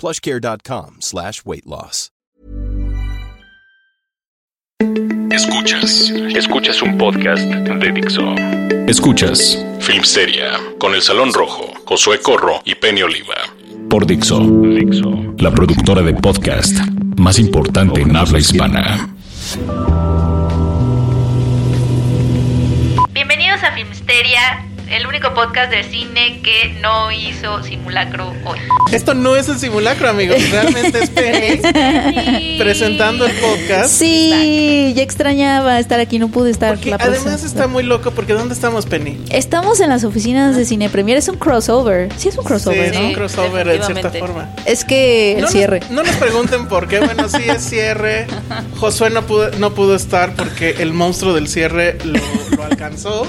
plushcare.com 0.00 0.96
slash 1.00 1.42
weight 1.44 1.66
loss. 1.66 2.10
Escuchas, 5.30 6.10
escuchas 6.34 6.82
un 6.82 6.96
podcast 6.96 7.42
de 7.42 7.92
Dixo. 7.92 8.34
Escuchas 8.86 9.64
Filmsteria 9.78 10.58
con 10.78 10.94
El 10.94 11.02
Salón 11.02 11.32
Rojo, 11.32 11.72
Josué 11.84 12.20
Corro 12.20 12.62
y 12.64 12.74
Penny 12.74 13.02
Oliva. 13.02 13.36
Por 13.88 14.06
Dixo, 14.06 14.40
Dixo, 14.40 15.34
la 15.38 15.50
productora 15.50 16.02
de 16.02 16.14
podcast 16.14 16.78
más 17.16 17.38
importante 17.38 18.00
en 18.00 18.16
habla 18.16 18.38
hispana. 18.38 19.14
Bienvenidos 23.12 23.62
a 23.62 23.72
Filmsteria, 23.72 24.69
el 24.90 25.06
único 25.06 25.32
podcast 25.34 25.70
de 25.70 25.84
cine 25.84 26.40
que 26.42 26.76
no 26.80 27.12
hizo 27.12 27.62
simulacro 27.62 28.34
hoy. 28.44 28.58
Esto 28.90 29.14
no 29.14 29.36
es 29.36 29.48
el 29.48 29.58
simulacro, 29.58 30.08
amigos. 30.08 30.36
Realmente 30.50 31.04
es 31.04 31.10
Penny 31.10 32.58
presentando 32.58 33.24
el 33.24 33.32
podcast. 33.36 33.88
Sí, 33.88 34.92
ya 34.96 35.02
extrañaba 35.02 35.78
estar 35.78 36.00
aquí, 36.00 36.18
no 36.18 36.28
pude 36.28 36.50
estar. 36.50 36.74
Porque 36.74 36.90
la 36.90 36.96
además 36.96 37.22
próxima. 37.22 37.46
está 37.46 37.66
muy 37.68 37.84
loco 37.84 38.10
porque 38.10 38.32
¿dónde 38.32 38.52
estamos, 38.52 38.86
Penny? 38.86 39.18
Estamos 39.30 39.78
en 39.78 39.90
las 39.90 40.02
oficinas 40.02 40.56
de 40.56 40.64
Cine 40.64 40.90
Premier, 40.90 41.18
es 41.18 41.28
un 41.28 41.36
crossover. 41.36 42.08
Sí, 42.16 42.28
es 42.28 42.36
un 42.36 42.44
crossover, 42.44 42.92
sí, 42.92 43.00
¿no? 43.00 43.06
un 43.06 43.14
crossover 43.14 43.68
de 43.68 43.82
cierta 43.84 44.10
forma. 44.10 44.50
Es 44.66 44.84
que 44.84 45.36
el 45.36 45.42
no 45.42 45.48
cierre. 45.48 45.80
Nos, 45.80 45.90
no 45.90 46.02
nos 46.02 46.16
pregunten 46.16 46.66
por 46.66 46.88
qué. 46.88 46.98
Bueno, 46.98 47.28
sí 47.28 47.42
es 47.46 47.62
cierre. 47.62 48.26
Josué 48.78 49.10
no 49.10 49.22
pudo, 49.22 49.50
no 49.58 49.72
pudo 49.72 49.94
estar 49.94 50.34
porque 50.34 50.76
el 50.80 50.92
monstruo 50.92 51.32
del 51.32 51.46
cierre 51.46 51.96
lo, 52.04 52.18
lo 52.56 52.64
alcanzó. 52.64 53.24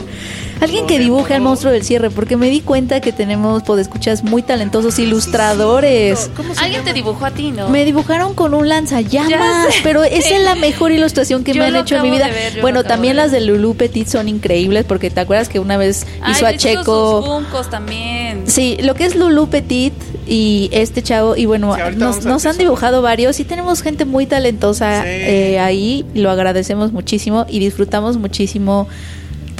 Alguien 0.61 0.85
que 0.87 0.99
dibuje 0.99 1.33
al 1.33 1.41
monstruo 1.41 1.73
del 1.73 1.83
cierre, 1.83 2.09
porque 2.11 2.37
me 2.37 2.49
di 2.49 2.61
cuenta 2.61 3.01
que 3.01 3.11
tenemos 3.11 3.63
podescuchas 3.63 4.23
muy 4.23 4.43
talentosos 4.43 4.99
ilustradores. 4.99 6.29
¿Cómo 6.35 6.53
se 6.53 6.59
Alguien 6.61 6.81
llama? 6.81 6.85
te 6.85 6.93
dibujó 6.93 7.25
a 7.25 7.31
ti, 7.31 7.51
¿no? 7.51 7.69
Me 7.69 7.83
dibujaron 7.83 8.33
con 8.35 8.53
un 8.53 8.69
lanzallamas, 8.69 9.73
pero 9.83 10.03
esa 10.03 10.35
es 10.37 10.43
la 10.43 10.55
mejor 10.55 10.91
ilustración 10.91 11.43
que 11.43 11.53
Yo 11.53 11.61
me 11.61 11.67
han 11.67 11.75
hecho 11.75 11.95
en 11.95 12.03
mi 12.03 12.11
vida. 12.11 12.27
ver, 12.27 12.61
bueno, 12.61 12.83
también 12.83 13.15
de 13.15 13.23
las 13.23 13.31
de 13.31 13.41
Lulu 13.41 13.75
Petit 13.75 14.07
son 14.07 14.29
increíbles, 14.29 14.85
porque 14.85 15.09
te 15.09 15.19
acuerdas 15.19 15.49
que 15.49 15.59
una 15.59 15.77
vez 15.77 16.05
Ay, 16.21 16.33
hizo 16.33 16.45
a 16.45 16.51
sus 16.51 16.59
Checo. 16.61 17.23
Funkos 17.25 17.69
también. 17.69 18.43
Sí, 18.45 18.77
lo 18.81 18.93
que 18.95 19.05
es 19.05 19.15
Lulu 19.15 19.47
Petit 19.47 19.93
y 20.27 20.69
este 20.71 21.01
chavo, 21.01 21.35
y 21.35 21.45
bueno, 21.45 21.75
Sí, 21.75 21.81
nos, 21.97 22.23
nos 22.25 22.45
han 22.45 22.57
dibujado 22.57 23.01
varios 23.01 23.39
y 23.39 23.43
tenemos 23.45 23.81
gente 23.81 24.05
muy 24.05 24.25
talentosa 24.27 25.01
Sí. 25.03 25.07
eh, 25.09 25.59
ahí, 25.59 26.05
lo 26.13 26.29
agradecemos 26.29 26.91
muchísimo 26.91 27.45
y 27.49 27.59
disfrutamos 27.59 28.17
muchísimo 28.17 28.87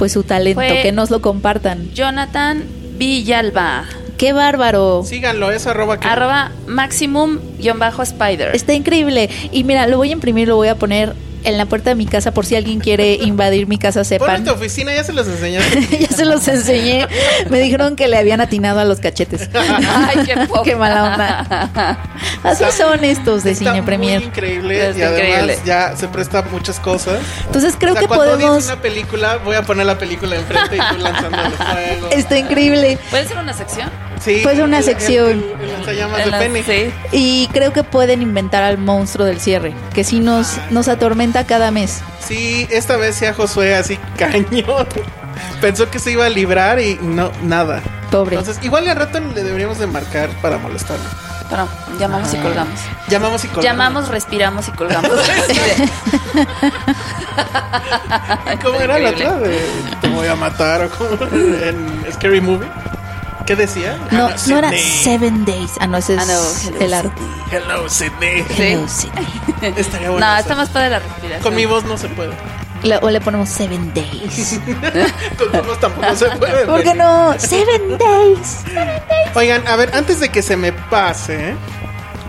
pues 0.02 0.10
su 0.10 0.24
talento, 0.24 0.60
Fue- 0.60 0.82
que 0.82 0.90
nos 0.90 1.10
lo 1.10 1.22
compartan. 1.22 1.92
Jonathan 1.94 2.64
Villalba. 2.98 3.84
¡Qué 4.18 4.32
bárbaro! 4.32 5.04
Síganlo, 5.04 5.52
es 5.52 5.68
arroba 5.68 6.00
que. 6.00 6.08
Arroba 6.08 6.50
maximum-spider. 6.66 8.52
Está 8.52 8.72
increíble. 8.72 9.30
Y 9.52 9.62
mira, 9.62 9.86
lo 9.86 9.98
voy 9.98 10.08
a 10.08 10.12
imprimir, 10.14 10.48
lo 10.48 10.56
voy 10.56 10.66
a 10.66 10.74
poner 10.74 11.14
en 11.44 11.58
la 11.58 11.66
puerta 11.66 11.90
de 11.90 11.96
mi 11.96 12.06
casa 12.06 12.32
por 12.32 12.46
si 12.46 12.56
alguien 12.56 12.80
quiere 12.80 13.14
invadir 13.14 13.66
mi 13.66 13.78
casa, 13.78 14.00
Pon 14.00 14.04
en 14.04 14.08
sepan. 14.20 14.44
tu 14.44 14.50
oficina, 14.52 14.94
ya 14.94 15.04
se 15.04 15.12
los 15.12 15.26
enseñaste. 15.26 15.98
ya 16.00 16.08
se 16.08 16.24
los 16.24 16.46
enseñé. 16.48 17.06
Me 17.50 17.60
dijeron 17.60 17.96
que 17.96 18.08
le 18.08 18.16
habían 18.18 18.40
atinado 18.40 18.80
a 18.80 18.84
los 18.84 19.00
cachetes. 19.00 19.48
Ay, 19.54 20.18
qué. 20.26 20.34
Qué 20.64 20.76
mala 20.76 21.04
onda. 21.04 21.98
Así 22.44 22.64
Está- 22.64 22.70
son 22.76 23.04
estos 23.04 23.42
de 23.44 23.54
Cine 23.54 23.82
Premier. 23.82 24.18
Muy 24.20 24.28
increíble 24.28 24.88
Está 24.88 24.98
y 24.98 25.02
además 25.02 25.28
increíble. 25.28 25.58
ya 25.64 25.96
se 25.96 26.08
presta 26.08 26.38
a 26.40 26.42
muchas 26.42 26.78
cosas. 26.80 27.18
Entonces 27.46 27.74
creo 27.78 27.92
O 27.92 27.94
sea, 27.94 28.00
que 28.02 28.08
cuando 28.08 28.24
podemos. 28.32 28.64
una 28.66 28.80
película, 28.80 29.36
voy 29.38 29.56
a 29.56 29.62
poner 29.62 29.86
la 29.86 29.98
película 29.98 30.36
enfrente 30.36 30.76
y 30.76 30.94
tú 30.94 30.98
lanzando 31.02 31.36
los 31.36 31.54
fuegos. 31.56 32.12
Está 32.12 32.38
increíble. 32.38 32.98
¿Puede 33.10 33.26
ser 33.26 33.38
una 33.38 33.52
sección? 33.52 33.90
Sí, 34.20 34.40
Pues 34.42 34.58
una 34.60 34.78
el- 34.78 34.84
sección. 34.84 35.30
El, 35.30 35.42
el, 35.42 35.60
el 35.60 35.72
lanzallamas 35.72 36.18
En 36.20 36.24
de 36.26 36.30
la- 36.30 36.38
Penny. 36.38 36.62
Sí. 36.62 36.92
Y 37.12 37.48
creo 37.52 37.72
que 37.72 37.82
pueden 37.82 38.22
inventar 38.22 38.62
al 38.62 38.78
monstruo 38.78 39.26
del 39.26 39.40
cierre, 39.40 39.74
que 39.94 40.04
sí 40.04 40.20
nos, 40.20 40.58
nos 40.70 40.88
atormenta 40.88 41.44
cada 41.46 41.70
mes. 41.70 42.00
Sí, 42.24 42.66
esta 42.70 42.96
vez 42.96 43.16
sí 43.16 43.26
a 43.26 43.34
Josué 43.34 43.74
así 43.74 43.98
cañón. 44.18 44.86
Pensó 45.60 45.90
que 45.90 45.98
se 45.98 46.12
iba 46.12 46.26
a 46.26 46.28
librar 46.28 46.78
y 46.80 46.98
no, 47.02 47.30
nada. 47.42 47.80
Pobre. 48.10 48.36
Entonces, 48.36 48.62
igual 48.64 48.86
al 48.88 48.96
rato 48.96 49.18
le 49.20 49.42
deberíamos 49.42 49.78
de 49.78 49.86
marcar 49.86 50.28
para 50.42 50.58
molestarlo. 50.58 51.04
Bueno, 51.48 51.68
llamamos 51.98 52.32
y 52.32 52.36
colgamos. 52.38 52.80
Llamamos 53.08 53.44
y 53.44 53.48
colgamos. 53.48 53.64
Llamamos, 53.64 54.08
respiramos 54.08 54.68
y 54.68 54.70
colgamos. 54.72 55.10
¿Cómo 58.62 58.80
era 58.80 58.98
la 58.98 59.10
otra? 59.10 59.32
De, 59.38 59.58
Te 60.00 60.08
voy 60.08 60.28
a 60.28 60.36
matar 60.36 60.82
o 60.84 60.90
como 60.90 61.10
en 61.32 62.04
Scary 62.12 62.40
Movie. 62.40 62.68
¿Qué 63.52 63.56
decía? 63.56 63.98
No, 64.10 64.28
Ah, 64.28 64.36
no 64.46 64.58
era. 64.58 64.70
Seven 64.72 65.44
Days. 65.44 65.72
Ah, 65.78 65.86
no, 65.86 65.98
ese 65.98 66.14
es 66.14 66.20
Ah, 66.20 66.24
no, 66.24 66.32
Hello, 66.70 66.80
el 66.80 66.94
arte. 66.94 67.22
Hello, 67.50 67.86
Sydney. 67.90 68.42
Hello, 68.56 68.88
Sydney. 68.88 69.26
Estaría 69.76 70.08
bueno. 70.10 70.26
no, 70.26 70.38
está 70.38 70.54
más 70.54 70.70
padre 70.70 70.88
la 70.88 71.00
respiración. 71.00 71.42
Con 71.42 71.54
mi 71.54 71.66
voz 71.66 71.84
no 71.84 71.98
se 71.98 72.08
puede. 72.08 72.32
Le- 72.82 72.96
o 72.96 73.10
le 73.10 73.20
ponemos 73.20 73.50
Seven 73.50 73.92
Days. 73.92 74.58
Con 75.38 75.52
tu 75.52 75.62
voz 75.68 75.78
tampoco 75.78 76.16
se 76.16 76.30
puede. 76.30 76.64
¿Por 76.64 76.82
qué 76.82 76.94
no? 76.94 77.34
Seven 77.38 77.98
Days. 77.98 78.60
Oigan, 79.34 79.68
a 79.68 79.76
ver, 79.76 79.90
antes 79.94 80.18
de 80.20 80.30
que 80.30 80.40
se 80.40 80.56
me 80.56 80.72
pase, 80.72 81.54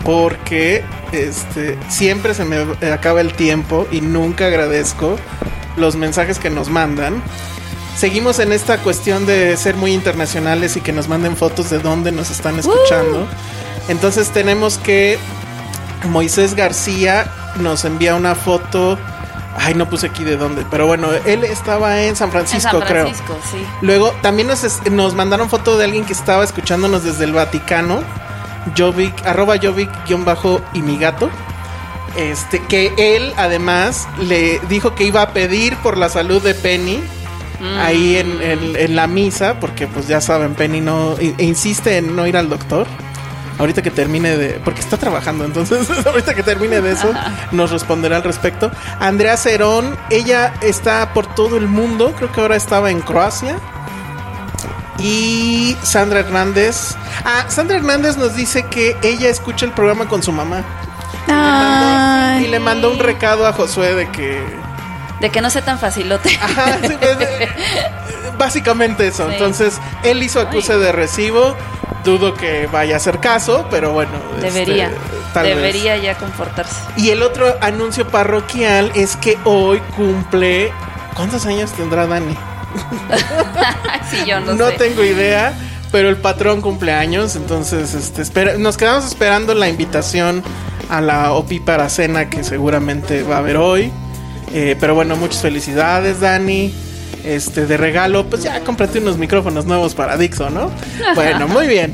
porque 0.04 0.84
este 1.14 1.78
siempre 1.88 2.34
se 2.34 2.44
me 2.44 2.58
acaba 2.92 3.22
el 3.22 3.34
tiempo 3.34 3.88
y 3.92 4.02
nunca 4.02 4.48
agradezco 4.48 5.16
los 5.78 5.96
mensajes 5.96 6.38
que 6.38 6.50
nos 6.50 6.70
mandan. 6.70 7.24
Seguimos 7.98 8.40
en 8.40 8.52
esta 8.52 8.80
cuestión 8.80 9.26
de 9.26 9.56
ser 9.56 9.76
muy 9.76 9.94
internacionales 9.94 10.76
y 10.78 10.82
que 10.82 10.92
nos 10.92 11.08
manden 11.08 11.38
fotos 11.38 11.70
de 11.70 11.80
dónde 11.80 12.12
nos 12.12 12.32
están 12.32 12.60
escuchando. 12.60 13.28
Entonces 13.88 14.30
tenemos 14.30 14.78
que 14.78 15.20
Moisés 16.10 16.56
García 16.56 17.32
nos 17.58 17.86
envía 17.86 18.16
una 18.16 18.36
foto. 18.36 18.98
Ay, 19.56 19.76
no 19.76 19.88
puse 19.88 20.08
aquí 20.08 20.24
de 20.24 20.36
dónde, 20.36 20.66
pero 20.72 20.88
bueno, 20.88 21.10
él 21.26 21.44
estaba 21.44 22.02
en 22.02 22.16
San 22.16 22.30
En 22.30 22.32
Francisco, 22.32 22.80
San 22.80 22.88
creo. 22.88 23.04
Francisco, 23.04 23.38
sí. 23.52 23.64
Luego 23.82 24.12
también 24.22 24.48
nos, 24.48 24.64
nos 24.90 25.14
mandaron 25.14 25.50
foto 25.50 25.78
de 25.78 25.86
alguien 25.86 26.06
que 26.06 26.14
estaba 26.14 26.44
escuchándonos 26.44 27.04
desde 27.04 27.26
el 27.26 27.34
Vaticano. 27.34 28.02
Jovic, 28.76 29.14
arroba 29.26 29.56
Jovic 29.62 29.90
guion 30.08 30.26
bajo 30.26 30.62
y 30.74 30.82
mi 30.82 30.98
gato. 30.98 31.30
Este, 32.16 32.60
que 32.64 32.94
él 32.98 33.34
además 33.38 34.08
le 34.20 34.60
dijo 34.70 34.96
que 34.96 35.04
iba 35.04 35.22
a 35.22 35.34
pedir 35.34 35.76
por 35.78 35.98
la 35.98 36.10
salud 36.10 36.42
de 36.42 36.56
Penny. 36.56 37.04
Ahí 37.80 38.18
en, 38.18 38.42
en- 38.42 38.76
en 38.76 38.96
la 38.96 39.08
misa, 39.08 39.60
porque 39.60 39.88
pues 39.88 40.08
ya 40.08 40.20
saben, 40.22 40.54
Penny 40.56 40.82
no 40.82 41.16
i- 41.22 41.36
insiste 41.40 41.98
en 41.98 42.16
no 42.16 42.28
ir 42.28 42.36
al 42.38 42.50
doctor. 42.50 42.88
Ahorita 43.60 43.82
que 43.84 43.92
termine 43.92 44.36
de. 44.36 44.60
Porque 44.64 44.82
está 44.82 44.98
trabajando, 44.98 45.46
entonces 45.46 45.88
ahorita 46.06 46.34
que 46.34 46.42
termine 46.44 46.82
de 46.82 46.92
eso, 46.94 47.14
nos 47.52 47.70
responderá 47.72 48.18
al 48.18 48.24
respecto. 48.24 48.72
Andrea 49.00 49.38
Cerón, 49.38 49.96
ella 50.10 50.54
está 50.62 51.14
por 51.14 51.28
todo 51.36 51.58
el 51.58 51.68
mundo, 51.68 52.14
creo 52.18 52.32
que 52.32 52.42
ahora 52.42 52.56
estaba 52.56 52.90
en 52.92 53.00
Croacia. 53.02 53.58
Y 55.00 55.76
Sandra 55.84 56.20
Hernández. 56.22 56.96
Ah, 57.26 57.46
Sandra 57.50 57.78
Hernández 57.78 58.18
nos 58.18 58.36
dice 58.36 58.64
que 58.68 58.96
ella 59.02 59.30
escucha 59.30 59.66
el 59.66 59.72
programa 59.72 60.08
con 60.08 60.24
su 60.24 60.32
mamá. 60.32 60.64
Y 61.28 61.32
le 61.32 61.36
mandó- 61.36 61.98
Ay. 62.38 62.46
Y 62.46 62.48
le 62.48 62.60
mandó 62.60 62.92
un 62.92 63.00
recado 63.00 63.46
a 63.48 63.54
Josué 63.54 63.96
de 63.96 64.10
que. 64.10 64.63
De 65.24 65.30
que 65.30 65.40
no 65.40 65.50
sea 65.50 65.62
tan 65.64 65.80
facilote. 65.80 66.38
Ajá, 66.42 66.80
sí, 66.86 66.98
pues, 67.00 67.18
eh, 67.22 67.48
básicamente 68.38 69.08
eso. 69.08 69.26
Sí. 69.26 69.34
Entonces, 69.36 69.80
él 70.04 70.22
hizo 70.22 70.42
acuse 70.42 70.78
de 70.78 70.92
recibo. 70.92 71.56
dudo 72.04 72.34
que 72.34 72.68
vaya 72.68 72.96
a 72.96 72.98
hacer 72.98 73.22
caso, 73.22 73.66
pero 73.72 73.94
bueno. 73.94 74.12
Debería. 74.42 74.88
este, 74.88 75.00
tal 75.34 75.46
vez. 75.46 75.56
Debería 75.56 75.96
ya 75.96 76.18
comportarse. 76.18 76.76
Y 76.98 77.12
el 77.12 77.24
otro 77.24 77.56
anuncio 77.62 78.06
parroquial 78.06 78.92
es 78.96 79.16
que 79.16 79.38
hoy 79.46 79.80
cumple. 79.96 80.74
¿Cuántos 81.16 81.46
años 81.46 81.72
tendrá 81.72 82.06
Dani? 82.06 82.36
sí, 84.12 84.26
yo 84.26 84.42
no, 84.42 84.56
No 84.56 84.72
sé. 84.72 84.78
tengo 84.78 85.06
idea, 85.06 85.54
pero 85.94 86.10
el 86.10 86.18
patrón 86.18 86.60
cumple 86.60 86.92
años, 86.92 87.38
entonces 87.38 87.94
este, 87.94 88.24
espera, 88.24 88.58
nos 88.58 88.76
quedamos 88.76 89.06
esperando 89.06 89.54
la 89.54 89.70
invitación 89.70 90.44
a 90.90 91.00
la 91.00 91.32
OPI 91.32 91.62
para 91.62 91.88
cena 91.88 92.30
que 92.30 92.44
seguramente 92.44 93.24
va 93.24 93.36
a 93.36 93.40
haber 93.40 93.56
hoy. 93.56 93.94
Eh, 94.54 94.76
pero 94.80 94.96
bueno, 94.96 95.16
muchas 95.16 95.42
felicidades, 95.42 96.20
Dani. 96.20 96.74
Este, 97.24 97.66
de 97.66 97.78
regalo, 97.78 98.26
pues 98.26 98.44
ya 98.44 98.60
cómprate 98.66 99.00
unos 99.00 99.18
micrófonos 99.18 99.66
nuevos 99.66 99.96
para 99.96 100.18
Dixo, 100.18 100.50
¿no? 100.50 100.70
Bueno, 101.16 101.48
muy 101.48 101.68
bien. 101.68 101.94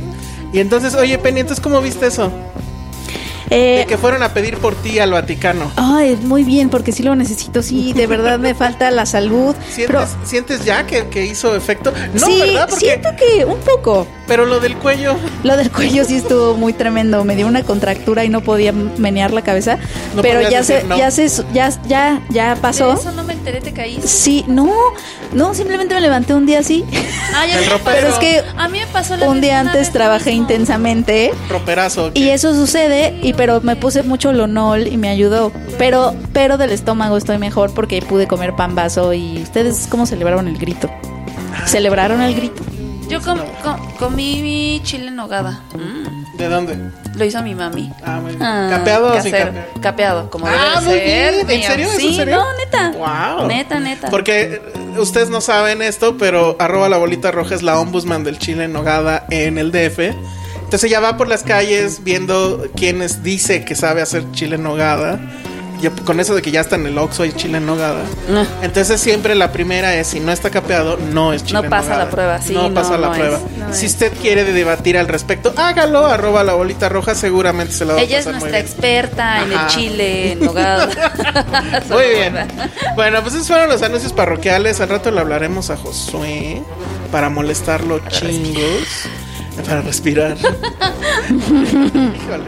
Y 0.51 0.59
entonces, 0.59 0.95
oye, 0.95 1.17
Penny, 1.19 1.41
entonces, 1.41 1.63
¿cómo 1.63 1.81
viste 1.81 2.07
eso? 2.07 2.31
Eh, 3.49 3.79
De 3.79 3.85
que 3.87 3.97
fueron 3.97 4.21
a 4.23 4.33
pedir 4.33 4.57
por 4.57 4.75
ti 4.75 4.99
al 4.99 5.11
Vaticano. 5.11 5.71
Ay, 5.75 6.17
muy 6.21 6.43
bien, 6.43 6.69
porque 6.69 6.91
sí 6.91 7.01
lo 7.03 7.15
necesito. 7.15 7.63
Sí, 7.63 7.93
de 7.93 8.05
verdad 8.07 8.37
me 8.39 8.53
falta 8.55 8.91
la 8.91 9.05
salud. 9.05 9.55
Pero, 9.75 9.99
¿Sientes, 10.05 10.29
¿sientes 10.29 10.65
ya 10.65 10.85
que, 10.85 11.07
que 11.07 11.25
hizo 11.25 11.55
efecto? 11.55 11.91
No, 12.13 12.25
sí, 12.25 12.39
¿verdad? 12.39 12.67
Porque, 12.69 12.85
siento 12.85 13.09
que 13.17 13.45
un 13.45 13.59
poco. 13.59 14.07
Pero 14.27 14.45
lo 14.45 14.59
del 14.59 14.75
cuello. 14.77 15.15
Lo 15.43 15.57
del 15.57 15.71
cuello 15.71 16.05
sí 16.05 16.17
estuvo 16.17 16.55
muy 16.55 16.73
tremendo. 16.73 17.23
Me 17.25 17.35
dio 17.35 17.47
una 17.47 17.63
contractura 17.63 18.23
y 18.23 18.29
no 18.29 18.41
podía 18.41 18.71
menear 18.71 19.31
la 19.31 19.41
cabeza. 19.41 19.79
No 20.15 20.21
pero 20.21 20.47
ya 20.47 20.63
se, 20.63 20.83
no. 20.83 20.97
ya 20.97 21.09
se, 21.09 21.27
ya, 21.53 21.69
ya, 21.87 22.21
ya 22.29 22.55
De 22.55 22.61
pasó. 22.61 22.93
eso 22.93 23.11
no 23.13 23.23
me 23.23 23.33
enteré, 23.33 23.61
te 23.61 23.73
caíste. 23.73 24.07
Sí, 24.07 24.45
no, 24.47 24.71
no, 25.33 25.53
simplemente 25.53 25.93
me 25.95 26.01
levanté 26.01 26.33
un 26.33 26.45
día 26.45 26.59
así. 26.59 26.83
Ah, 27.33 27.45
ya 27.45 27.59
El 27.59 27.65
ropero. 27.69 27.95
Pero 27.95 28.07
es 28.09 28.15
que 28.15 28.43
A 28.57 28.67
mí 28.67 28.79
me 28.79 28.87
pasó 28.87 29.15
la 29.15 29.27
un 29.29 29.39
día 29.41 29.59
antes 29.59 29.75
vez 29.75 29.91
trabajé 29.91 30.31
mismo. 30.31 30.43
intensamente 30.43 31.31
Roperazo. 31.49 32.11
y 32.13 32.29
eso 32.29 32.53
sucede 32.55 33.19
y 33.21 33.33
pero 33.33 33.61
me 33.61 33.75
puse 33.75 34.03
mucho 34.03 34.31
lonol 34.33 34.87
y 34.87 34.97
me 34.97 35.09
ayudó. 35.09 35.51
Pero 35.77 36.15
pero 36.33 36.57
del 36.57 36.71
estómago 36.71 37.17
estoy 37.17 37.37
mejor 37.37 37.73
porque 37.73 38.01
pude 38.01 38.27
comer 38.27 38.55
pan 38.55 38.75
vaso 38.75 39.13
y 39.13 39.41
ustedes 39.43 39.87
cómo 39.89 40.05
celebraron 40.05 40.47
el 40.47 40.57
grito? 40.57 40.89
¿Celebraron 41.65 42.21
el 42.21 42.35
grito? 42.35 42.63
Yo 43.09 43.21
com- 43.21 43.39
com- 43.63 43.91
comí 43.97 44.41
mi 44.41 44.81
chile 44.83 45.07
en 45.07 45.15
nogada. 45.15 45.61
Mm, 45.73 46.38
¿De 46.38 46.47
dónde? 46.47 46.77
lo 47.15 47.25
hizo 47.25 47.41
mi 47.41 47.53
mami. 47.56 47.91
Ah, 48.06 48.19
muy 48.21 48.31
bien. 48.31 48.44
Ah, 48.44 48.67
¿Capeado 48.69 49.13
o 49.13 49.21
sin? 49.21 49.33
Capeado, 49.81 50.29
como 50.29 50.45
Ah, 50.47 50.79
debe 50.79 50.85
muy 50.85 50.94
ser. 51.00 51.33
bien. 51.47 51.50
¿En 51.51 51.67
serio? 51.67 51.85
¿Es 51.88 51.94
en 51.95 52.00
Sí, 52.00 52.15
serio? 52.15 52.35
no, 52.38 52.45
neta. 52.57 52.91
Wow. 53.38 53.47
Neta, 53.47 53.79
neta. 53.79 54.09
Porque 54.09 54.61
eh, 54.95 55.00
ustedes 55.00 55.29
no 55.29 55.41
saben 55.41 55.81
esto, 55.81 56.17
pero 56.17 56.56
arroba 56.59 56.88
la 56.88 56.95
bolita 56.97 57.31
roja 57.31 57.56
es 57.56 57.61
la 57.63 57.77
ombudsman 57.79 58.23
del 58.23 58.38
Chile 58.39 58.65
en 58.65 58.73
Nogada 58.73 59.25
en 59.31 59.57
el 59.57 59.71
DF. 59.71 60.00
Entonces 60.63 60.83
ella 60.85 61.00
va 61.01 61.17
por 61.17 61.27
las 61.27 61.44
calles 61.44 62.03
viendo 62.03 62.67
quiénes 62.75 63.23
dice 63.23 63.65
que 63.65 63.75
sabe 63.75 64.01
hacer 64.01 64.23
chile 64.31 64.56
en 64.56 64.63
nogada. 64.63 65.19
Y 65.81 65.87
con 66.03 66.19
eso 66.19 66.35
de 66.35 66.41
que 66.41 66.51
ya 66.51 66.59
está 66.61 66.75
en 66.75 66.85
el 66.87 66.97
Oxxo 66.97 67.23
hay 67.23 67.31
chile 67.31 67.57
en 67.59 67.65
nogada. 67.65 68.03
Entonces 68.61 68.99
siempre 68.99 69.33
la 69.35 69.51
primera 69.51 69.95
es 69.95 70.07
si 70.07 70.19
no 70.19 70.31
está 70.31 70.49
capeado, 70.49 70.97
no 70.97 71.31
es 71.31 71.43
chile 71.43 71.59
No 71.59 71.63
en 71.63 71.69
pasa 71.69 71.83
nogada. 71.89 72.05
la 72.05 72.11
prueba, 72.11 72.41
sí, 72.41 72.53
No, 72.53 72.67
no, 72.69 72.73
pasa 72.75 72.97
la 72.97 73.07
no 73.07 73.13
prueba. 73.13 73.37
es, 73.37 73.57
no 73.57 73.73
si 73.73 73.85
es. 73.85 73.91
usted 73.93 74.11
quiere 74.21 74.43
debatir 74.43 74.97
al 74.97 75.07
respecto, 75.07 75.53
hágalo, 75.55 76.05
arroba 76.05 76.43
la 76.43 76.53
bolita 76.53 76.89
roja, 76.89 77.15
seguramente 77.15 77.73
se 77.73 77.85
la 77.85 77.93
va 77.93 77.99
a 77.99 78.03
Ella 78.03 78.19
es 78.19 78.25
pasar 78.25 78.41
muy 78.41 78.49
nuestra 78.51 78.61
bien. 78.61 78.71
experta 78.71 79.43
en 79.43 79.53
Ajá. 79.53 79.65
el 79.65 79.71
chile, 79.73 80.31
en 80.33 80.39
nogada. 80.45 80.89
Muy 81.89 82.03
bien. 82.09 82.35
Bueno, 82.95 83.21
pues 83.21 83.35
esos 83.35 83.47
fueron 83.47 83.69
los 83.69 83.81
anuncios 83.81 84.11
parroquiales. 84.13 84.81
Al 84.81 84.89
rato 84.89 85.11
le 85.11 85.19
hablaremos 85.21 85.69
a 85.69 85.77
Josué 85.77 86.61
para 87.11 87.29
molestarlo 87.29 87.99
chingos. 88.09 89.07
Para 89.65 89.81
respirar. 89.81 90.37
Híjole. 91.29 92.43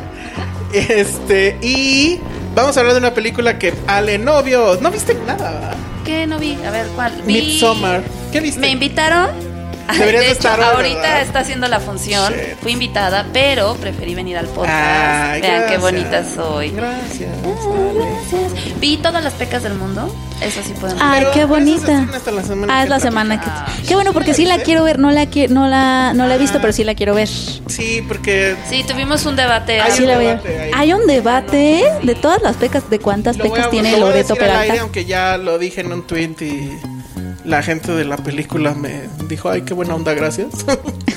Este, 0.73 1.57
y 1.61 2.19
vamos 2.55 2.75
a 2.77 2.79
hablar 2.79 2.93
de 2.93 2.99
una 2.99 3.13
película 3.13 3.57
que 3.59 3.73
Ale 3.87 4.17
novio. 4.17 4.77
No 4.81 4.91
viste 4.91 5.13
nada, 5.25 5.51
¿verdad? 5.51 5.75
¿Qué 6.05 6.25
no 6.27 6.39
vi? 6.39 6.57
A 6.65 6.71
ver, 6.71 6.87
¿cuál? 6.95 7.13
Vi- 7.25 7.33
Midsommar. 7.33 8.03
¿Qué 8.31 8.39
viste? 8.39 8.59
Me 8.59 8.69
invitaron. 8.69 9.29
Deberías 9.97 10.23
de 10.25 10.29
hecho, 10.31 10.37
estar 10.49 10.61
ahorita 10.61 11.01
¿verdad? 11.01 11.21
está 11.21 11.39
haciendo 11.39 11.67
la 11.67 11.79
función. 11.79 12.33
Shit. 12.33 12.57
Fui 12.61 12.71
invitada, 12.73 13.25
pero 13.33 13.75
preferí 13.75 14.15
venir 14.15 14.37
al 14.37 14.47
podcast. 14.47 14.71
Ay, 14.73 15.41
Vean 15.41 15.63
qué 15.67 15.77
bonita 15.77 16.23
soy. 16.23 16.69
Gracias. 16.69 17.29
Ah, 17.45 17.91
gracias. 17.93 18.79
Vi 18.79 18.97
todas 18.97 19.23
las 19.23 19.33
pecas 19.33 19.63
del 19.63 19.73
mundo. 19.75 20.13
Eso 20.41 20.61
sí 20.65 20.73
pueden 20.79 20.97
Ay, 20.99 21.19
Pero- 21.21 21.31
qué 21.33 21.45
bonita. 21.45 22.07
hasta 22.15 22.31
la 22.31 22.43
semana 22.43 22.73
Ah, 22.73 22.79
que 22.79 22.83
es 22.85 22.89
la 22.89 22.99
semana 22.99 23.39
que. 23.39 23.47
Ah. 23.47 23.65
Qué 23.87 23.93
bueno, 23.95 24.11
porque 24.11 24.33
sí 24.33 24.45
la 24.45 24.57
quiero 24.59 24.83
ver. 24.83 24.97
No 24.99 25.11
la, 25.11 25.25
qui- 25.25 25.49
no 25.49 25.67
la, 25.67 26.13
no 26.15 26.25
la 26.27 26.35
he 26.35 26.37
visto, 26.39 26.57
Ah. 26.57 26.61
pero 26.61 26.73
sí 26.73 26.83
la 26.83 26.95
quiero 26.95 27.13
ver. 27.13 27.27
Sí, 27.27 28.03
porque 28.07 28.55
Sí, 28.69 28.83
tuvimos 28.87 29.25
un 29.27 29.35
debate. 29.35 29.79
Hay 29.81 29.91
Sí 29.91 30.01
un 30.01 30.07
la 30.09 30.15
voy 30.15 30.25
a- 30.25 30.29
debate 30.29 30.59
ahí. 30.59 30.71
Hay 30.73 30.93
un 30.93 31.05
debate 31.05 31.83
de 32.01 32.15
todas 32.15 32.41
las 32.41 32.55
pecas, 32.57 32.89
de 32.89 32.97
cuántas 32.99 33.37
lo 33.37 33.43
pecas 33.43 33.67
a, 33.67 33.69
tiene 33.69 33.91
lo 33.93 34.07
Loreto 34.07 34.33
al 34.33 34.39
aire, 34.41 34.51
Peralta. 34.61 34.81
aunque 34.81 35.05
ya 35.05 35.37
lo 35.37 35.59
dije 35.59 35.81
en 35.81 35.91
un 35.93 36.07
tweet 36.07 36.35
y 36.41 36.71
la 37.45 37.61
gente 37.61 37.91
de 37.91 38.05
la 38.05 38.17
película 38.17 38.73
me 38.73 39.01
dijo, 39.27 39.49
ay, 39.49 39.61
qué 39.61 39.73
buena 39.75 39.93
onda, 39.95 40.13
gracias. 40.13 40.47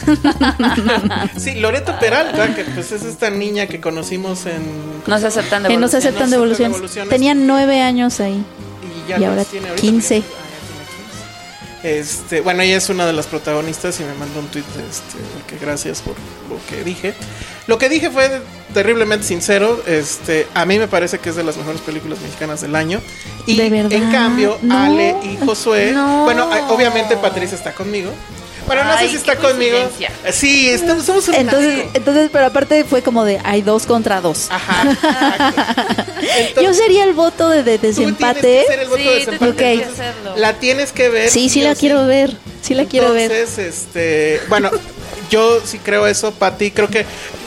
sí, 1.39 1.55
Loreto 1.55 1.99
Peralta, 1.99 2.55
que 2.55 2.65
pues 2.65 2.93
es 2.93 3.05
esta 3.05 3.31
niña 3.31 3.67
que 3.67 3.81
conocimos 3.81 4.47
en... 4.47 4.63
No 5.07 5.19
se 5.19 5.27
aceptan 5.27 5.63
de 5.63 5.69
Que 5.71 5.77
no 5.77 5.89
se 5.89 5.97
Evolución, 5.99 5.99
aceptan 5.99 6.21
no 6.23 6.27
se 6.29 6.37
devoluciones. 6.37 6.47
aceptan 6.47 6.73
devoluciones. 6.73 7.09
Tenía 7.11 7.35
nueve 7.35 7.81
años 7.81 8.21
ahí. 8.21 8.45
Y, 9.07 9.11
ya 9.11 9.19
Y 9.19 9.25
ahora 9.25 9.45
tiene 9.45 9.69
ahorita, 9.69 9.81
15. 9.83 10.15
Ah, 10.17 10.19
ya 10.19 10.25
tiene 10.67 10.85
15. 11.83 11.99
Este, 12.01 12.41
bueno, 12.41 12.63
ella 12.63 12.77
es 12.79 12.89
una 12.89 13.05
de 13.07 13.13
las 13.13 13.27
protagonistas 13.27 14.01
y 14.01 14.05
me 14.05 14.15
mandó 14.15 14.41
un 14.41 14.47
tweet 14.49 14.65
este, 14.91 15.19
de 15.19 15.45
que 15.59 15.63
gracias 15.65 16.01
por 16.01 16.15
lo 16.49 16.59
que 16.69 16.83
dije. 16.83 17.15
Lo 17.67 17.77
que 17.79 17.89
dije 17.91 18.11
fue 18.11 18.41
terriblemente 18.73 19.27
sincero. 19.27 19.83
Este, 19.87 20.47
a 20.55 20.65
mí 20.65 20.79
me 20.79 20.89
parece 20.89 21.19
que 21.19 21.29
es 21.29 21.37
de 21.37 21.45
las 21.45 21.57
mejores 21.59 21.81
películas 21.83 22.21
mexicanas 22.21 22.63
del 22.63 22.75
año. 22.75 23.01
Y 23.47 23.57
¿De 23.57 23.67
en 23.67 24.11
cambio, 24.11 24.59
No. 24.63 24.79
Ale 24.79 25.17
y 25.23 25.37
Josué, 25.45 25.93
No. 25.93 26.25
bueno, 26.25 26.49
obviamente 26.71 27.17
Patricia 27.17 27.57
está 27.57 27.75
conmigo. 27.75 28.11
Bueno, 28.67 28.85
no 28.85 28.93
Ay, 28.93 29.07
sé 29.07 29.11
si 29.13 29.17
está 29.17 29.37
conmigo. 29.37 29.77
Sí, 30.33 30.71
estamos, 30.71 31.05
somos 31.05 31.29
un 31.29 31.35
Entonces, 31.35 31.85
entonces, 31.95 32.31
pero 32.33 32.47
aparte 32.47 32.85
fue 32.85 33.03
como 33.03 33.25
de 33.25 33.41
hay 33.45 33.61
dos 33.63 33.85
contra 33.87 34.21
dos. 34.21 34.49
Ajá. 34.51 34.85
Entonces, 36.39 36.63
Yo 36.63 36.75
sería 36.75 37.05
el 37.05 37.13
voto 37.13 37.49
de, 37.51 37.63
de 37.63 37.79
desempate. 37.79 38.41
que 38.41 38.65
ser 38.67 38.81
el 38.81 38.89
voto 38.89 39.03
de 39.03 39.21
Sí, 39.21 39.25
tú 39.27 39.31
desempate. 39.33 39.53
tienes 39.55 39.55
tienes 39.57 39.85
Ok. 39.85 39.97
que 39.97 40.03
hacerlo. 40.03 40.37
La 40.37 40.53
tienes 40.55 40.93
que 40.93 41.09
ver. 41.11 41.31
Sí, 41.31 41.49
sí 41.49 41.61
la 41.63 41.75
quiero 41.75 42.07
ver. 42.07 42.37
Sí 42.63 42.75
la 42.75 42.87
quiero 42.87 43.13
ver. 43.13 43.31
Entonces, 43.31 43.59
este, 43.59 44.41
bueno, 44.49 44.71
yo 45.31 45.61
sí 45.65 45.79
creo 45.79 46.07
eso, 46.07 46.33
Patty, 46.33 46.71
creo 46.71 46.89
que 46.89 47.05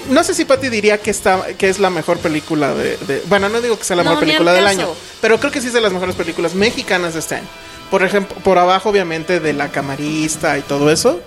no 0.10 0.24
sé 0.24 0.34
si 0.36 0.46
Patty 0.46 0.70
diría 0.70 1.00
que 1.00 1.10
está 1.12 1.44
que 1.58 1.68
es 1.70 1.80
la 1.80 1.90
mejor 1.90 2.20
película 2.20 2.74
de, 2.74 2.98
de- 2.98 3.22
bueno, 3.28 3.50
no 3.50 3.60
digo 3.62 3.78
que 3.78 3.84
sea 3.84 3.96
la 3.96 4.04
No, 4.04 4.12
mejor 4.12 4.26
película 4.26 4.54
del 4.54 4.64
caso. 4.66 4.80
año, 4.82 4.90
pero 5.22 5.40
creo 5.40 5.52
que 5.52 5.60
sí 5.62 5.68
es 5.68 5.74
de 5.74 5.82
las 5.82 5.92
mejores 5.92 6.16
películas 6.16 6.54
mexicanas 6.54 7.14
de 7.14 7.20
este 7.20 7.36
año. 7.36 7.48
Por 7.92 8.04
ejemplo, 8.04 8.36
por 8.44 8.58
abajo 8.58 8.90
obviamente 8.90 9.40
de 9.40 9.54
La 9.54 9.70
Camarista 9.70 10.58
y 10.58 10.62
todo 10.62 10.92
eso, 10.92 11.22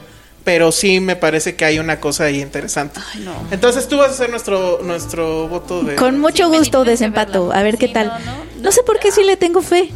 pero 0.45 0.73
sí 0.73 1.01
me 1.01 1.17
parece 1.17 1.57
que 1.57 1.65
hay 1.65 1.79
una 1.79 2.01
cosa 2.01 2.25
ahí 2.25 2.41
interesante. 2.41 3.01
Ay, 3.15 3.21
no. 3.21 3.33
Entonces 3.51 3.89
tú 3.89 3.97
vas 3.99 4.11
a 4.11 4.15
ser 4.15 4.31
nuestro 4.31 4.81
nuestro 4.83 5.49
voto 5.49 5.83
de 5.83 5.97
Con 5.97 6.19
mucho 6.19 6.51
Sí, 6.51 6.59
gusto 6.59 6.85
desempato. 6.85 7.51
A 7.53 7.63
ver 7.63 7.79
qué 7.79 7.87
Sí, 7.89 7.93
tal. 7.95 8.09
no, 8.09 8.15
No, 8.19 8.63
no, 8.63 8.73
sé 8.73 8.83
por 8.83 8.99
qué 8.99 9.11
sí 9.11 9.23
le 9.25 9.37
tengo 9.37 9.63
fe. 9.63 9.91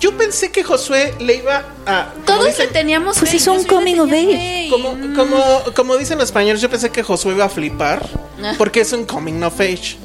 Yo 0.00 0.16
pensé 0.16 0.50
que 0.50 0.64
Josué 0.64 1.12
le 1.20 1.36
iba 1.36 1.62
a 1.86 2.08
Todos 2.24 2.46
dicen- 2.46 2.66
le 2.68 2.72
teníamos 2.72 3.18
Pues 3.18 3.44
yo 3.44 3.52
un 3.52 3.64
coming 3.64 3.98
of 3.98 4.10
age. 4.10 4.68
Como, 4.70 4.94
mm, 4.94 5.14
como, 5.14 5.62
como 5.76 5.96
dicen 5.98 6.16
los 6.18 6.28
españoles, 6.28 6.62
yo 6.62 6.70
pensé 6.70 6.88
que 6.90 7.02
Josué 7.02 7.34
iba 7.34 7.44
a 7.44 7.48
flipar 7.50 8.08
Ah. 8.42 8.54
porque 8.56 8.80
es 8.80 8.92
un 8.94 9.04
coming 9.04 9.42
of 9.42 9.60
age. 9.60 9.98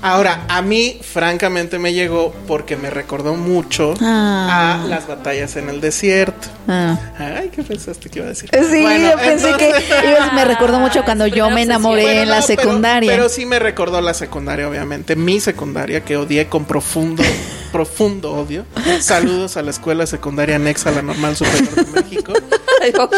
Ahora, 0.00 0.44
a 0.48 0.62
mí, 0.62 0.98
francamente, 1.02 1.78
me 1.78 1.92
llegó 1.92 2.32
porque 2.46 2.76
me 2.76 2.88
recordó 2.90 3.34
mucho 3.34 3.94
Ah. 4.00 4.80
a 4.84 4.86
las 4.86 5.06
batallas 5.08 5.56
en 5.56 5.68
el 5.68 5.80
desierto. 5.80 6.48
Ah. 6.68 6.96
Ay, 7.18 7.50
¿qué 7.54 7.62
pensaste 7.62 8.08
que 8.08 8.20
iba 8.20 8.26
a 8.26 8.30
decir? 8.30 8.48
Sí, 8.52 8.82
Bueno, 8.82 9.10
yo 9.10 9.16
pensé 9.18 9.50
entonces- 9.50 9.84
que 9.84 10.34
me 10.34 10.44
recordó 10.44 10.78
mucho 10.78 11.04
cuando 11.04 11.26
yo 11.26 11.50
me 11.50 11.62
enamoré 11.62 12.02
Bueno, 12.02 12.22
en 12.22 12.28
la 12.28 12.40
no, 12.40 12.46
pero- 12.46 12.62
secundaria. 12.62 13.10
Pero, 13.10 13.28
sí 13.28 13.44
me 13.46 13.58
recordó 13.58 14.00
la 14.00 14.14
secundaria, 14.14 14.68
obviamente. 14.68 15.16
Mi 15.16 15.40
secundaria, 15.40 16.04
que 16.04 16.16
odié 16.16 16.46
con 16.46 16.64
profundo, 16.64 17.22
profundo 17.68 18.32
odio. 18.32 18.64
Saludos 19.00 19.56
a 19.56 19.62
la 19.62 19.70
escuela 19.70 20.06
secundaria 20.06 20.56
anexa 20.56 20.90
a 20.90 20.92
la 20.92 21.02
Normal 21.02 21.36
Superior 21.36 21.74
de 21.74 22.02
México. 22.02 22.32
Ay, 22.82 22.92
ok. 22.98 23.12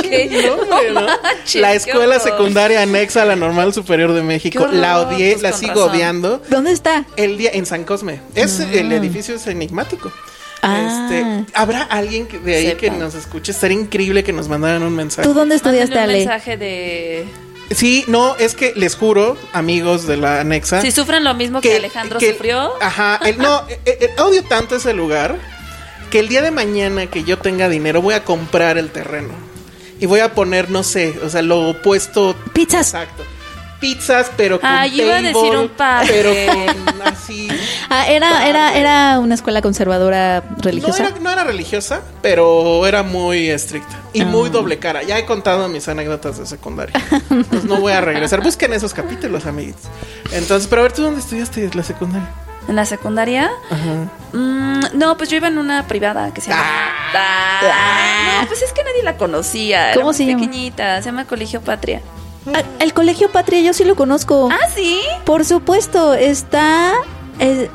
No, 0.46 0.54
hombre, 0.54 0.90
¿no? 0.94 1.00
manches, 1.22 1.60
La 1.60 1.74
escuela 1.74 2.18
secundaria 2.18 2.82
anexa 2.82 3.22
a 3.22 3.24
la 3.26 3.36
Normal 3.36 3.74
Superior 3.74 4.12
de 4.12 4.22
México. 4.22 4.62
Horror, 4.62 4.74
la 4.74 5.00
odié, 5.00 5.32
pues 5.32 5.42
la 5.42 5.52
sigo 5.52 5.74
razón. 5.74 5.90
odiando. 5.90 6.42
¿Dónde 6.48 6.72
está? 6.72 7.04
El 7.16 7.36
día 7.38 7.50
en 7.52 7.66
San 7.66 7.84
Cosme. 7.84 8.20
Es 8.34 8.58
el 8.60 8.90
edificio 8.92 9.34
es 9.34 9.46
enigmático. 9.46 10.10
Ah. 10.62 11.08
Este, 11.08 11.52
¿Habrá 11.54 11.82
alguien 11.82 12.28
de 12.44 12.54
ahí 12.54 12.66
Sepa. 12.66 12.80
que 12.80 12.90
nos 12.90 13.14
escuche? 13.14 13.52
Estaría 13.52 13.78
increíble 13.80 14.22
que 14.24 14.32
nos 14.32 14.48
mandaran 14.48 14.82
un 14.82 14.94
mensaje. 14.94 15.26
¿Tú 15.26 15.32
dónde 15.34 15.54
estudiaste, 15.56 15.94
Mándale 15.94 16.12
un 16.12 16.16
Ale? 16.16 16.26
mensaje 16.26 16.56
de... 16.58 17.24
Sí, 17.70 18.04
no, 18.08 18.34
es 18.36 18.54
que 18.54 18.72
les 18.74 18.96
juro, 18.96 19.36
amigos 19.52 20.06
de 20.06 20.16
la 20.16 20.40
anexa. 20.40 20.80
Si 20.82 20.90
sufren 20.90 21.22
lo 21.24 21.34
mismo 21.34 21.60
que, 21.60 21.76
Alejandro 21.76 22.18
que- 22.18 22.32
sufrió. 22.32 22.72
Ajá, 22.82 23.20
el- 23.24 23.38
no, 23.38 23.62
eh, 23.68 23.80
eh, 23.86 24.10
odio 24.20 24.42
tanto 24.44 24.76
ese 24.76 24.92
lugar 24.92 25.36
que 26.10 26.18
el 26.18 26.28
día 26.28 26.42
de 26.42 26.50
mañana 26.50 27.06
que 27.06 27.22
yo 27.22 27.38
tenga 27.38 27.68
dinero 27.68 28.02
voy 28.02 28.14
a 28.14 28.24
comprar 28.24 28.76
el 28.78 28.90
terreno. 28.90 29.28
Y 30.00 30.06
voy 30.06 30.20
a 30.20 30.34
poner, 30.34 30.70
no 30.70 30.82
sé, 30.82 31.14
o 31.22 31.28
sea, 31.28 31.42
lo 31.42 31.68
opuesto. 31.68 32.34
Pizzas. 32.52 32.88
Exacto. 32.94 33.22
Pizzas, 33.80 34.30
pero 34.36 34.60
con 34.60 34.68
Ay, 34.70 35.00
iba 35.00 35.16
a 35.16 35.22
decir 35.22 35.32
table, 35.34 35.58
un 35.58 35.68
par 35.70 36.06
Pero 36.06 36.30
con 36.30 37.02
así. 37.02 37.48
Ah, 37.92 38.06
era, 38.06 38.46
era, 38.46 38.74
era 38.78 39.18
una 39.18 39.34
escuela 39.34 39.60
conservadora 39.62 40.44
No 40.48 40.56
religiosa. 40.62 41.08
era, 41.08 41.18
no 41.18 41.28
era 41.30 41.42
religiosa, 41.42 42.02
pero 42.22 42.86
era 42.86 43.02
muy 43.02 43.48
estricta 43.50 43.96
y 44.12 44.24
muy 44.24 44.48
Ah. 44.48 44.52
doble 44.52 44.78
cara. 44.78 45.02
Ya 45.02 45.18
he 45.18 45.24
contado 45.24 45.68
mis 45.68 45.88
anécdotas 45.88 46.38
de 46.38 46.46
secundaria. 46.46 46.94
Pues 47.48 47.64
no 47.64 47.76
voy 47.80 47.92
a 47.92 48.00
regresar. 48.00 48.42
Busquen 48.42 48.72
esos 48.74 48.94
capítulos, 48.94 49.44
amiguitos. 49.46 49.82
Entonces, 50.32 50.68
pero 50.68 50.82
a 50.82 50.84
ver, 50.84 50.92
¿tú 50.92 51.02
dónde 51.02 51.18
estudiaste 51.20 51.68
la 51.74 51.82
secundaria? 51.82 52.28
¿En 52.68 52.76
la 52.76 52.84
secundaria? 52.84 53.50
Mm, 54.32 54.80
no, 54.94 55.16
pues 55.16 55.28
yo 55.30 55.36
iba 55.38 55.48
en 55.48 55.58
una 55.58 55.86
privada 55.88 56.32
que 56.32 56.40
se 56.40 56.50
llama. 56.50 56.62
Ah, 56.64 58.40
no, 58.42 58.46
pues 58.48 58.62
es 58.62 58.72
que 58.72 58.84
nadie 58.84 59.02
la 59.02 59.16
conocía. 59.16 59.92
¿Cómo 59.94 60.10
era 60.10 60.16
se 60.18 60.26
llama? 60.26 60.38
pequeñita, 60.44 60.98
se 61.02 61.06
llama 61.06 61.24
Colegio 61.24 61.60
Patria. 61.60 62.00
El 62.78 62.92
Colegio 62.94 63.30
Patria 63.30 63.60
yo 63.60 63.72
sí 63.72 63.84
lo 63.84 63.94
conozco. 63.96 64.48
Ah, 64.50 64.66
sí. 64.74 65.00
Por 65.24 65.44
supuesto, 65.44 66.14
está 66.14 66.92
el, 67.38 67.68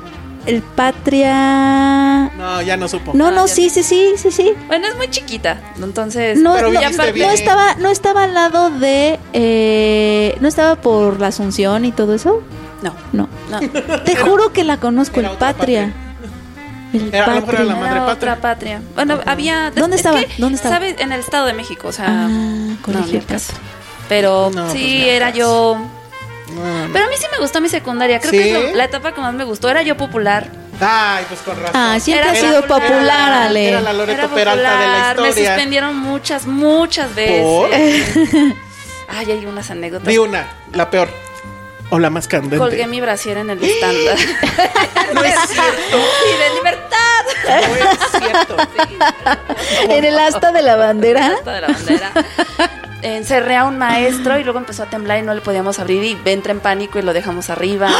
el 0.47 0.61
Patria... 0.63 2.31
No, 2.35 2.61
ya 2.61 2.75
no 2.77 2.87
supo. 2.87 3.11
No, 3.13 3.27
Ah, 3.27 3.31
no, 3.31 3.47
sí, 3.47 3.69
sí, 3.69 3.83
sí, 3.83 4.13
sí, 4.17 4.31
sí. 4.31 4.53
Bueno, 4.67 4.87
es 4.87 4.95
muy 4.95 5.07
chiquita. 5.09 5.61
Entonces, 5.81 6.39
No, 6.39 6.53
Pero 6.55 6.71
no, 6.71 6.81
no 6.81 7.11
bien. 7.13 7.29
estaba, 7.31 7.75
no 7.75 7.89
estaba 7.89 8.23
al 8.23 8.33
lado 8.33 8.69
de, 8.71 9.19
eh, 9.33 10.35
no 10.41 10.47
estaba 10.47 10.75
por 10.75 11.19
la 11.19 11.27
Asunción 11.27 11.85
y 11.85 11.91
todo 11.91 12.15
eso. 12.15 12.41
no. 12.81 12.93
No, 13.13 13.29
No. 13.49 13.59
te 14.03 14.15
juro 14.15 14.51
que 14.51 14.63
la 14.63 14.77
conozco, 14.77 15.19
Era 15.19 15.29
el 15.29 15.35
otra 15.35 15.53
Patria. 15.53 15.93
El 16.93 17.13
Era- 17.13 17.25
a 17.25 17.35
lo 17.35 17.41
mejor 17.41 17.55
era 17.55 17.63
la 17.65 17.73
Patria. 17.73 17.75
madre 17.75 17.97
Era 17.97 18.05
patria. 18.05 18.13
otra 18.33 18.41
patria. 18.41 18.81
Bueno, 18.95 19.19
había. 19.25 19.71
¿Dónde 19.71 19.95
es 19.97 19.99
estaba? 20.01 20.19
que, 20.21 20.29
¿Dónde 20.37 20.55
estaba? 20.55 20.75
¿Sabes? 20.75 20.95
En 20.99 21.11
el 21.11 21.19
Estado 21.19 21.45
de 21.45 21.53
México, 21.53 21.89
o 21.89 21.91
sea. 21.91 22.05
Ah, 22.07 22.27
no. 22.29 22.77
Pero 24.09 24.51
No, 24.53 24.71
sí, 24.71 24.97
pues, 24.99 25.03
al 25.03 25.15
era 25.15 25.29
yo. 25.31 25.77
No, 26.53 26.87
no. 26.87 26.93
Pero 26.93 27.05
a 27.05 27.07
mí 27.09 27.15
sí 27.17 27.25
me 27.31 27.39
gustó 27.39 27.59
mi 27.61 27.69
secundaria. 27.69 28.19
Creo 28.19 28.31
¿Sí? 28.31 28.37
que 28.37 28.51
es 28.51 28.53
lo- 28.71 28.75
la 28.75 28.83
etapa 28.85 29.13
que 29.13 29.21
más 29.21 29.33
me 29.33 29.43
gustó. 29.43 29.69
Era 29.69 29.81
yo 29.81 29.97
popular. 29.97 30.47
Ay, 30.79 31.25
pues 31.27 31.39
con 31.41 31.55
razón. 31.57 31.71
Ah, 31.73 31.97
siempre 31.99 32.29
ha 32.29 32.35
sido 32.35 32.61
popular, 32.63 32.99
era- 33.29 33.43
Ale. 33.45 33.69
Era 33.69 33.81
la 33.81 33.93
Loreto 33.93 34.19
Era 34.21 34.27
Peralta 34.27 34.61
de 34.61 34.63
la 34.63 34.73
popular. 34.73 35.17
Me 35.21 35.29
historia. 35.29 35.49
suspendieron 35.53 35.97
muchas, 35.97 36.45
muchas 36.45 37.07
¿Por? 37.07 37.69
veces. 37.69 38.15
Ay, 39.07 39.31
hay 39.31 39.45
unas 39.45 39.69
anécdotas. 39.71 40.07
Di 40.07 40.17
una, 40.17 40.47
la 40.73 40.89
peor. 40.89 41.09
O 41.91 41.99
la 41.99 42.09
más 42.09 42.27
candente. 42.27 42.57
Colgué 42.57 42.87
mi 42.87 42.99
brasier 42.99 43.37
en 43.37 43.51
el 43.51 43.63
estándar. 43.63 44.17
No 45.13 45.23
es 45.23 45.35
cierto. 45.47 45.97
y 46.27 46.39
de 46.39 46.55
libertad. 46.55 47.25
No 47.69 47.75
es 47.75 48.21
cierto. 48.27 48.57
En 49.93 50.03
el 50.03 50.17
asta 50.17 50.51
de 50.51 50.61
la 50.63 50.75
bandera. 50.75 51.27
Hasta 51.37 51.51
de 51.53 51.61
la 51.61 51.67
bandera. 51.67 52.11
Encerré 53.05 53.55
a 53.55 53.65
un 53.65 53.77
maestro 53.77 54.39
y 54.39 54.43
luego 54.43 54.57
empezó 54.57 54.81
a 54.83 54.85
temblar 54.87 55.19
y 55.19 55.21
no 55.21 55.33
le 55.35 55.41
podíamos 55.41 55.77
abrir 55.77 56.03
y 56.03 56.17
entré 56.29 56.53
en 56.53 56.59
pánico 56.59 56.97
y 56.97 57.03
lo 57.03 57.13
dejamos 57.13 57.49
arriba. 57.49 57.89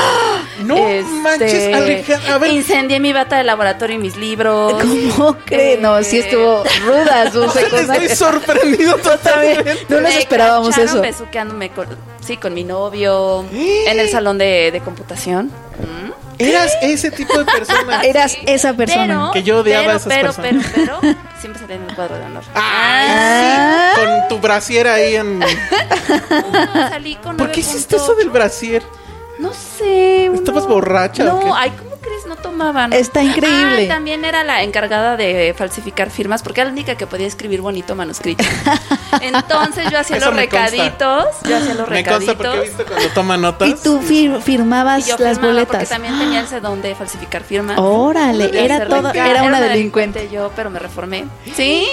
No 0.64 0.76
manches, 1.22 1.76
Alejandra. 1.76 2.34
A 2.34 2.38
ver. 2.38 2.52
Incendié 2.54 3.00
mi 3.02 3.12
bata 3.12 3.38
de 3.38 3.44
laboratorio 3.44 3.98
y 3.98 4.00
mis 4.00 4.16
libros. 4.16 4.82
¿Cómo 4.82 5.36
crees? 5.46 5.82
No, 5.82 6.02
sí 6.02 6.20
estuvo 6.20 6.64
ruda 6.86 7.30
su 7.30 7.44
Estoy 7.44 8.08
sorprendido 8.10 8.96
totalmente. 9.04 9.86
No 9.90 10.00
nos 10.00 10.16
esperábamos 10.16 10.78
eso. 10.78 11.02
besuqueándome 11.02 11.72
con, 11.72 11.88
sí, 12.26 12.38
con 12.38 12.54
mi 12.54 12.64
novio 12.64 13.46
en 13.52 14.00
el 14.00 14.10
salón 14.10 14.38
de, 14.38 14.72
de 14.72 14.80
computación. 14.80 15.52
Eras 16.40 16.72
ese 16.82 17.12
tipo 17.12 17.38
de 17.38 17.46
persona. 17.46 18.02
Eras 18.04 18.38
esa 18.46 18.74
persona. 18.74 19.06
Pero, 19.08 19.32
Que 19.32 19.44
yo 19.44 19.58
odiaba 19.60 19.84
pero, 19.84 19.94
a 19.94 19.98
esas 19.98 20.08
pero, 20.14 20.34
personas. 20.34 20.72
pero, 20.76 21.00
pero, 21.02 21.16
siempre 21.40 21.62
salía 21.62 21.76
en 21.78 21.90
el 21.90 21.96
cuadro 21.96 22.18
de 22.18 22.24
honor. 22.26 22.44
Ay, 22.54 23.08
Ah. 23.10 23.92
sí, 23.96 24.02
con 24.02 24.28
tu 24.30 24.40
brasier 24.40 24.88
ahí 24.88 25.16
en. 25.16 25.44
Ah, 26.08 26.90
salí 26.92 27.16
con 27.16 27.38
¿Por 27.38 27.52
qué 27.52 27.62
9.8. 27.62 27.68
hiciste 27.68 27.96
eso 27.96 28.16
del 28.16 28.30
brasier? 28.30 28.84
No 29.40 29.52
sé. 29.54 30.28
uno- 30.30 30.40
¿Estabas 30.40 30.68
borracha 30.68 31.24
o 31.24 31.26
No, 31.26 31.40
qué? 31.40 31.52
ay, 31.56 31.72
¿cómo 31.72 32.00
No 32.28 32.36
tomaban. 32.36 32.92
Está 32.94 33.24
increíble. 33.24 33.78
Ay, 33.82 33.88
también 33.88 34.26
era 34.26 34.44
la 34.44 34.64
encargada 34.64 35.16
de 35.18 35.54
falsificar 35.58 36.10
firmas 36.10 36.42
porque 36.44 36.62
era 36.62 36.70
la 36.70 36.74
única 36.74 36.96
que 36.96 37.06
podía 37.08 37.28
escribir 37.28 37.62
bonito 37.62 37.96
manuscrito. 37.96 38.44
Entonces 39.22 39.90
yo 39.92 40.00
hacía 40.00 40.18
Eso 40.18 40.32
los 40.32 40.40
consta. 40.40 40.66
recaditos. 40.68 41.26
Yo 41.48 41.58
hacía 41.58 41.74
los 41.76 41.90
Me 41.90 42.04
consta 42.04 42.34
porque 42.36 42.44
recaditos. 42.50 42.78
viste 42.78 42.84
cuando 42.86 43.10
toma 43.10 43.38
notas. 43.38 43.70
Y 43.70 43.76
tú 43.76 44.00
fir- 44.02 44.42
firmabas 44.42 45.06
Y 45.06 45.10
yo 45.12 45.18
las 45.18 45.38
firmaba 45.38 45.54
porque 45.60 45.72
boletas. 45.78 45.90
también 45.90 46.18
tenía 46.20 46.40
el 46.42 46.48
sedón 46.48 46.82
de 46.82 46.96
falsificar 46.96 47.44
firmas. 47.44 47.78
Órale, 47.80 48.46
era 48.64 48.76
encargo. 48.78 49.10
era 49.14 49.44
una 49.44 49.62
delincuente. 49.62 50.30
yo, 50.32 50.52
pero 50.56 50.70
me 50.70 50.80
reformé. 50.80 51.26
Sí. 51.56 51.86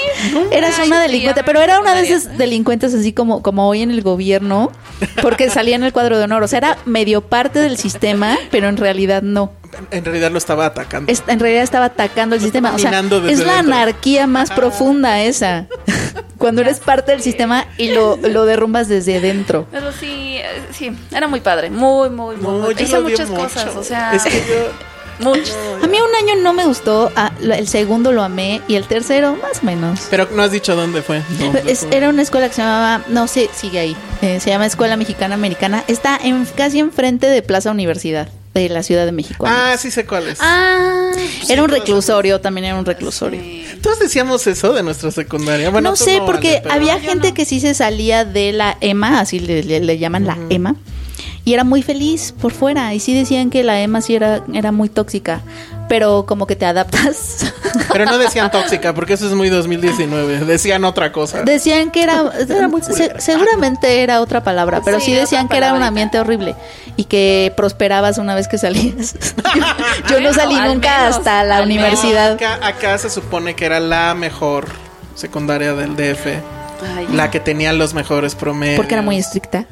Eras 0.51 0.79
Ay, 0.81 0.89
una 0.89 1.01
delincuente, 1.03 1.43
pero 1.45 1.61
era 1.61 1.79
una 1.81 1.95
de 1.95 2.03
esas 2.03 2.37
delincuentes 2.37 2.95
así 2.95 3.13
como, 3.13 3.43
como 3.43 3.69
hoy 3.69 3.83
en 3.83 3.91
el 3.91 4.03
gobierno, 4.03 4.73
porque 5.21 5.51
salía 5.51 5.77
en 5.77 5.85
el 5.85 5.93
cuadro 5.93 6.19
de 6.19 6.25
honor. 6.25 6.43
O 6.43 6.49
sea, 6.49 6.59
era 6.59 6.79
medio 6.85 7.21
parte 7.21 7.61
del 7.61 7.77
sistema, 7.77 8.37
pero 8.51 8.69
en 8.69 8.77
realidad 8.77 9.23
no. 9.23 9.53
En 9.91 10.05
realidad 10.05 10.31
lo 10.31 10.39
estaba 10.39 10.67
atacando. 10.67 11.11
Es- 11.11 11.23
en 11.27 11.41
realidad 11.41 11.63
estaba 11.65 11.87
atacando 11.87 12.35
el 12.37 12.41
Lo 12.41 12.45
sistema. 12.45 12.73
O 12.75 12.79
sea, 12.79 12.91
es 12.91 12.95
la 13.39 13.57
dentro. 13.57 13.75
anarquía 13.75 14.27
más 14.27 14.51
profunda 14.51 15.23
esa. 15.23 15.67
Cuando 16.39 16.61
eres 16.63 16.81
parte 16.81 17.13
del 17.13 17.23
sistema 17.23 17.67
y 17.79 17.91
lo, 17.91 18.17
lo 18.17 18.45
derrumbas 18.45 18.89
desde 18.89 19.21
dentro. 19.21 19.67
Pero 19.71 19.93
sí, 19.93 20.37
eh, 20.39 20.45
sí, 20.73 20.91
era 21.13 21.29
muy 21.29 21.41
padre. 21.41 21.71
Muy, 21.71 22.11
muy, 22.11 22.37
muy. 22.37 22.43
No, 22.59 22.59
muy- 22.67 22.75
yo 22.75 22.85
Hice 22.85 22.99
muchas 23.01 23.29
mucho. 23.31 23.43
cosas, 23.43 23.77
o 23.77 23.83
sea. 23.85 24.13
Es 24.15 24.25
que 24.25 24.39
yo. 24.49 24.71
Muchas. 25.21 25.55
A 25.83 25.87
mí 25.87 25.99
un 26.01 26.15
año 26.31 26.43
no 26.43 26.53
me 26.53 26.65
gustó, 26.65 27.13
ah, 27.15 27.31
el 27.41 27.69
segundo 27.69 28.11
lo 28.13 28.23
amé 28.25 28.61
y 28.67 28.75
el 28.75 28.87
tercero 28.87 29.37
más 29.41 29.63
o 29.63 29.67
menos. 29.67 30.01
Pero 30.11 30.27
no 30.35 30.43
has 30.43 30.51
dicho 30.51 30.75
dónde 30.75 31.03
fue. 31.03 31.23
¿Dónde 31.39 31.63
Es- 31.71 31.81
fue? 31.81 31.97
era 31.97 32.09
una 32.09 32.23
escuela 32.23 32.49
que 32.49 32.55
se 32.55 32.63
llamaba, 32.63 33.05
no 33.09 33.29
sé, 33.29 33.49
sigue 33.55 33.79
ahí, 33.79 33.97
eh, 34.23 34.41
se 34.41 34.51
llama 34.51 34.67
Escuela 34.67 34.97
Mexicana 34.97 35.35
Americana. 35.37 35.85
Está 35.87 36.19
en, 36.21 36.45
casi 36.57 36.81
enfrente 36.81 37.27
de 37.29 37.43
Plaza 37.43 37.71
Universidad 37.71 38.29
de 38.55 38.69
la 38.69 38.83
Ciudad 38.83 39.07
de 39.07 39.13
México. 39.13 39.45
Ah, 39.49 39.77
sí 39.79 39.91
sé 39.91 40.05
cuál 40.05 40.29
es. 40.29 40.39
Ah, 40.41 41.11
era 41.49 41.63
un 41.63 41.69
reclusorio, 41.71 42.41
también 42.41 42.67
era 42.67 42.77
un 42.79 42.85
reclusorio. 42.85 43.41
Todos 43.83 43.99
decíamos 43.99 44.47
eso 44.47 44.73
de 44.73 44.83
nuestra 44.83 45.11
secundaria. 45.11 45.71
Bueno, 45.71 45.91
no 45.91 45.97
sé, 45.97 46.21
porque 46.27 46.61
pero- 46.63 46.75
había 46.75 47.01
gente 47.01 47.33
que 47.35 47.45
sí 47.45 47.61
se 47.61 47.75
salía 47.75 48.25
de 48.25 48.53
la 48.53 48.77
EMA, 48.81 49.21
así 49.21 49.41
le, 49.41 49.63
le- 49.63 49.81
le 49.81 49.99
llaman 49.99 50.27
la 50.27 50.37
EMA, 50.51 50.77
y 51.45 51.55
era 51.55 51.65
muy 51.65 51.83
feliz 51.83 52.33
por 52.41 52.53
fuera. 52.53 52.95
Y 52.95 53.01
sí 53.01 53.15
decían 53.15 53.51
que 53.51 53.65
la 53.65 53.81
EMA 53.81 54.01
sí 54.03 54.15
era, 54.15 54.45
era 54.53 54.71
muy 54.71 54.89
tóxica, 54.89 55.41
pero 55.89 56.25
como 56.27 56.47
que 56.47 56.55
te 56.55 56.65
adaptas. 56.67 57.53
Pero 57.93 58.05
no 58.05 58.17
decían 58.19 58.51
tóxica, 58.53 58.95
porque 58.95 59.15
eso 59.15 59.27
es 59.27 59.33
muy 59.35 59.49
2019. 59.49 60.45
Decían 60.45 60.85
otra 60.85 61.11
cosa. 61.11 61.43
Decían 61.43 61.91
que 61.91 62.03
era, 62.03 62.23
muy 62.69 62.81
se- 62.83 62.91
culera. 62.93 63.21
seguramente 63.21 64.03
era 64.03 64.21
otra 64.21 64.45
palabra, 64.45 64.83
pero 64.85 65.01
sí, 65.01 65.07
Sí, 65.07 65.13
decían 65.15 65.49
que 65.49 65.57
era 65.57 65.75
un 65.75 65.83
ambiente 65.83 66.21
horrible 66.21 66.55
y 66.97 67.05
que 67.05 67.53
prosperabas 67.57 68.19
una 68.19 68.35
vez 68.35 68.49
que 68.49 68.59
salías. 68.59 69.15
Yo 70.09 70.21
no 70.21 70.33
salí 70.33 70.55
al 70.57 70.75
nunca 70.75 70.99
menos, 70.99 71.17
hasta 71.17 71.45
la 71.45 71.63
universidad. 71.63 72.33
Acá, 72.33 72.59
acá 72.63 72.99
se 72.99 73.11
supone 73.11 73.55
que 73.55 73.65
era 73.65 73.81
la 73.81 74.15
mejor 74.15 74.69
secundaria 75.15 75.75
del 75.75 75.97
DF. 75.97 76.27
Ay. 76.97 77.09
La 77.13 77.31
que 77.31 77.41
tenía 77.41 77.73
los 77.73 77.95
mejores 77.95 78.35
promedios. 78.35 78.77
Porque 78.77 78.95
era 78.95 79.03
muy 79.03 79.19
estricta. 79.19 79.67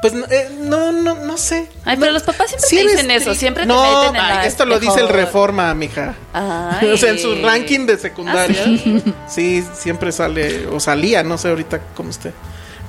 Pues 0.00 0.12
no, 0.12 0.26
eh, 0.26 0.50
no, 0.60 0.92
no, 0.92 1.14
no 1.14 1.38
sé. 1.38 1.66
Ay, 1.84 1.96
pero 1.98 2.12
los 2.12 2.22
papás 2.22 2.48
siempre 2.48 2.68
Sí 2.68 2.76
te 2.76 2.82
dicen 2.82 3.10
eso, 3.10 3.34
siempre 3.34 3.62
te 3.62 3.68
no, 3.68 4.02
meten 4.02 4.16
en 4.16 4.20
ay, 4.20 4.36
la 4.36 4.46
esto 4.46 4.66
lo 4.66 4.78
dice 4.78 5.00
el. 5.00 5.08
Reforma, 5.08 5.72
mija. 5.72 6.14
Ay. 6.32 6.88
O 6.92 6.96
sea, 6.98 7.10
en 7.10 7.18
su 7.18 7.34
ranking 7.42 7.86
de 7.86 7.96
secundaria. 7.96 8.64
¿Ah, 8.64 8.76
sí? 8.82 9.14
sí, 9.26 9.64
siempre 9.74 10.12
sale, 10.12 10.66
o 10.66 10.78
salía, 10.78 11.22
no 11.22 11.38
sé 11.38 11.48
ahorita 11.48 11.80
cómo 11.96 12.10
esté. 12.10 12.34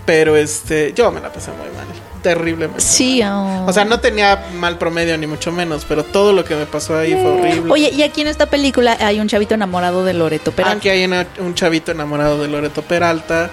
Pero 0.05 0.35
este, 0.35 0.93
yo 0.93 1.12
me 1.12 1.19
la 1.19 1.31
pasé 1.33 1.50
muy 1.51 1.67
mal. 1.75 1.85
Terriblemente. 2.21 2.81
Sí. 2.81 3.21
oh. 3.24 3.65
O 3.67 3.74
sea, 3.74 3.85
no 3.85 4.00
tenía 4.00 4.45
mal 4.53 4.77
promedio 4.77 5.17
ni 5.17 5.27
mucho 5.27 5.51
menos, 5.51 5.85
pero 5.88 6.03
todo 6.03 6.31
lo 6.33 6.43
que 6.45 6.55
me 6.55 6.65
pasó 6.65 6.97
ahí 6.97 7.13
fue 7.13 7.25
horrible. 7.39 7.71
Oye, 7.71 7.89
y 7.91 8.03
aquí 8.03 8.21
en 8.21 8.27
esta 8.27 8.45
película 8.47 8.97
hay 9.00 9.19
un 9.19 9.27
chavito 9.27 9.53
enamorado 9.55 10.03
de 10.05 10.13
Loreto 10.13 10.51
Peralta. 10.51 10.77
Aquí 10.77 10.89
hay 10.89 11.05
una- 11.05 11.27
un 11.39 11.53
chavito 11.55 11.91
enamorado 11.91 12.41
de 12.41 12.47
Loreto 12.47 12.81
Peralta, 12.83 13.50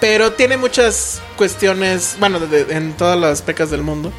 pero 0.00 0.32
tiene 0.32 0.56
muchas 0.56 1.20
cuestiones, 1.36 2.16
bueno, 2.20 2.38
de- 2.40 2.64
de- 2.64 2.74
en 2.76 2.92
todas 2.94 3.18
las 3.18 3.42
pecas 3.42 3.70
del 3.70 3.82
mundo, 3.82 4.12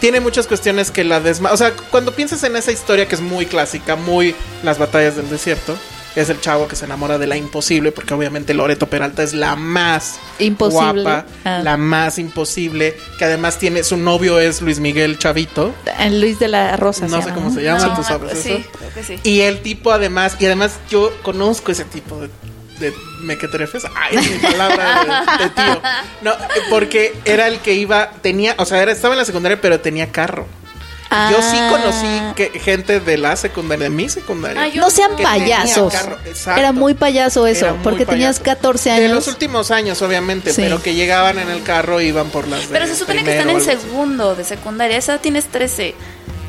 tiene 0.00 0.20
muchas 0.20 0.46
cuestiones 0.46 0.90
que 0.90 1.04
la 1.04 1.20
desma... 1.20 1.52
O 1.52 1.56
sea, 1.58 1.72
cuando 1.90 2.12
piensas 2.12 2.42
en 2.44 2.56
esa 2.56 2.72
historia 2.72 3.06
que 3.06 3.14
es 3.14 3.20
muy 3.20 3.44
clásica, 3.46 3.96
muy 3.96 4.34
las 4.62 4.78
batallas 4.78 5.16
del 5.16 5.28
desierto, 5.28 5.76
es 6.16 6.28
el 6.28 6.40
chavo 6.40 6.66
que 6.68 6.76
se 6.76 6.84
enamora 6.84 7.18
de 7.18 7.26
la 7.26 7.36
imposible, 7.36 7.92
porque 7.92 8.14
obviamente 8.14 8.52
Loreto 8.54 8.88
Peralta 8.88 9.22
es 9.22 9.32
la 9.32 9.56
más 9.56 10.18
Imposible. 10.38 11.02
guapa, 11.02 11.26
Ah. 11.44 11.60
la 11.62 11.76
más 11.76 12.18
imposible, 12.18 12.96
que 13.18 13.24
además 13.24 13.58
tiene, 13.58 13.82
su 13.84 13.96
novio 13.96 14.40
es 14.40 14.60
Luis 14.62 14.80
Miguel 14.80 15.18
Chavito, 15.18 15.74
El 15.98 16.20
Luis 16.20 16.38
de 16.38 16.48
la 16.48 16.76
Rosa. 16.76 17.06
no 17.06 17.20
sé 17.20 17.28
llama, 17.28 17.34
cómo 17.34 17.50
se 17.54 17.62
llama, 17.62 17.86
No, 17.86 17.94
tú 17.96 18.02
sabes 18.02 18.38
sí, 18.38 18.52
eso. 18.52 18.68
creo 18.78 18.94
que 18.94 19.02
sí. 19.04 19.20
Y 19.22 19.40
el 19.40 19.60
tipo 19.60 19.92
además, 19.92 20.36
y 20.40 20.46
además 20.46 20.78
yo 20.90 21.12
conozco 21.22 21.70
ese 21.72 21.84
tipo 21.84 22.20
de, 22.20 22.28
de 22.80 22.92
mequetrefes. 23.22 23.84
Ay, 23.94 24.16
mi 24.16 24.38
palabra 24.38 25.26
de, 25.38 25.44
de 25.44 25.50
tío. 25.50 25.82
No, 26.22 26.32
eh, 26.32 26.36
porque 26.70 27.14
era 27.24 27.46
el 27.46 27.58
que 27.60 27.74
iba, 27.74 28.10
tenía, 28.22 28.54
o 28.58 28.64
sea, 28.64 28.82
era, 28.82 28.90
estaba 28.92 29.14
en 29.14 29.18
la 29.18 29.24
secundaria, 29.24 29.60
pero 29.60 29.80
tenía 29.80 30.10
carro. 30.10 30.46
Yo 31.30 31.42
sí 31.42 31.56
Ah. 31.58 31.68
conocí 31.72 32.34
que, 32.36 32.60
gente 32.60 33.00
de 33.00 33.18
la 33.18 33.34
secundaria, 33.34 33.84
de 33.84 33.90
mi 33.90 34.08
secundaria. 34.08 34.62
Ah, 34.62 34.68
No 34.76 34.90
sean 34.90 35.16
payasos. 35.16 35.92
Era 36.56 36.70
muy 36.72 36.94
payaso 36.94 37.46
eso, 37.48 37.70
muy 37.74 37.78
porque 37.82 38.06
tenías 38.06 38.38
payaso. 38.38 38.56
14 38.60 38.90
De 38.90 39.08
los 39.08 39.10
años. 39.24 39.28
últimos 39.28 39.70
años, 39.72 40.00
obviamente, 40.02 40.52
Sí. 40.52 40.62
pero 40.62 40.80
que 40.80 40.94
llegaban 40.94 41.38
en 41.40 41.48
el 41.50 41.64
carro 41.64 41.98
e 41.98 42.04
iban 42.06 42.28
por 42.30 42.46
las 42.46 42.60
Pero 42.66 42.86
se 42.86 42.94
supone 42.94 43.24
que 43.24 43.32
están 43.38 43.50
en 43.50 43.60
segundo 43.60 44.36
de 44.36 44.44
secundaria. 44.44 44.96
Esa 44.96 45.18
tienes 45.18 45.46
13. 45.46 45.94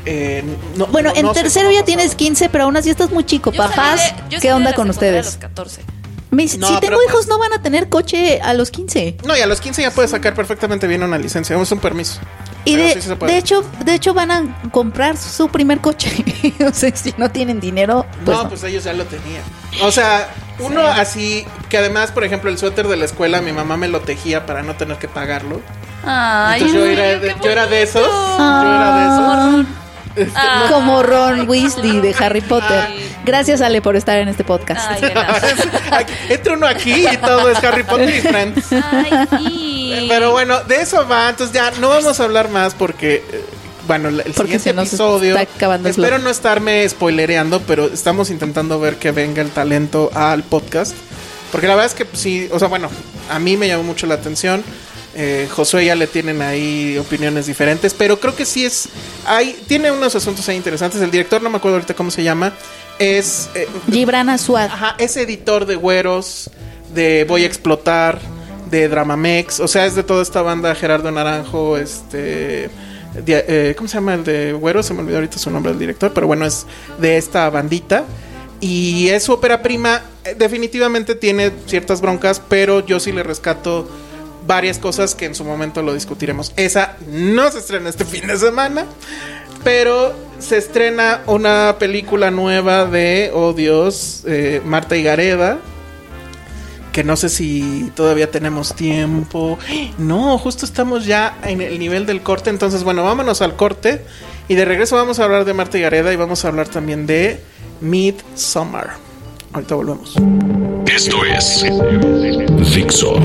Eh, 0.06 0.44
no- 0.76 0.86
Bueno, 0.86 1.10
no- 1.10 1.16
en 1.16 1.26
no 1.26 1.32
tercero 1.32 1.70
ya 1.72 1.84
tienes 1.84 2.06
pasado. 2.06 2.18
15, 2.18 2.48
pero 2.48 2.64
aún 2.64 2.76
así 2.76 2.90
estás 2.90 3.10
muy 3.10 3.24
chico. 3.24 3.50
Yo 3.52 3.58
Papás, 3.62 4.00
de- 4.00 4.08
yo 4.10 4.16
salí 4.30 4.40
¿qué 4.42 4.48
de 4.48 4.54
onda 4.54 4.70
la 4.70 4.76
con 4.76 4.90
ustedes? 4.90 5.26
A 5.26 5.30
los 5.30 5.36
14. 5.38 5.82
Mis- 6.30 6.56
No, 6.56 6.66
si 6.68 6.80
tengo 6.80 6.96
hijos, 7.02 7.12
pues- 7.12 7.26
no 7.28 7.38
van 7.38 7.52
a 7.52 7.62
tener 7.62 7.88
coche 7.88 8.40
a 8.42 8.54
los 8.54 8.70
15. 8.70 9.16
No, 9.24 9.36
y 9.36 9.40
a 9.40 9.46
los 9.46 9.60
15 9.60 9.82
ya 9.82 9.90
puedes 9.90 10.12
sacar 10.12 10.34
perfectamente 10.34 10.86
bien 10.86 11.02
una 11.02 11.18
licencia. 11.18 11.60
Es 11.60 11.72
un 11.72 11.78
permiso. 11.78 12.20
Y 12.64 12.76
de, 12.76 13.00
sí 13.00 13.10
de 13.26 13.38
hecho, 13.38 13.64
de 13.84 13.94
hecho 13.94 14.14
van 14.14 14.30
a 14.30 14.60
comprar 14.70 15.16
su 15.16 15.48
primer 15.48 15.80
coche. 15.80 16.10
o 16.66 16.72
sea, 16.72 16.94
si 16.94 17.14
no 17.16 17.30
tienen 17.30 17.60
dinero, 17.60 18.06
pues 18.24 18.36
no, 18.36 18.44
no. 18.44 18.48
pues 18.48 18.62
ellos 18.64 18.84
ya 18.84 18.92
lo 18.92 19.04
tenían. 19.04 19.42
O 19.82 19.90
sea, 19.90 20.32
uno 20.58 20.82
así, 20.82 21.44
que 21.68 21.78
además, 21.78 22.12
por 22.12 22.24
ejemplo, 22.24 22.50
el 22.50 22.58
suéter 22.58 22.86
de 22.86 22.96
la 22.96 23.04
escuela, 23.04 23.40
mi 23.40 23.52
mamá 23.52 23.76
me 23.76 23.88
lo 23.88 24.00
tejía 24.00 24.46
para 24.46 24.62
no 24.62 24.76
tener 24.76 24.98
que 24.98 25.08
pagarlo. 25.08 25.60
Ay, 26.04 26.62
Entonces 26.62 26.80
yo 26.80 26.86
era, 26.86 27.18
de, 27.18 27.34
yo 27.42 27.50
era 27.50 27.66
de 27.66 27.82
esos. 27.82 28.06
Yo 28.06 28.62
era 28.62 28.96
de 28.96 29.62
esos. 29.62 29.81
Este, 30.16 30.32
Ah. 30.36 30.66
Como 30.70 31.02
Ron 31.02 31.48
Weasley 31.48 32.00
de 32.00 32.14
Harry 32.18 32.40
Potter. 32.40 32.84
Ay. 32.88 33.16
Gracias, 33.24 33.60
Ale, 33.60 33.80
por 33.80 33.96
estar 33.96 34.18
en 34.18 34.28
este 34.28 34.44
podcast. 34.44 34.90
Ay, 34.90 35.00
gracias. 35.10 35.60
Aquí- 35.90 36.12
Entra 36.28 36.54
uno 36.54 36.66
aquí 36.66 37.06
y 37.10 37.16
todo 37.18 37.48
es 37.50 37.62
Harry 37.64 37.82
Potter 37.84 38.08
y 38.10 38.20
Friends. 38.20 38.66
Ay, 38.72 39.10
sí. 39.38 40.06
Pero 40.08 40.32
bueno, 40.32 40.60
de 40.64 40.76
eso 40.80 41.06
va. 41.08 41.28
Entonces 41.30 41.54
ya 41.54 41.70
no 41.80 41.88
vamos 41.88 42.18
a 42.20 42.24
hablar 42.24 42.48
más 42.50 42.74
porque, 42.74 43.16
eh, 43.32 43.44
bueno, 43.86 44.08
el 44.08 44.16
Porque 44.34 44.58
siguiente 44.58 44.86
se 44.86 44.94
episodio. 44.96 45.36
está 45.38 45.54
acabando 45.56 45.88
el 45.88 45.92
espero 45.94 46.18
no 46.18 46.30
estarme 46.30 46.88
spoilereando, 46.88 47.60
pero 47.62 47.86
estamos 47.86 48.30
intentando 48.30 48.78
ver 48.80 48.96
que 48.96 49.10
venga 49.12 49.40
el 49.42 49.50
talento 49.50 50.10
al 50.14 50.42
podcast. 50.42 50.94
Porque 51.50 51.66
la 51.68 51.74
verdad 51.74 51.92
es 51.92 51.94
que 51.94 52.06
sí, 52.16 52.48
o 52.52 52.58
sea, 52.58 52.68
bueno, 52.68 52.88
a 53.30 53.38
mí 53.38 53.56
me 53.56 53.68
llamó 53.68 53.82
mucho 53.84 54.06
la 54.06 54.14
atención. 54.14 54.64
Eh, 55.14 55.46
Josué 55.50 55.84
ya 55.84 55.94
le 55.94 56.06
tienen 56.06 56.40
ahí 56.40 56.96
opiniones 56.98 57.46
diferentes, 57.46 57.92
pero 57.94 58.18
creo 58.18 58.34
que 58.34 58.46
sí 58.46 58.64
es. 58.64 58.88
Hay, 59.26 59.56
tiene 59.66 59.90
unos 59.90 60.14
asuntos 60.14 60.48
ahí 60.48 60.56
interesantes. 60.56 61.00
El 61.02 61.10
director, 61.10 61.42
no 61.42 61.50
me 61.50 61.58
acuerdo 61.58 61.76
ahorita 61.76 61.94
cómo 61.94 62.10
se 62.10 62.22
llama, 62.22 62.54
es. 62.98 63.50
eh, 63.54 63.68
Gibran 63.90 64.28
Asuad. 64.30 64.66
Ajá, 64.66 64.94
es 64.98 65.16
editor 65.16 65.66
de 65.66 65.76
Güeros, 65.76 66.50
de 66.94 67.24
Voy 67.28 67.42
a 67.44 67.46
Explotar, 67.46 68.20
de 68.70 68.88
Dramamex, 68.88 69.60
o 69.60 69.68
sea, 69.68 69.84
es 69.84 69.94
de 69.94 70.02
toda 70.02 70.22
esta 70.22 70.40
banda 70.40 70.74
Gerardo 70.74 71.10
Naranjo, 71.10 71.76
este... 71.76 72.70
de- 73.12 73.44
eh, 73.46 73.74
¿Cómo 73.76 73.86
se 73.86 73.96
llama 73.96 74.14
el 74.14 74.24
de 74.24 74.54
Güeros? 74.54 74.86
Se 74.86 74.94
me 74.94 75.00
olvidó 75.00 75.16
ahorita 75.16 75.38
su 75.38 75.50
nombre 75.50 75.72
del 75.72 75.78
director, 75.78 76.12
pero 76.14 76.26
bueno, 76.26 76.46
es 76.46 76.64
de 76.98 77.18
esta 77.18 77.50
bandita. 77.50 78.04
Y 78.60 79.08
es 79.08 79.24
su 79.24 79.32
ópera 79.32 79.60
prima, 79.60 80.00
eh, 80.24 80.34
definitivamente 80.38 81.14
tiene 81.16 81.50
ciertas 81.66 82.00
broncas, 82.00 82.40
pero 82.48 82.80
yo 82.86 82.98
sí 82.98 83.12
le 83.12 83.22
rescato 83.22 83.86
varias 84.46 84.78
cosas 84.78 85.14
que 85.14 85.26
en 85.26 85.34
su 85.34 85.44
momento 85.44 85.82
lo 85.82 85.94
discutiremos. 85.94 86.52
Esa 86.56 86.96
no 87.08 87.50
se 87.50 87.58
estrena 87.58 87.88
este 87.88 88.04
fin 88.04 88.26
de 88.26 88.36
semana, 88.36 88.86
pero 89.64 90.14
se 90.38 90.58
estrena 90.58 91.22
una 91.26 91.76
película 91.78 92.30
nueva 92.30 92.84
de, 92.86 93.30
oh 93.32 93.52
Dios, 93.52 94.24
eh, 94.26 94.60
Marta. 94.64 94.96
Que 96.92 97.04
no 97.04 97.16
sé 97.16 97.30
si 97.30 97.90
todavía 97.94 98.30
tenemos 98.30 98.74
tiempo. 98.74 99.58
No, 99.96 100.36
justo 100.36 100.66
estamos 100.66 101.06
ya 101.06 101.38
en 101.44 101.62
el 101.62 101.78
nivel 101.78 102.04
del 102.04 102.20
corte. 102.20 102.50
Entonces, 102.50 102.84
bueno, 102.84 103.02
vámonos 103.02 103.40
al 103.40 103.56
corte. 103.56 104.04
Y 104.48 104.56
de 104.56 104.66
regreso 104.66 104.96
vamos 104.96 105.18
a 105.18 105.24
hablar 105.24 105.46
de 105.46 105.54
Marta 105.54 105.78
y 105.78 105.80
Gareda 105.80 106.12
y 106.12 106.16
vamos 106.16 106.44
a 106.44 106.48
hablar 106.48 106.68
también 106.68 107.06
de 107.06 107.40
Midsummer. 107.80 108.88
Ahorita 109.52 109.74
volvemos. 109.74 110.16
Esto 110.86 111.24
es 111.24 111.64
Dixo. 112.74 113.16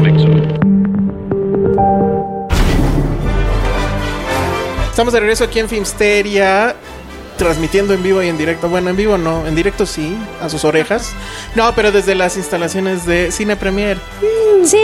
Estamos 4.97 5.13
de 5.13 5.19
regreso 5.19 5.43
aquí 5.43 5.59
en 5.59 5.69
Filmsteria, 5.69 6.75
transmitiendo 7.37 7.93
en 7.93 8.01
vivo 8.01 8.23
y 8.23 8.29
en 8.29 8.35
directo. 8.39 8.67
Bueno, 8.67 8.89
en 8.89 8.95
vivo 8.95 9.15
no, 9.15 9.45
en 9.45 9.53
directo 9.53 9.85
sí, 9.85 10.17
a 10.41 10.49
sus 10.49 10.65
orejas. 10.65 11.11
No, 11.53 11.71
pero 11.75 11.91
desde 11.91 12.15
las 12.15 12.35
instalaciones 12.35 13.05
de 13.05 13.31
Cine 13.31 13.55
Premier. 13.55 13.99
Sí. 14.65 14.79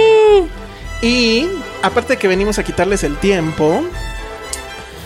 Y 1.01 1.47
aparte 1.81 2.13
de 2.13 2.19
que 2.19 2.27
venimos 2.27 2.59
a 2.59 2.63
quitarles 2.63 3.03
el 3.03 3.17
tiempo, 3.17 3.83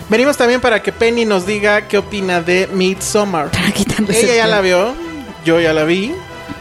venimos 0.09 0.35
también 0.35 0.59
para 0.59 0.83
que 0.83 0.91
Penny 0.91 1.23
nos 1.23 1.45
diga 1.45 1.87
qué 1.87 1.99
opina 1.99 2.41
de 2.41 2.67
Midsommar. 2.73 3.49
Para 3.51 3.71
quitarles 3.71 4.17
Ella 4.17 4.31
el 4.33 4.37
ya 4.39 4.47
la 4.47 4.59
vio, 4.59 4.93
yo 5.45 5.61
ya 5.61 5.71
la 5.71 5.85
vi, 5.85 6.13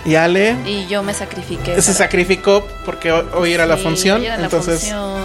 y 0.05 0.15
Ale 0.15 0.55
Y 0.65 0.87
yo 0.87 1.03
me 1.03 1.15
sacrifiqué. 1.15 1.75
se 1.83 1.91
para- 1.91 1.99
sacrificó 1.99 2.65
porque 2.85 3.11
hoy, 3.11 3.25
hoy 3.35 3.53
era 3.55 3.67
la 3.67 3.77
función, 3.77 4.23
era 4.25 4.37
la 4.37 4.45
entonces 4.45 4.83
función. 4.83 5.21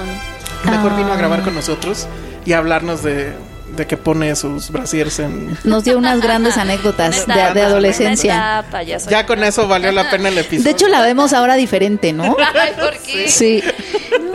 mejor 0.66 0.96
vino 0.98 1.12
a 1.12 1.14
Ah. 1.14 1.18
grabar 1.18 1.44
con 1.44 1.54
nosotros 1.54 2.08
y 2.46 2.54
hablarnos 2.54 3.04
de, 3.04 3.34
de 3.76 3.88
que 3.88 3.98
pone 3.98 4.36
sus 4.36 4.70
brasiers 4.72 5.20
en... 5.20 5.58
Nos 5.64 5.84
dio 5.84 5.98
unas 5.98 6.22
grandes 6.22 6.58
anécdotas 6.58 7.16
de, 7.28 7.34
etapa, 7.34 7.54
de 7.54 7.62
adolescencia. 7.62 8.66
ya, 9.10 9.26
con 9.26 9.44
eso 9.44 9.68
valió 9.68 9.92
la 9.92 10.10
pena 10.10 10.30
el 10.30 10.38
episodio. 10.38 10.64
De 10.64 10.72
hecho, 10.72 10.88
la 10.88 11.02
vemos 11.02 11.34
ahora 11.34 11.56
diferente, 11.56 12.14
¿no? 12.14 12.36
Ay, 12.60 12.72
¿por 12.80 12.98
qué? 13.00 13.28
Sí. 13.30 13.62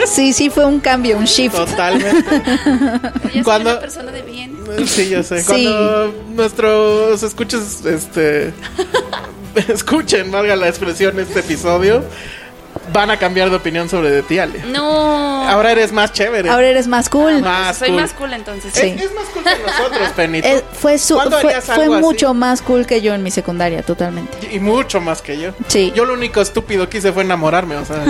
Sí, 0.07 0.33
sí, 0.33 0.51
fue 0.51 0.65
un 0.65 0.79
cambio, 0.81 1.17
un 1.19 1.25
shift. 1.25 1.57
Totalmente. 1.57 2.43
Soy 3.33 3.43
Cuando- 3.43 3.71
una 3.73 3.81
persona 3.81 4.13
de 4.13 4.23
bien. 4.23 4.57
Sí, 4.87 5.09
yo 5.09 5.23
sé. 5.23 5.41
Sí. 5.43 5.47
Cuando 5.47 6.15
nuestros 6.35 7.23
escuches, 7.23 7.85
este, 7.85 8.53
escuchen, 9.69 10.31
valga 10.31 10.55
la 10.57 10.69
expresión, 10.69 11.19
este 11.19 11.41
episodio, 11.41 12.05
van 12.93 13.11
a 13.11 13.19
cambiar 13.19 13.51
de 13.51 13.57
opinión 13.57 13.89
sobre 13.89 14.11
de 14.11 14.23
ti, 14.23 14.39
Ale. 14.39 14.65
No. 14.67 15.47
Ahora 15.49 15.73
eres 15.73 15.93
más 15.93 16.13
chévere. 16.13 16.49
Ahora 16.51 16.67
eres 16.69 16.87
más 16.87 17.09
cool. 17.09 17.41
más 17.41 17.77
Soy 17.79 17.89
cool. 17.89 18.01
más 18.01 18.13
cool 18.13 18.33
entonces. 18.33 18.75
Es, 18.77 18.81
Sí. 18.81 18.97
es 18.99 19.15
más 19.15 19.25
cool 19.33 19.45
que 19.45 19.51
nosotros, 19.65 20.09
Penito. 20.17 20.49
Eh, 20.49 20.65
fue 20.73 20.99
su- 20.99 21.15
¿Cuándo 21.15 21.39
fue, 21.41 21.89
mucho 22.01 22.35
más 22.35 22.63
cool 22.63 22.87
que 22.87 23.01
yo 23.01 23.15
en 23.15 23.23
mi 23.23 23.31
secundaria, 23.31 23.83
totalmente. 23.83 24.37
Y 24.53 24.59
mucho 24.61 25.01
más 25.01 25.23
que 25.23 25.39
yo. 25.39 25.53
Sí. 25.69 25.93
Yo 25.95 26.05
lo 26.05 26.15
único 26.15 26.41
estúpido 26.41 26.89
que 26.89 26.99
hice 26.99 27.13
fue 27.13 27.23
enamorarme, 27.23 27.77
o 27.77 27.85
sea. 27.85 28.03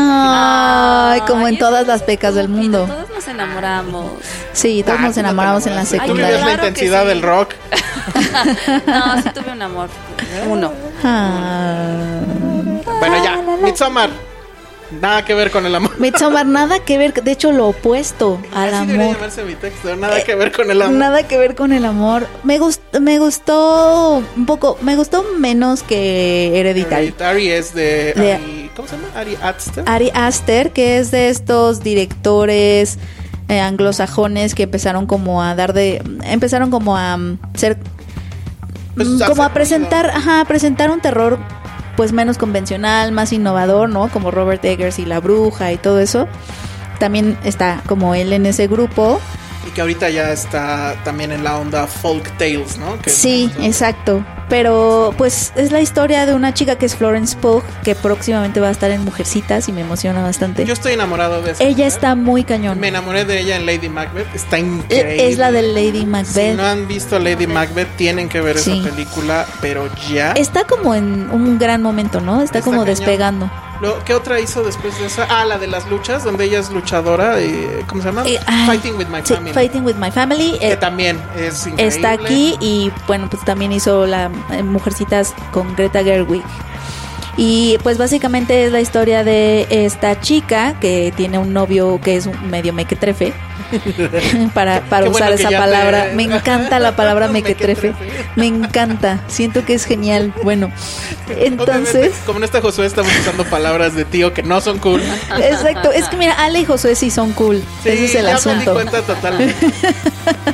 Ay, 1.13 1.21
como 1.23 1.47
en 1.49 1.55
Ay, 1.55 1.59
todas 1.59 1.87
las 1.87 2.01
es 2.01 2.07
pecas 2.07 2.35
del 2.35 2.49
mundo. 2.49 2.87
Todos 2.87 3.11
nos 3.11 3.29
enamoramos. 3.29 4.13
Sí, 4.53 4.83
todos 4.83 4.99
Ah, 4.99 5.03
nos 5.03 5.09
no 5.11 5.15
te 5.15 5.21
enamoramos 5.21 5.67
en 5.67 5.75
la 5.77 5.85
secundaria. 5.85 6.39
la 6.39 6.45
Claro 6.45 6.63
que 6.63 6.69
intensidad 6.69 7.03
sí. 7.03 7.09
del 7.09 7.23
rock. 7.23 7.55
No, 8.87 9.23
sí 9.23 9.29
tuve 9.35 9.51
un 9.53 9.63
amor. 9.63 9.89
Uno. 10.49 10.73
Ah. 11.03 11.89
Bueno, 12.99 13.25
ya. 13.25 13.37
Midsommar. 13.63 14.11
Nada 15.01 15.25
que 15.25 15.35
ver 15.35 15.51
con 15.51 15.67
el 15.67 15.75
amor. 15.75 15.99
Midsommar, 15.99 16.47
nada 16.47 16.79
que 16.79 16.97
ver, 16.99 17.13
de 17.13 17.33
hecho 17.33 17.51
lo 17.53 17.69
opuesto 17.69 18.41
al 18.55 18.73
Así 18.73 18.87
debería 18.87 19.05
amor. 19.07 19.17
llamarse 19.17 19.43
mi 19.45 19.55
texto. 19.55 19.97
Nada 19.97 20.23
que 20.23 20.35
ver 20.37 20.53
con 20.53 20.71
el 20.71 20.81
amor. 20.81 20.95
Nada 20.97 21.23
que 21.27 21.37
ver 21.39 21.55
con 21.57 21.73
el 21.73 21.85
amor. 21.85 22.27
Me 22.45 22.59
gustó, 22.59 23.01
me 23.01 23.19
gustó 23.19 24.23
un 24.37 24.47
poco, 24.47 24.79
me 24.83 24.95
gustó 24.97 25.25
menos 25.39 25.83
que 25.83 26.53
Hereditary. 26.59 27.07
Hereditary 27.07 27.49
es 27.51 27.75
de, 27.75 28.13
De- 28.15 28.39
Ari- 28.39 28.71
¿Cómo 28.77 28.87
se 28.89 28.97
llama? 28.97 29.09
Ari 29.17 29.37
Aster. 29.43 29.85
Ari 29.87 30.11
Aster, 30.15 30.71
que 30.73 30.99
es 30.99 31.11
de 31.11 31.31
estos 31.31 31.83
directores 31.83 32.99
eh, 33.49 33.61
anglosajones 33.61 34.55
que 34.55 34.65
empezaron 34.65 35.07
como 35.07 35.43
a 35.43 35.55
dar 35.55 35.73
de, 35.73 36.03
empezaron 36.25 36.71
como 36.71 36.97
a 36.97 37.17
mm, 37.17 37.39
ser, 37.55 37.77
Pues, 38.95 39.09
mm, 39.09 39.21
como 39.27 39.43
a 39.43 39.53
presentar, 39.53 40.11
ajá, 40.11 40.41
a 40.41 40.45
presentar 40.45 40.91
un 40.91 41.01
terror 41.01 41.39
pues 41.97 42.13
menos 42.13 42.39
convencional, 42.39 43.13
más 43.13 43.33
innovador, 43.33 43.89
¿no? 43.89 44.09
Como 44.09 44.31
Robert 44.31 44.65
Eggers 44.65 44.99
y 44.99 45.05
La 45.07 45.21
Bruja 45.21 45.73
y 45.73 45.79
todo 45.79 45.99
eso. 46.01 46.29
También 46.99 47.37
está 47.45 47.83
como 47.87 48.15
él 48.15 48.33
en 48.33 48.47
ese 48.47 48.67
grupo. 48.69 49.21
Y 49.67 49.71
que 49.71 49.81
ahorita 49.81 50.09
ya 50.11 50.31
está 50.33 50.95
también 51.05 51.33
en 51.33 51.43
la 51.45 51.59
onda 51.59 51.87
folk 51.87 52.31
tales, 52.39 52.79
¿no? 52.79 52.99
Que- 53.01 53.11
Sí, 53.11 53.51
exacto. 53.61 54.25
Pero 54.49 55.13
pues 55.19 55.53
es 55.57 55.73
la 55.73 55.81
historia 55.81 56.25
de 56.25 56.35
una 56.35 56.55
chica 56.55 56.77
que 56.77 56.87
es 56.87 56.95
Florence 56.95 57.37
Pugh, 57.37 57.63
que 57.83 57.95
próximamente 57.97 58.61
va 58.61 58.69
a 58.69 58.71
estar 58.71 58.91
en 58.93 59.05
Mujercitas 59.05 59.69
y 59.69 59.73
me 59.73 59.81
emociona 59.81 60.23
bastante. 60.23 60.65
Yo 60.65 60.73
estoy 60.73 60.93
enamorado 60.93 61.43
de 61.43 61.53
esa. 61.53 61.65
Ella 61.65 61.71
mujer. 61.73 61.87
está 61.89 62.15
muy 62.15 62.45
cañón. 62.45 62.79
Me 62.79 62.89
enamoré 62.89 63.25
de 63.25 63.41
ella 63.41 63.57
en 63.57 63.67
Lady 63.67 63.89
Macbeth. 63.89 64.33
Está 64.35 64.59
increíble. 64.59 65.29
Es 65.29 65.39
la 65.39 65.51
de 65.51 65.63
Lady 65.63 66.01
Si 66.01 66.07
Macbeth. 66.07 66.57
no 66.57 66.65
han 66.65 66.87
visto 66.87 67.19
Lady 67.19 67.47
Macbeth, 67.49 67.89
tienen 67.97 68.29
que 68.29 68.41
ver 68.41 68.57
Sí. 68.59 68.79
esa 68.81 68.91
película, 68.91 69.47
pero 69.61 69.89
ya. 70.09 70.33
Está 70.33 70.65
como 70.65 70.95
en 70.95 71.29
un 71.31 71.59
gran 71.59 71.83
momento, 71.83 72.21
¿no? 72.21 72.43
Está, 72.43 72.59
Está 72.59 72.71
como 72.71 72.83
cañón. 72.83 72.87
despegando. 72.97 73.51
¿Qué 74.05 74.15
otra 74.15 74.41
hizo 74.41 74.63
después 74.63 74.99
de 74.99 75.07
esa? 75.07 75.27
Ah, 75.29 75.45
la 75.45 75.59
de 75.59 75.67
las 75.67 75.89
luchas, 75.89 76.25
donde 76.25 76.45
ella 76.45 76.61
es 76.61 76.71
luchadora. 76.71 77.41
Y, 77.43 77.85
¿Cómo 77.87 78.03
se 78.03 78.09
llama? 78.09 78.25
Eh, 78.27 78.39
ay, 78.47 78.67
Fighting 78.67 78.97
with 78.97 79.07
My 79.09 79.21
sí, 79.23 79.35
Family. 79.35 79.53
Fighting 79.53 79.85
with 79.85 79.97
My 79.97 80.11
Family. 80.11 80.59
Que 80.59 80.73
eh, 80.73 80.77
también 80.77 81.21
es 81.37 81.67
increíble. 81.67 81.95
está 81.95 82.13
aquí 82.13 82.57
y 82.61 82.91
bueno, 83.07 83.29
pues 83.31 83.45
también 83.45 83.73
hizo 83.73 84.07
la 84.07 84.31
eh, 84.51 84.63
Mujercitas 84.63 85.35
con 85.53 85.75
Greta 85.77 86.03
Gerwig. 86.03 86.45
Y 87.37 87.77
pues 87.83 87.99
básicamente 87.99 88.65
es 88.65 88.73
la 88.73 88.81
historia 88.81 89.23
de 89.23 89.67
esta 89.71 90.21
chica 90.21 90.79
que 90.81 91.13
tiene 91.15 91.39
un 91.39 91.53
novio 91.53 92.01
que 92.03 92.17
es 92.17 92.27
un 92.27 92.51
medio 92.51 92.73
mequetrefe. 92.73 93.35
para 94.55 94.81
para 94.83 95.09
bueno 95.09 95.17
usar 95.27 95.33
esa 95.33 95.51
palabra. 95.51 96.05
te- 96.07 96.15
Me 96.15 96.23
encanta 96.25 96.79
la 96.79 96.95
palabra 96.97 97.29
mequetrefe. 97.37 97.89
Mequetrefe. 97.93 98.31
Me 98.37 98.47
encanta. 98.47 99.21
Siento 99.29 99.65
que 99.65 99.75
es 99.75 99.85
genial. 99.85 100.33
Bueno, 100.43 100.71
entonces... 101.29 101.95
Obviamente, 101.95 102.17
como 102.27 102.39
en 102.39 102.45
esta 102.45 102.61
Josué 102.61 102.87
estamos 102.87 103.13
usando 103.21 103.45
palabras 103.45 103.95
de 103.95 104.05
tío 104.05 104.33
que 104.35 104.43
no 104.43 104.61
son 104.61 104.79
cool. 104.79 105.03
Exacto. 105.41 105.91
Es 105.93 106.07
que 106.09 106.17
mira, 106.17 106.33
Ale 106.35 106.61
y 106.61 106.65
Josué 106.65 106.95
sí 106.95 107.11
son 107.11 107.33
cool. 107.33 107.63
Sí, 107.83 107.89
Ese 107.91 108.05
es 108.05 108.15
el 108.15 108.17
ya 108.17 108.23
me 108.23 108.29
di 108.29 108.37
asunto. 108.37 108.75
cuenta 108.75 109.03
totalmente. 109.03 109.55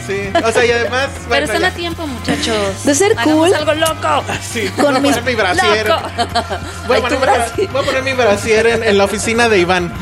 Sí, 0.07 0.19
o 0.45 0.53
sea, 0.53 0.65
y 0.67 0.71
además. 0.71 1.09
Pero 1.15 1.29
bueno, 1.29 1.45
están 1.47 1.61
ya. 1.63 1.69
a 1.69 1.71
tiempo, 1.73 2.07
muchachos. 2.07 2.85
De 2.85 2.95
ser 2.95 3.13
Hagamos 3.19 3.49
cool. 3.49 3.55
algo 3.55 3.75
loco. 3.75 4.25
Sí, 4.43 4.69
Con 4.77 4.87
voy 4.87 4.97
a 4.97 5.01
mis- 5.01 5.17
poner 5.17 5.25
mi 5.25 5.35
brasier. 5.35 5.89
Loco. 5.89 6.03
Voy 6.89 6.97
a 6.97 6.97
Ay, 6.97 7.03
poner, 7.03 7.19
mi 7.19 7.25
bra- 7.27 7.35
brasier. 7.37 7.69
voy 7.71 7.83
a 7.83 7.85
poner 7.87 8.03
mi 8.03 8.13
brasier 8.13 8.67
en, 8.67 8.83
en 8.83 8.99
la 8.99 9.05
oficina 9.05 9.49
de 9.49 9.59
Iván. 9.59 9.93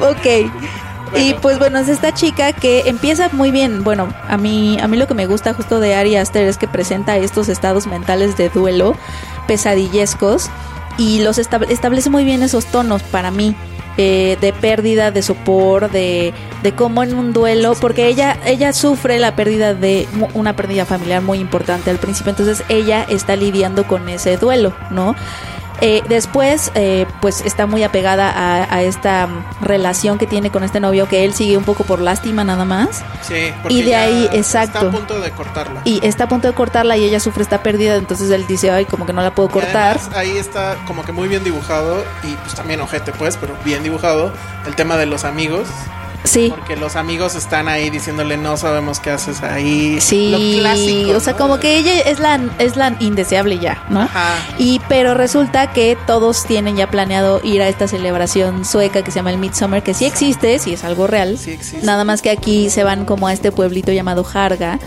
Ok. 0.00 0.50
Y 1.16 1.34
pues 1.34 1.58
bueno, 1.58 1.78
es 1.80 1.88
esta 1.88 2.14
chica 2.14 2.52
que 2.52 2.82
empieza 2.86 3.28
muy 3.32 3.50
bien. 3.50 3.82
Bueno, 3.82 4.08
a 4.28 4.36
mí, 4.36 4.78
a 4.80 4.86
mí 4.86 4.96
lo 4.96 5.08
que 5.08 5.14
me 5.14 5.26
gusta 5.26 5.54
justo 5.54 5.80
de 5.80 5.94
Ari 5.96 6.14
Aster 6.16 6.46
es 6.46 6.56
que 6.56 6.68
presenta 6.68 7.16
estos 7.16 7.48
estados 7.48 7.86
mentales 7.88 8.36
de 8.36 8.48
duelo 8.48 8.94
pesadillescos 9.48 10.48
y 10.98 11.20
los 11.22 11.38
estab- 11.38 11.68
establece 11.68 12.10
muy 12.10 12.24
bien 12.24 12.42
esos 12.42 12.66
tonos 12.66 13.02
para 13.02 13.30
mí. 13.30 13.54
eh, 13.96 14.38
de 14.40 14.52
pérdida, 14.54 15.10
de 15.10 15.20
sopor, 15.20 15.90
de, 15.90 16.32
de 16.62 16.72
cómo 16.74 17.02
en 17.02 17.12
un 17.12 17.32
duelo, 17.34 17.74
porque 17.78 18.06
ella, 18.06 18.38
ella 18.46 18.72
sufre 18.72 19.18
la 19.18 19.34
pérdida 19.36 19.74
de 19.74 20.08
una 20.32 20.54
pérdida 20.56 20.86
familiar 20.86 21.20
muy 21.20 21.38
importante 21.38 21.90
al 21.90 21.98
principio, 21.98 22.30
entonces 22.30 22.62
ella 22.70 23.04
está 23.10 23.36
lidiando 23.36 23.84
con 23.86 24.08
ese 24.08 24.38
duelo, 24.38 24.72
¿no? 24.90 25.16
Eh, 25.80 26.02
después, 26.08 26.70
eh, 26.74 27.06
pues 27.20 27.40
está 27.42 27.66
muy 27.66 27.82
apegada 27.82 28.30
a, 28.30 28.74
a 28.74 28.82
esta 28.82 29.28
relación 29.62 30.18
que 30.18 30.26
tiene 30.26 30.50
con 30.50 30.62
este 30.62 30.80
novio 30.80 31.08
que 31.08 31.24
él 31.24 31.32
sigue 31.34 31.56
un 31.56 31.64
poco 31.64 31.84
por 31.84 32.00
lástima 32.00 32.44
nada 32.44 32.64
más. 32.64 33.02
Sí, 33.22 33.52
porque 33.62 33.74
Y 33.74 33.82
de 33.82 33.90
ya 33.90 34.02
ahí, 34.02 34.24
Está 34.32 34.64
exacto. 34.64 34.88
a 34.88 34.90
punto 34.90 35.20
de 35.20 35.30
cortarla. 35.30 35.80
Y 35.84 36.04
está 36.06 36.24
a 36.24 36.28
punto 36.28 36.48
de 36.48 36.54
cortarla 36.54 36.96
y 36.96 37.04
ella 37.04 37.20
sufre 37.20 37.42
esta 37.42 37.62
pérdida, 37.62 37.96
entonces 37.96 38.30
él 38.30 38.46
dice, 38.46 38.70
ay, 38.70 38.84
como 38.84 39.06
que 39.06 39.12
no 39.12 39.22
la 39.22 39.34
puedo 39.34 39.48
cortar. 39.48 39.96
además, 39.98 40.10
ahí 40.16 40.36
está 40.36 40.76
como 40.86 41.04
que 41.04 41.12
muy 41.12 41.28
bien 41.28 41.44
dibujado 41.44 42.04
y 42.22 42.34
pues 42.34 42.54
también 42.54 42.80
ojete 42.80 43.12
pues, 43.12 43.36
pero 43.36 43.56
bien 43.64 43.82
dibujado 43.82 44.32
el 44.66 44.74
tema 44.76 44.96
de 44.96 45.06
los 45.06 45.24
amigos. 45.24 45.68
Sí. 46.24 46.48
Porque 46.50 46.76
los 46.76 46.96
amigos 46.96 47.34
están 47.34 47.66
ahí 47.68 47.88
diciéndole 47.90 48.36
no 48.36 48.56
sabemos 48.56 49.00
qué 49.00 49.10
haces 49.10 49.42
ahí. 49.42 49.98
Sí, 50.00 50.30
Lo 50.30 50.60
clásico. 50.60 51.16
o 51.16 51.20
sea, 51.20 51.32
¿no? 51.32 51.38
como 51.38 51.58
que 51.58 51.76
ella 51.78 51.98
es 52.00 52.18
la, 52.20 52.38
es 52.58 52.76
la 52.76 52.94
indeseable 53.00 53.58
ya, 53.58 53.84
¿no? 53.88 54.00
Ajá. 54.02 54.34
Y 54.58 54.80
pero 54.88 55.14
resulta 55.14 55.72
que 55.72 55.96
todos 56.06 56.44
tienen 56.44 56.76
ya 56.76 56.90
planeado 56.90 57.40
ir 57.42 57.62
a 57.62 57.68
esta 57.68 57.88
celebración 57.88 58.64
sueca 58.64 59.02
que 59.02 59.10
se 59.10 59.16
llama 59.16 59.30
el 59.30 59.38
Midsummer, 59.38 59.82
que 59.82 59.94
sí 59.94 60.04
existe, 60.04 60.58
sí 60.58 60.74
es 60.74 60.84
algo 60.84 61.06
real. 61.06 61.38
Sí 61.38 61.52
existe. 61.52 61.84
Nada 61.86 62.04
más 62.04 62.22
que 62.22 62.30
aquí 62.30 62.70
se 62.70 62.84
van 62.84 63.04
como 63.06 63.26
a 63.26 63.32
este 63.32 63.50
pueblito 63.50 63.90
llamado 63.92 64.24
Harga, 64.32 64.78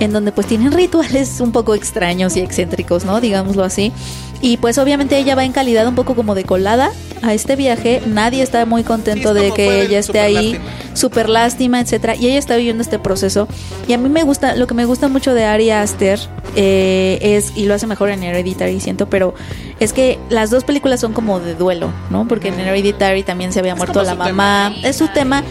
en 0.00 0.12
donde 0.12 0.32
pues 0.32 0.46
tienen 0.46 0.72
rituales 0.72 1.40
un 1.40 1.52
poco 1.52 1.74
extraños 1.74 2.36
y 2.36 2.40
excéntricos, 2.40 3.04
¿no? 3.04 3.20
Digámoslo 3.20 3.64
así. 3.64 3.92
Y 4.42 4.56
pues 4.56 4.78
obviamente 4.78 5.18
ella 5.18 5.34
va 5.34 5.44
en 5.44 5.52
calidad 5.52 5.86
un 5.86 5.94
poco 5.94 6.14
como 6.14 6.34
de 6.34 6.44
colada 6.44 6.90
a 7.22 7.34
este 7.34 7.56
viaje. 7.56 8.00
Nadie 8.06 8.42
está 8.42 8.64
muy 8.64 8.82
contento 8.84 9.34
Sí, 9.34 9.40
de 9.40 9.52
que 9.52 9.82
ella 9.82 9.98
esté 9.98 10.20
ahí. 10.20 10.52
lástima. 10.54 10.64
Súper 10.94 11.28
lástima, 11.28 11.80
etcétera. 11.80 12.16
Y 12.16 12.26
ella 12.26 12.38
está 12.38 12.56
viviendo 12.56 12.82
este 12.82 12.98
proceso. 12.98 13.48
Y 13.86 13.92
a 13.92 13.98
mí 13.98 14.08
me 14.08 14.22
gusta, 14.22 14.56
lo 14.56 14.66
que 14.66 14.74
me 14.74 14.86
gusta 14.86 15.08
mucho 15.08 15.34
de 15.34 15.44
Ari 15.44 15.70
Aster 15.70 16.18
eh, 16.56 17.18
es, 17.20 17.52
y 17.54 17.66
lo 17.66 17.74
hace 17.74 17.86
mejor 17.86 18.10
en 18.10 18.22
Hereditary, 18.22 18.80
siento, 18.80 19.08
pero 19.10 19.34
es 19.80 19.92
que 19.92 20.18
las 20.28 20.50
dos 20.50 20.64
películas 20.64 21.00
son 21.00 21.12
como 21.12 21.40
de 21.40 21.54
duelo, 21.54 21.90
¿no? 22.10 22.28
Porque 22.28 22.48
en 22.48 22.60
Hereditary 22.60 23.22
también 23.22 23.52
se 23.52 23.58
había 23.58 23.72
Es 23.72 23.78
muerto 23.78 24.02
la 24.02 24.14
mamá. 24.14 24.26
tema. 24.26 24.74
Es 24.82 24.96
su 24.96 25.08
tema. 25.08 25.42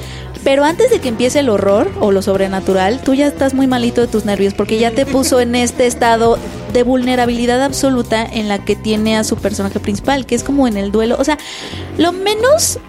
Pero 0.44 0.63
antes 0.63 0.89
de 0.89 1.00
que 1.00 1.10
empiece 1.10 1.39
el 1.39 1.50
horror 1.50 1.92
o 2.00 2.12
lo 2.12 2.22
sobrenatural, 2.22 3.02
tú 3.02 3.13
ya 3.13 3.28
estás 3.28 3.54
muy 3.54 3.68
malito 3.68 4.00
de 4.00 4.08
tus 4.08 4.24
nervios 4.24 4.54
porque 4.54 4.80
ya 4.80 4.92
te 4.92 5.06
puso 5.06 5.42
en 5.42 5.54
este 5.54 5.86
estado 5.86 6.38
de 6.72 6.84
vulnerabilidad 6.84 7.62
absoluta 7.62 8.24
en 8.24 8.48
la 8.48 8.63
que 8.63 8.78
tiene 8.78 9.18
a 9.18 9.26
su 9.26 9.36
personaje 9.36 9.80
principal, 9.82 10.26
que 10.26 10.36
es 10.36 10.44
como 10.44 10.68
en 10.68 10.78
el 10.78 10.92
duelo. 10.92 11.18
O 11.20 11.24
sea, 11.26 11.38
lo 11.98 12.13
menos 12.13 12.80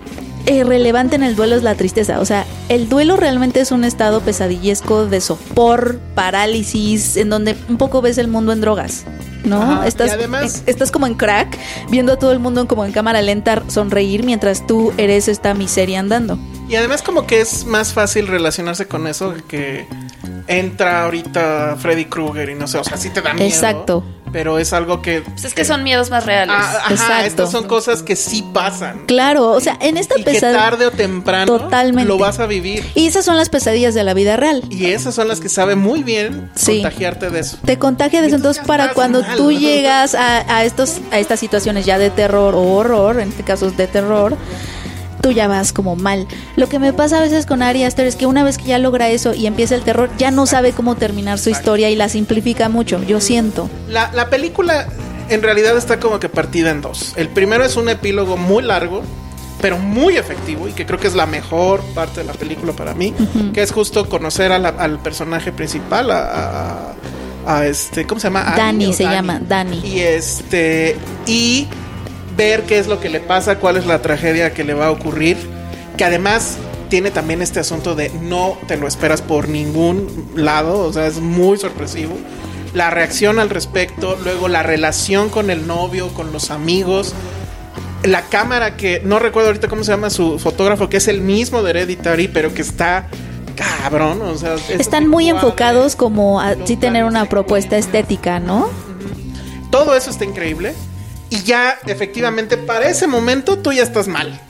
relevante 0.47 1.17
en 1.17 1.23
el 1.23 1.37
duelo 1.37 1.57
es 1.57 1.63
la 1.63 1.75
tristeza. 1.75 2.21
O 2.21 2.25
sea, 2.25 2.45
el 2.69 2.89
duelo 2.89 3.17
realmente 3.17 3.61
es 3.61 3.71
un 3.73 3.85
estado 3.85 4.21
pesadillesco 4.21 5.07
de 5.07 5.21
sopor, 5.21 5.99
parálisis, 6.15 7.17
en 7.17 7.31
donde 7.31 7.57
un 7.69 7.77
poco 7.79 8.01
ves 8.03 8.19
el 8.19 8.29
mundo 8.29 8.53
en 8.53 8.61
drogas. 8.61 9.05
¿No? 9.45 9.63
Ajá, 9.63 9.87
Estás, 9.87 10.09
y 10.09 10.11
además- 10.11 10.63
estás 10.67 10.91
como 10.91 11.07
en 11.07 11.15
crack, 11.15 11.57
viendo 11.89 12.13
a 12.13 12.19
todo 12.19 12.31
el 12.33 12.39
mundo 12.41 12.69
como 12.69 12.85
en 12.85 12.93
cámara 12.93 13.23
lenta 13.23 13.63
sonreír 13.69 14.23
mientras 14.23 14.67
tú 14.67 14.93
eres 14.99 15.29
esta 15.29 15.55
miseria 15.55 15.99
andando. 16.01 16.39
Y 16.69 16.75
además 16.77 17.01
como 17.01 17.27
que 17.27 17.41
es 17.41 17.65
más 17.65 17.95
fácil 17.95 18.27
relacionarse 18.27 18.87
con 18.87 19.07
eso 19.07 19.33
que 19.49 19.87
entra 20.47 21.05
ahorita 21.05 21.77
Freddy 21.79 22.05
Krueger 22.05 22.51
y 22.51 22.55
no 22.55 22.67
sé, 22.67 22.79
o 22.79 22.85
sea, 22.85 22.99
sí 22.99 23.09
te 23.09 23.23
da 23.23 23.33
miedo. 23.33 23.47
Exacto. 23.49 24.05
Pero 24.33 24.59
es 24.59 24.73
algo 24.73 25.03
que... 25.03 25.23
Pues 25.23 25.45
es 25.45 25.55
que 25.55 25.65
son 25.65 25.83
miedos 25.83 26.11
más 26.11 26.25
reales. 26.25 26.55
Ah, 26.57 26.79
ajá, 26.85 26.93
Exacto. 26.95 27.27
estas 27.27 27.51
son 27.51 27.67
cosas 27.67 28.03
que 28.03 28.15
sí 28.17 28.45
pasan. 28.53 29.07
Claro, 29.07 29.51
o 29.51 29.61
sea, 29.61 29.77
en 29.81 29.97
esta 29.97 30.15
y 30.19 30.23
que 30.25 30.33
pesadilla. 30.33 30.59
tarde 30.59 30.87
o 30.87 30.91
temprano 30.93 31.59
Totalmente. 31.59 32.07
lo 32.09 32.17
vas 32.19 32.39
a 32.39 32.47
vivir. 32.47 32.85
Y 32.95 33.07
esas 33.07 33.25
son 33.25 33.37
las 33.37 33.49
pesadillas 33.49 33.95
de 33.95 34.05
la 34.05 34.15
vida 34.15 34.37
real. 34.37 34.63
Y 34.71 34.87
esas 34.87 35.15
son 35.15 35.27
las 35.29 35.41
que 35.41 35.49
sabe 35.49 35.75
muy 35.75 36.03
bien 36.05 36.51
Sí. 36.55 36.75
contagiarte 36.81 37.31
de 37.31 37.41
eso. 37.41 37.59
Te 37.65 37.79
contagia 37.79 38.21
de 38.21 38.29
eso. 38.29 38.37
Entonces, 38.37 38.63
para 38.67 38.93
cuando 38.93 39.23
mal, 39.23 39.37
tú 39.37 39.51
llegas 39.53 40.15
a, 40.15 40.57
a 40.57 40.65
estos, 40.65 40.99
a 41.11 41.19
estas 41.19 41.41
situaciones 41.41 41.85
ya 41.85 41.99
de 41.99 42.11
terror 42.11 42.55
o 42.55 42.63
horror, 42.63 43.19
en 43.21 43.31
este 43.31 43.43
caso 43.43 43.67
es 43.67 43.77
de 43.77 43.87
terror, 43.89 44.37
tú 45.21 45.31
ya 45.33 45.49
vas 45.49 45.73
como 45.73 45.97
mal. 45.97 46.27
Lo 46.57 46.69
que 46.69 46.79
me 46.79 46.93
pasa 46.93 47.19
a 47.19 47.21
veces 47.21 47.47
con 47.47 47.63
Ari 47.63 47.85
Aster 47.85 48.07
es 48.07 48.17
que 48.17 48.27
una 48.27 48.43
vez 48.45 48.59
que 48.59 48.65
ya 48.65 48.79
logra 48.79 49.09
eso 49.09 49.35
y 49.35 49.47
empieza 49.47 49.75
el 49.75 49.83
terror, 49.83 50.11
ya 50.19 50.31
no 50.31 50.47
sabe 50.47 50.73
cómo 50.73 50.95
terminar 50.97 51.39
su 51.39 51.51
historia 51.51 51.91
y 51.91 51.97
la 51.97 52.09
simplifica 52.09 52.69
mucho. 52.69 53.03
Yo 53.05 53.21
siento. 53.21 53.69
La, 53.89 54.11
la 54.13 54.31
película 54.31 54.87
en 55.29 55.43
realidad 55.43 55.77
está 55.77 56.01
como 56.01 56.19
que 56.21 56.29
partida 56.29 56.71
en 56.71 56.81
dos. 56.81 57.13
El 57.17 57.29
primero 57.29 57.65
es 57.65 57.77
un 57.77 57.89
epílogo 57.89 58.37
muy 58.37 58.63
largo, 58.63 59.03
pero 59.61 59.79
muy 59.79 60.17
efectivo 60.17 60.67
y 60.69 60.73
que 60.73 60.87
creo 60.87 60.99
que 60.99 61.07
es 61.07 61.15
la 61.15 61.27
mejor 61.27 61.83
parte 61.95 62.21
de 62.21 62.27
la 62.27 62.33
película 62.33 62.73
para 62.73 62.95
mí, 62.95 63.13
que 63.53 63.63
es 63.63 63.71
justo 63.73 64.09
conocer 64.09 64.53
a 64.53 64.59
la- 64.59 64.71
al 64.71 64.99
personaje 65.01 65.53
principal, 65.53 66.11
a, 66.11 66.17
a- 66.25 66.95
a 67.47 67.67
este, 67.67 68.07
¿cómo 68.07 68.21
se 68.21 68.27
llama? 68.29 68.55
Dani 68.57 68.93
se 68.93 69.05
llama, 69.05 69.41
Dani. 69.47 69.81
Y 69.85 70.01
este, 70.01 70.97
y 71.27 71.69
ver 72.41 72.63
qué 72.63 72.79
es 72.79 72.87
lo 72.87 73.01
que 73.01 73.11
le 73.11 73.21
pasa, 73.21 73.59
cuál 73.59 73.77
es 73.77 73.85
la 73.85 74.01
tragedia 74.01 74.55
que 74.55 74.65
le 74.65 74.73
va 74.73 74.87
a 74.87 74.91
ocurrir, 74.91 75.37
que 75.99 76.05
además 76.05 76.57
tiene 76.89 77.11
también 77.11 77.43
este 77.43 77.61
asunto 77.61 77.95
de 77.95 78.09
no 78.23 78.57
te 78.67 78.79
lo 78.79 78.89
esperas 78.89 79.21
por 79.21 79.51
ningún 79.51 80.31
lado, 80.35 80.79
o 80.79 80.91
sea, 80.91 81.07
es 81.07 81.21
muy 81.21 81.59
sorpresivo. 81.59 82.17
La 82.73 82.89
reacción 82.89 83.41
al 83.41 83.51
respecto, 83.51 84.17
luego 84.25 84.49
la 84.49 84.63
relación 84.63 85.29
con 85.29 85.51
el 85.51 85.67
novio, 85.67 86.09
con 86.15 86.33
los 86.33 86.51
amigos, 86.51 87.13
la 88.05 88.23
cámara 88.23 88.75
que 88.75 89.03
no 89.05 89.19
recuerdo 89.19 89.51
ahorita 89.51 89.69
cómo 89.69 89.85
se 89.85 89.93
llama 89.93 90.09
su 90.09 90.39
fotógrafo, 90.39 90.89
que 90.89 90.97
es 90.97 91.09
el 91.09 91.21
mismo 91.21 91.63
de 91.63 91.73
Hereditary, 91.73 92.29
pero 92.29 92.55
que 92.55 92.63
está 92.63 93.07
cabrón, 93.55 94.23
o 94.23 94.39
sea, 94.39 94.55
Están 94.71 95.09
muy 95.09 95.29
enfocados 95.29 95.95
como 95.95 96.41
a 96.41 96.55
sí 96.65 96.79
tener 96.79 97.05
una 97.05 97.27
propuesta 97.27 97.77
estética, 97.77 98.41
¿no? 98.41 98.71
Todo 99.71 99.95
eso 99.95 100.09
está 100.09 100.25
increíble. 100.25 100.73
Y 101.31 101.43
ya, 101.43 101.79
efectivamente, 101.87 102.57
para 102.57 102.89
ese 102.89 103.07
momento 103.07 103.59
tú 103.59 103.73
ya 103.73 103.83
estás 103.83 104.09
mal. 104.09 104.41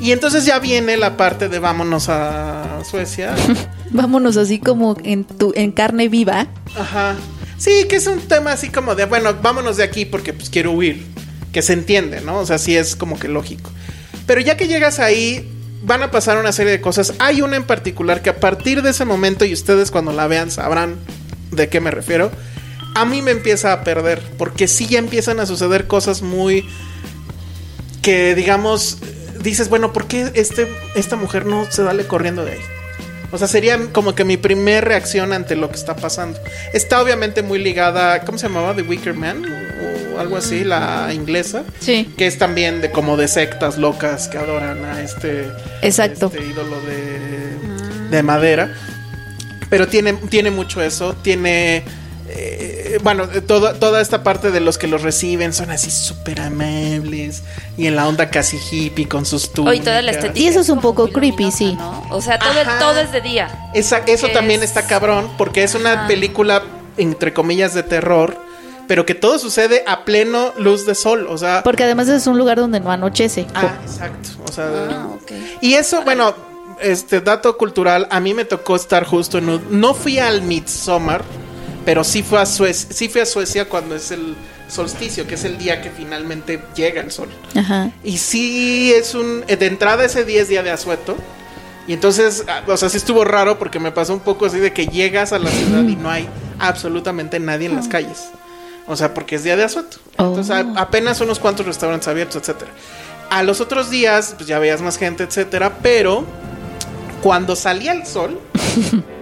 Y 0.00 0.12
entonces 0.12 0.44
ya 0.44 0.58
viene 0.58 0.96
la 0.96 1.16
parte 1.16 1.48
de 1.48 1.58
vámonos 1.58 2.08
a 2.08 2.82
Suecia. 2.88 3.34
Vámonos 3.90 4.36
así 4.36 4.58
como 4.58 4.96
en 5.02 5.24
tu 5.24 5.52
en 5.56 5.72
carne 5.72 6.08
viva. 6.08 6.46
Ajá. 6.78 7.16
Sí, 7.56 7.86
que 7.88 7.96
es 7.96 8.06
un 8.06 8.20
tema 8.20 8.52
así 8.52 8.68
como 8.68 8.94
de, 8.94 9.06
bueno, 9.06 9.34
vámonos 9.42 9.76
de 9.78 9.82
aquí 9.82 10.04
porque 10.04 10.32
pues 10.32 10.50
quiero 10.50 10.72
huir. 10.72 11.04
Que 11.52 11.62
se 11.62 11.72
entiende, 11.72 12.20
¿no? 12.20 12.38
O 12.38 12.46
sea, 12.46 12.58
sí 12.58 12.76
es 12.76 12.94
como 12.94 13.18
que 13.18 13.26
lógico. 13.26 13.70
Pero 14.26 14.40
ya 14.40 14.56
que 14.56 14.68
llegas 14.68 15.00
ahí, 15.00 15.50
van 15.82 16.02
a 16.02 16.10
pasar 16.10 16.38
una 16.38 16.52
serie 16.52 16.70
de 16.70 16.80
cosas. 16.80 17.14
Hay 17.18 17.40
una 17.40 17.56
en 17.56 17.64
particular 17.64 18.22
que 18.22 18.30
a 18.30 18.38
partir 18.38 18.82
de 18.82 18.90
ese 18.90 19.04
momento, 19.04 19.44
y 19.44 19.52
ustedes 19.54 19.90
cuando 19.90 20.12
la 20.12 20.26
vean 20.26 20.50
sabrán 20.50 20.96
de 21.50 21.68
qué 21.68 21.80
me 21.80 21.90
refiero, 21.90 22.30
a 23.00 23.04
mí 23.04 23.22
me 23.22 23.30
empieza 23.30 23.72
a 23.72 23.84
perder. 23.84 24.20
Porque 24.36 24.68
sí 24.68 24.86
ya 24.86 24.98
empiezan 24.98 25.40
a 25.40 25.46
suceder 25.46 25.86
cosas 25.86 26.22
muy... 26.22 26.68
que 28.02 28.34
digamos, 28.34 28.98
dices, 29.42 29.68
bueno, 29.68 29.92
¿por 29.92 30.06
qué 30.06 30.30
este, 30.34 30.68
esta 30.94 31.16
mujer 31.16 31.46
no 31.46 31.64
se 31.66 31.84
sale 31.84 32.06
corriendo 32.06 32.44
de 32.44 32.52
ahí? 32.52 32.60
O 33.30 33.36
sea, 33.36 33.46
sería 33.46 33.78
como 33.92 34.14
que 34.14 34.24
mi 34.24 34.38
primer 34.38 34.86
reacción 34.86 35.32
ante 35.34 35.54
lo 35.54 35.68
que 35.68 35.76
está 35.76 35.96
pasando. 35.96 36.38
Está 36.72 37.02
obviamente 37.02 37.42
muy 37.42 37.58
ligada, 37.58 38.20
¿cómo 38.24 38.38
se 38.38 38.48
llamaba? 38.48 38.74
The 38.74 38.82
Wicker 38.82 39.12
Man 39.12 39.44
o 40.14 40.18
algo 40.18 40.38
así, 40.38 40.64
la 40.64 41.10
inglesa. 41.12 41.62
Sí. 41.78 42.12
Que 42.16 42.26
es 42.26 42.38
también 42.38 42.80
de 42.80 42.90
como 42.90 43.16
de 43.18 43.28
sectas 43.28 43.76
locas 43.76 44.28
que 44.28 44.38
adoran 44.38 44.82
a 44.84 45.02
este, 45.02 45.46
Exacto. 45.82 46.32
este 46.34 46.44
ídolo 46.46 46.80
de, 46.80 48.08
de 48.16 48.22
madera. 48.22 48.72
Pero 49.68 49.86
tiene, 49.88 50.14
tiene 50.14 50.50
mucho 50.50 50.80
eso. 50.82 51.14
Tiene. 51.22 51.84
eh, 52.30 52.77
eh, 52.94 52.98
bueno, 53.02 53.24
eh, 53.32 53.40
toda, 53.40 53.74
toda 53.74 54.00
esta 54.00 54.22
parte 54.22 54.50
de 54.50 54.60
los 54.60 54.78
que 54.78 54.86
los 54.86 55.02
reciben 55.02 55.52
son 55.52 55.70
así 55.70 55.90
súper 55.90 56.40
amables 56.40 57.42
y 57.76 57.86
en 57.86 57.96
la 57.96 58.06
onda 58.08 58.30
casi 58.30 58.58
hippie 58.70 59.06
con 59.08 59.24
sus 59.26 59.52
túnicas. 59.52 59.78
Hoy 59.78 59.84
toda 59.84 60.02
la 60.02 60.10
estética 60.12 60.38
Y 60.38 60.46
eso 60.48 60.60
es 60.60 60.68
un 60.68 60.80
poco 60.80 61.08
creepy, 61.08 61.44
luminosa, 61.44 61.56
sí. 61.58 61.74
¿no? 61.76 62.06
O 62.10 62.20
sea, 62.20 62.38
todo, 62.38 62.50
Ajá. 62.60 62.78
todo 62.78 62.98
es 63.00 63.12
de 63.12 63.20
día. 63.20 63.70
Esa- 63.74 63.98
eso 64.06 64.28
también 64.28 64.62
es- 64.62 64.70
está 64.70 64.86
cabrón 64.86 65.30
porque 65.38 65.62
es 65.62 65.74
una 65.74 65.92
Ajá. 65.92 66.06
película, 66.08 66.62
entre 66.96 67.32
comillas, 67.32 67.74
de 67.74 67.82
terror, 67.82 68.36
pero 68.86 69.04
que 69.06 69.14
todo 69.14 69.38
sucede 69.38 69.84
a 69.86 70.04
pleno 70.04 70.52
luz 70.58 70.86
de 70.86 70.94
sol. 70.94 71.26
O 71.28 71.36
sea, 71.38 71.62
Porque 71.62 71.84
además 71.84 72.08
es 72.08 72.26
un 72.26 72.38
lugar 72.38 72.58
donde 72.58 72.80
no 72.80 72.90
anochece. 72.90 73.46
Ah, 73.54 73.74
exacto. 73.84 74.30
O 74.48 74.52
sea, 74.52 74.66
Ah, 74.90 75.06
ok. 75.14 75.32
y 75.60 75.74
eso, 75.74 76.02
bueno, 76.02 76.34
este 76.80 77.20
dato 77.20 77.56
cultural, 77.58 78.06
a 78.10 78.20
mí 78.20 78.34
me 78.34 78.44
tocó 78.44 78.76
estar 78.76 79.04
justo 79.04 79.38
en 79.38 79.48
un, 79.48 79.80
no 79.80 79.94
fui 79.94 80.18
al 80.20 80.42
Midsommar, 80.42 81.22
pero 81.84 82.04
sí 82.04 82.22
fui 82.22 82.38
a 82.38 82.46
Suecia, 82.46 82.88
sí 82.92 83.08
fui 83.08 83.20
a 83.20 83.26
Suecia 83.26 83.68
cuando 83.68 83.94
es 83.96 84.10
el 84.10 84.34
solsticio, 84.68 85.26
que 85.26 85.34
es 85.36 85.44
el 85.44 85.56
día 85.58 85.80
que 85.80 85.90
finalmente 85.90 86.60
llega 86.76 87.00
el 87.00 87.10
sol. 87.10 87.28
Ajá. 87.56 87.90
Y 88.04 88.18
sí 88.18 88.92
es 88.92 89.14
un 89.14 89.44
de 89.46 89.66
entrada 89.66 90.04
ese 90.04 90.24
día 90.24 90.42
es 90.42 90.48
día 90.48 90.62
de 90.62 90.70
asueto. 90.70 91.16
Y 91.86 91.94
entonces, 91.94 92.44
ah, 92.48 92.60
o 92.66 92.76
sea, 92.76 92.90
sí 92.90 92.98
estuvo 92.98 93.24
raro 93.24 93.58
porque 93.58 93.80
me 93.80 93.90
pasó 93.92 94.12
un 94.12 94.20
poco 94.20 94.44
así 94.44 94.58
de 94.58 94.74
que 94.74 94.86
llegas 94.88 95.32
a 95.32 95.38
la 95.38 95.50
ciudad 95.50 95.82
y 95.84 95.96
no 95.96 96.10
hay 96.10 96.28
absolutamente 96.58 97.40
nadie 97.40 97.66
en 97.66 97.76
las 97.76 97.88
calles. 97.88 98.24
O 98.86 98.94
sea, 98.96 99.14
porque 99.14 99.36
es 99.36 99.44
día 99.44 99.56
de 99.56 99.64
asueto. 99.64 99.96
Entonces, 100.18 100.50
a- 100.50 100.66
apenas 100.76 101.20
unos 101.22 101.38
cuantos 101.38 101.64
restaurantes 101.64 102.06
abiertos, 102.08 102.36
etcétera. 102.42 102.70
A 103.30 103.42
los 103.42 103.60
otros 103.62 103.88
días, 103.88 104.34
pues 104.36 104.46
ya 104.48 104.58
veías 104.58 104.82
más 104.82 104.98
gente, 104.98 105.22
etcétera, 105.24 105.78
pero 105.82 106.26
cuando 107.22 107.56
salía 107.56 107.92
el 107.92 108.06
sol, 108.06 108.38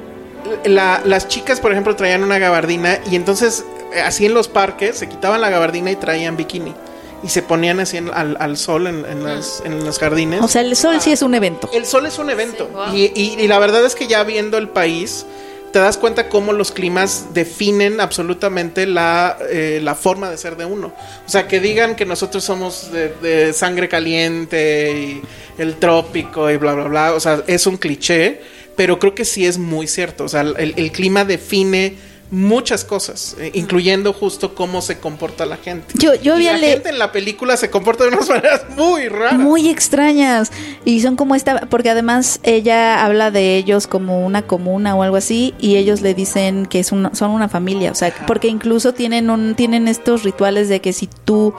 la- 0.65 1.03
las 1.05 1.29
chicas, 1.29 1.61
por 1.61 1.73
ejemplo, 1.73 1.95
traían 1.97 2.23
una 2.23 2.39
gabardina 2.39 2.99
y 3.11 3.17
entonces, 3.17 3.65
eh, 3.95 4.01
así 4.01 4.27
en 4.27 4.35
los 4.35 4.49
parques, 4.49 4.99
se 4.99 5.09
quitaban 5.09 5.41
la 5.41 5.51
gabardina 5.51 5.91
y 5.91 5.97
traían 5.97 6.37
bikini. 6.37 6.75
Y 7.23 7.29
se 7.29 7.43
ponían 7.43 7.81
así 7.81 7.97
en- 7.97 8.11
al, 8.13 8.37
al 8.41 8.57
sol 8.57 8.87
en, 8.87 9.05
en 9.07 9.25
las- 9.25 9.63
en 9.65 9.85
los 9.85 9.99
jardines. 9.99 10.41
O 10.43 10.49
sea, 10.49 10.61
el 10.61 10.77
sol 10.77 11.01
sí 11.01 11.13
es 11.13 11.23
un 11.23 11.35
evento. 11.35 11.69
El 11.73 11.87
sol 11.87 12.07
es 12.07 12.19
un 12.19 12.31
evento. 12.31 12.67
Sí, 12.69 12.73
wow. 12.75 12.95
y, 12.95 13.13
y- 13.15 13.37
y 13.43 13.49
la 13.49 13.59
verdad 13.59 13.85
es 13.85 13.95
que 13.95 14.07
ya 14.07 14.23
viendo 14.23 14.59
el 14.59 14.69
país, 14.69 15.25
te 15.73 15.81
das 15.81 15.97
cuenta 15.99 16.29
cómo 16.29 16.53
los 16.53 16.73
climas 16.73 17.35
definen 17.35 18.01
absolutamente 18.01 18.87
la, 18.87 19.37
eh, 19.51 19.81
la 19.83 19.95
forma 19.95 20.31
de 20.31 20.39
ser 20.39 20.57
de 20.57 20.65
uno. 20.65 20.93
O 21.27 21.29
sea, 21.29 21.49
que 21.49 21.59
digan 21.61 21.97
que 21.97 22.07
nosotros 22.07 22.45
somos 22.45 22.93
de, 22.93 23.09
de 23.21 23.53
sangre 23.53 23.89
caliente 23.89 24.93
y 24.93 25.23
el 25.61 25.77
trópico 25.77 26.51
y 26.51 26.57
bla, 26.57 26.75
bla, 26.75 26.85
bla. 26.85 27.13
O 27.15 27.21
sea, 27.21 27.43
es 27.47 27.67
un 27.67 27.77
cliché, 27.77 28.41
pero 28.77 28.99
creo 28.99 29.15
que 29.15 29.25
sí 29.25 29.47
es 29.47 29.59
muy 29.59 29.87
cierto. 29.87 30.25
O 30.25 30.29
sea, 30.29 30.43
el, 30.43 30.75
el 30.77 30.93
clima 30.93 31.25
define 31.25 31.97
muchas 32.29 32.85
cosas, 32.85 33.37
eh, 33.39 33.53
incluyendo 33.55 34.13
justo 34.13 34.57
cómo 34.57 34.83
se 34.83 34.99
comporta 34.99 35.47
la 35.47 35.57
gente. 35.59 35.95
Yo- 35.97 36.17
yo 36.17 36.33
Y 36.41 36.49
había 36.49 36.59
la 36.59 36.67
gente 36.73 36.89
en 36.89 36.99
la 36.99 37.13
película 37.13 37.57
se 37.57 37.71
comporta 37.71 38.03
de 38.03 38.09
unas 38.11 38.29
maneras 38.29 38.63
muy 38.77 39.07
raras. 39.09 39.39
Muy 39.39 39.69
extrañas. 39.69 40.51
Y 40.85 41.01
son 41.03 41.15
como 41.15 41.37
esta, 41.37 41.61
porque 41.71 41.89
además 41.91 42.41
ella 42.43 43.05
habla 43.05 43.31
de 43.31 43.57
ellos 43.57 43.87
como 43.87 44.27
una 44.27 44.43
comuna 44.43 44.97
o 44.97 45.05
algo 45.05 45.15
así, 45.17 45.55
y 45.61 45.77
ellos 45.77 46.01
le 46.01 46.15
dicen 46.15 46.67
que 46.67 46.81
es 46.81 46.91
una- 46.91 47.15
son 47.15 47.31
una 47.31 47.49
familia. 47.49 47.93
O 47.93 47.95
sea, 47.95 48.13
porque 48.27 48.49
incluso 48.49 48.93
tienen 48.93 49.31
un, 49.31 49.55
tienen 49.55 49.87
estos 49.87 50.25
rituales 50.25 50.69
de 50.69 50.81
que 50.81 50.93
si 50.93 51.07
tú 51.25 51.55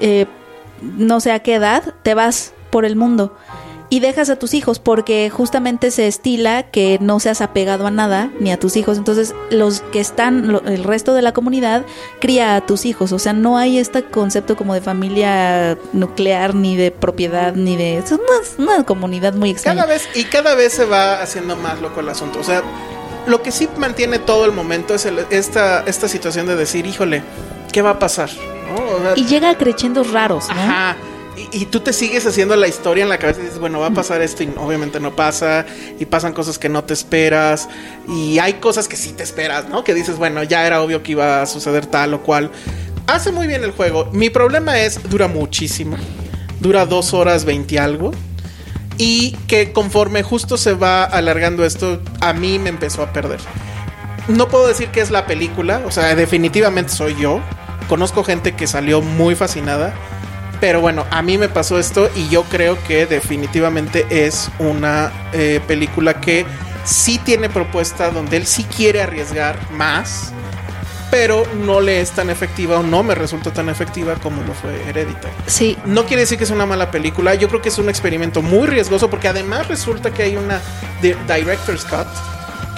eh, 0.00 0.26
no 0.80 1.18
sé 1.18 1.32
a 1.32 1.40
qué 1.40 1.54
edad, 1.54 1.94
te 2.04 2.14
vas 2.14 2.52
por 2.70 2.84
el 2.84 2.94
mundo. 2.94 3.36
Y 3.90 4.00
dejas 4.00 4.28
a 4.28 4.36
tus 4.36 4.52
hijos 4.52 4.78
porque 4.80 5.30
justamente 5.30 5.90
se 5.90 6.06
estila 6.06 6.64
que 6.64 6.98
no 7.00 7.20
seas 7.20 7.40
apegado 7.40 7.86
a 7.86 7.90
nada 7.90 8.30
ni 8.38 8.52
a 8.52 8.58
tus 8.60 8.76
hijos. 8.76 8.98
Entonces 8.98 9.34
los 9.50 9.80
que 9.80 9.98
están, 10.00 10.52
lo- 10.52 10.60
el 10.66 10.84
resto 10.84 11.14
de 11.14 11.22
la 11.22 11.32
comunidad 11.32 11.86
cría 12.20 12.54
a 12.56 12.60
tus 12.66 12.84
hijos. 12.84 13.12
O 13.12 13.18
sea, 13.18 13.32
no 13.32 13.56
hay 13.56 13.78
este 13.78 14.04
concepto 14.04 14.56
como 14.58 14.74
de 14.74 14.82
familia 14.82 15.78
nuclear 15.94 16.54
ni 16.54 16.76
de 16.76 16.90
propiedad 16.90 17.54
ni 17.54 17.76
de... 17.76 17.96
Es 17.96 18.12
una, 18.12 18.22
una 18.74 18.84
comunidad 18.84 19.32
muy 19.32 19.48
extraña. 19.48 19.82
Cada 19.82 19.94
vez, 19.94 20.06
y 20.14 20.24
cada 20.24 20.54
vez 20.54 20.74
se 20.74 20.84
va 20.84 21.22
haciendo 21.22 21.56
más 21.56 21.80
loco 21.80 22.00
el 22.00 22.10
asunto. 22.10 22.40
O 22.40 22.44
sea, 22.44 22.62
lo 23.26 23.40
que 23.42 23.50
sí 23.52 23.70
mantiene 23.78 24.18
todo 24.18 24.44
el 24.44 24.52
momento 24.52 24.94
es 24.94 25.06
el- 25.06 25.24
esta, 25.30 25.80
esta 25.86 26.08
situación 26.08 26.46
de 26.46 26.56
decir, 26.56 26.84
híjole, 26.84 27.22
¿qué 27.72 27.80
va 27.80 27.90
a 27.92 27.98
pasar? 27.98 28.28
¿No? 28.68 28.96
O 28.96 29.00
sea, 29.00 29.12
Y 29.16 29.24
llega 29.24 29.48
a 29.48 29.56
crechendos 29.56 30.10
raros, 30.12 30.46
¿no? 30.48 30.52
Ajá. 30.54 30.96
Y, 31.52 31.62
y 31.62 31.66
tú 31.66 31.80
te 31.80 31.92
sigues 31.92 32.26
haciendo 32.26 32.56
la 32.56 32.66
historia 32.66 33.04
en 33.04 33.08
la 33.08 33.18
cabeza 33.18 33.40
y 33.40 33.44
dices, 33.44 33.58
bueno, 33.58 33.78
va 33.78 33.86
a 33.86 33.92
pasar 33.92 34.20
esto 34.22 34.42
y 34.42 34.52
obviamente 34.56 34.98
no 34.98 35.14
pasa. 35.14 35.64
Y 35.98 36.04
pasan 36.06 36.32
cosas 36.32 36.58
que 36.58 36.68
no 36.68 36.84
te 36.84 36.94
esperas. 36.94 37.68
Y 38.08 38.38
hay 38.38 38.54
cosas 38.54 38.88
que 38.88 38.96
sí 38.96 39.12
te 39.12 39.22
esperas, 39.22 39.68
¿no? 39.68 39.84
Que 39.84 39.94
dices, 39.94 40.16
bueno, 40.16 40.42
ya 40.42 40.66
era 40.66 40.82
obvio 40.82 41.02
que 41.02 41.12
iba 41.12 41.42
a 41.42 41.46
suceder 41.46 41.86
tal 41.86 42.14
o 42.14 42.22
cual. 42.22 42.50
Hace 43.06 43.32
muy 43.32 43.46
bien 43.46 43.64
el 43.64 43.70
juego. 43.70 44.10
Mi 44.12 44.30
problema 44.30 44.78
es, 44.80 45.08
dura 45.08 45.28
muchísimo. 45.28 45.96
Dura 46.60 46.86
dos 46.86 47.14
horas 47.14 47.44
veinte 47.44 47.78
algo. 47.78 48.10
Y 48.98 49.32
que 49.46 49.72
conforme 49.72 50.24
justo 50.24 50.56
se 50.56 50.74
va 50.74 51.04
alargando 51.04 51.64
esto, 51.64 52.02
a 52.20 52.32
mí 52.32 52.58
me 52.58 52.68
empezó 52.68 53.02
a 53.02 53.12
perder. 53.12 53.38
No 54.26 54.48
puedo 54.48 54.66
decir 54.66 54.88
que 54.88 55.00
es 55.00 55.10
la 55.10 55.24
película, 55.24 55.80
o 55.86 55.90
sea, 55.90 56.14
definitivamente 56.14 56.92
soy 56.92 57.16
yo. 57.18 57.40
Conozco 57.88 58.24
gente 58.24 58.54
que 58.56 58.66
salió 58.66 59.00
muy 59.00 59.34
fascinada. 59.36 59.94
Pero 60.60 60.80
bueno, 60.80 61.06
a 61.10 61.22
mí 61.22 61.38
me 61.38 61.48
pasó 61.48 61.78
esto 61.78 62.10
y 62.16 62.28
yo 62.28 62.42
creo 62.44 62.82
que 62.82 63.06
definitivamente 63.06 64.06
es 64.10 64.50
una 64.58 65.12
eh, 65.32 65.60
película 65.66 66.20
que 66.20 66.44
sí 66.84 67.18
tiene 67.18 67.48
propuesta 67.48 68.10
donde 68.10 68.38
él 68.38 68.46
sí 68.46 68.64
quiere 68.64 69.00
arriesgar 69.02 69.56
más, 69.72 70.32
pero 71.12 71.44
no 71.64 71.80
le 71.80 72.00
es 72.00 72.10
tan 72.10 72.28
efectiva 72.28 72.80
o 72.80 72.82
no 72.82 73.02
me 73.02 73.14
resultó 73.14 73.52
tan 73.52 73.68
efectiva 73.68 74.14
como 74.16 74.42
lo 74.42 74.52
fue 74.52 74.82
Hereditary. 74.88 75.32
Sí. 75.46 75.78
No 75.84 76.04
quiere 76.06 76.22
decir 76.22 76.38
que 76.38 76.44
es 76.44 76.50
una 76.50 76.66
mala 76.66 76.90
película, 76.90 77.34
yo 77.36 77.48
creo 77.48 77.62
que 77.62 77.68
es 77.68 77.78
un 77.78 77.88
experimento 77.88 78.42
muy 78.42 78.66
riesgoso 78.66 79.08
porque 79.08 79.28
además 79.28 79.68
resulta 79.68 80.10
que 80.10 80.24
hay 80.24 80.36
una 80.36 80.60
di- 81.00 81.14
director's 81.26 81.84
cut 81.84 82.06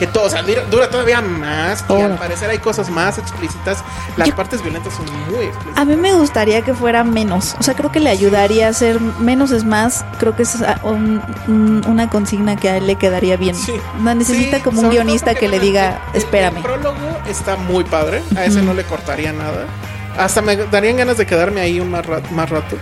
que 0.00 0.06
todo, 0.06 0.24
o 0.24 0.30
sea, 0.30 0.42
dura, 0.42 0.62
dura 0.70 0.88
todavía 0.88 1.20
más 1.20 1.84
y 1.90 1.92
al 1.92 2.16
parecer 2.16 2.48
hay 2.48 2.58
cosas 2.58 2.88
más 2.90 3.18
explícitas. 3.18 3.84
Las 4.16 4.28
Yo- 4.28 4.34
partes 4.34 4.62
violentas 4.62 4.94
son 4.94 5.04
muy 5.30 5.44
explícitas. 5.44 5.76
A 5.78 5.84
mí 5.84 5.94
me 5.94 6.12
gustaría 6.14 6.62
que 6.62 6.72
fuera 6.72 7.04
menos. 7.04 7.54
O 7.60 7.62
sea, 7.62 7.74
creo 7.74 7.92
que 7.92 8.00
le 8.00 8.08
ayudaría 8.08 8.68
a 8.68 8.72
ser 8.72 8.98
menos 8.98 9.50
es 9.50 9.64
más. 9.64 10.04
Creo 10.18 10.34
que 10.34 10.44
es 10.44 10.56
ah, 10.62 10.80
un- 10.84 11.20
un- 11.48 11.84
una 11.86 12.08
consigna 12.08 12.56
que 12.56 12.70
a 12.70 12.78
él 12.78 12.86
le 12.86 12.96
quedaría 12.96 13.36
bien. 13.36 13.54
Sí. 13.54 13.74
No 14.00 14.14
necesita 14.14 14.56
Sí, 14.56 14.62
como 14.62 14.80
un 14.80 14.88
guionista 14.90 15.34
que 15.34 15.48
le 15.48 15.60
diga, 15.60 16.00
el- 16.14 16.18
espérame. 16.18 16.56
El 16.56 16.62
prólogo 16.62 16.96
está 17.28 17.56
muy 17.56 17.84
padre. 17.84 18.22
A 18.36 18.46
ese 18.46 18.62
no 18.62 18.72
le 18.72 18.84
cortaría 18.84 19.32
nada. 19.34 19.66
Hasta 20.18 20.40
me 20.40 20.56
darían 20.56 20.96
ganas 20.96 21.18
de 21.18 21.26
quedarme 21.26 21.60
ahí 21.60 21.78
un 21.78 21.90
más 21.90 22.06
rato. 22.06 22.26
Más 22.32 22.48
rato. 22.48 22.76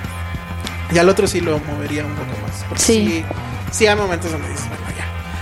Y 0.92 0.98
al 0.98 1.08
otro 1.08 1.26
sí 1.26 1.40
lo 1.40 1.58
movería 1.58 2.04
un 2.04 2.12
poco 2.14 2.30
más. 2.46 2.64
Porque 2.68 2.82
Sí. 2.84 3.06
sí. 3.06 3.24
Sí, 3.72 3.86
hay 3.88 3.96
momentos 3.96 4.30
donde 4.32 4.46
ya. 4.48 4.87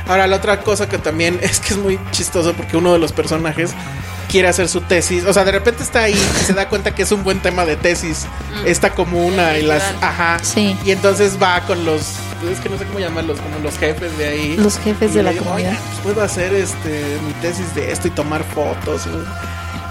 Ahora, 0.08 0.26
la 0.26 0.36
otra 0.36 0.60
cosa 0.60 0.88
que 0.88 0.98
también 0.98 1.38
es 1.42 1.60
que 1.60 1.74
es 1.74 1.78
muy 1.78 1.98
chistoso 2.12 2.52
porque 2.54 2.76
uno 2.76 2.92
de 2.92 2.98
los 2.98 3.12
personajes 3.12 3.70
quiere 4.28 4.48
hacer 4.48 4.68
su 4.68 4.80
tesis. 4.80 5.24
O 5.24 5.32
sea, 5.32 5.44
de 5.44 5.52
repente 5.52 5.82
está 5.82 6.02
ahí 6.04 6.14
y 6.14 6.44
se 6.44 6.52
da 6.52 6.68
cuenta 6.68 6.94
que 6.94 7.02
es 7.02 7.12
un 7.12 7.22
buen 7.24 7.40
tema 7.40 7.64
de 7.64 7.76
tesis. 7.76 8.26
Esta 8.64 8.90
comuna 8.94 9.56
y 9.58 9.62
las. 9.62 9.82
Ajá. 10.00 10.38
Sí. 10.42 10.76
Y 10.84 10.90
entonces 10.90 11.38
va 11.40 11.60
con 11.62 11.84
los. 11.84 12.02
Es 12.50 12.60
que 12.60 12.68
no 12.68 12.76
sé 12.78 12.84
cómo 12.84 12.98
llamarlos, 12.98 13.40
como 13.40 13.58
los 13.60 13.78
jefes 13.78 14.16
de 14.18 14.28
ahí. 14.28 14.56
Los 14.56 14.78
jefes 14.78 15.12
Y 15.12 15.14
de 15.14 15.22
la 15.22 15.30
digo, 15.30 15.44
comunidad. 15.44 15.70
"Oigan, 15.70 15.82
pues 15.86 16.00
puedo 16.02 16.22
hacer 16.22 16.54
este 16.54 17.18
mi 17.26 17.32
tesis 17.40 17.74
de 17.74 17.90
esto 17.92 18.08
y 18.08 18.10
tomar 18.10 18.44
fotos. 18.44 19.02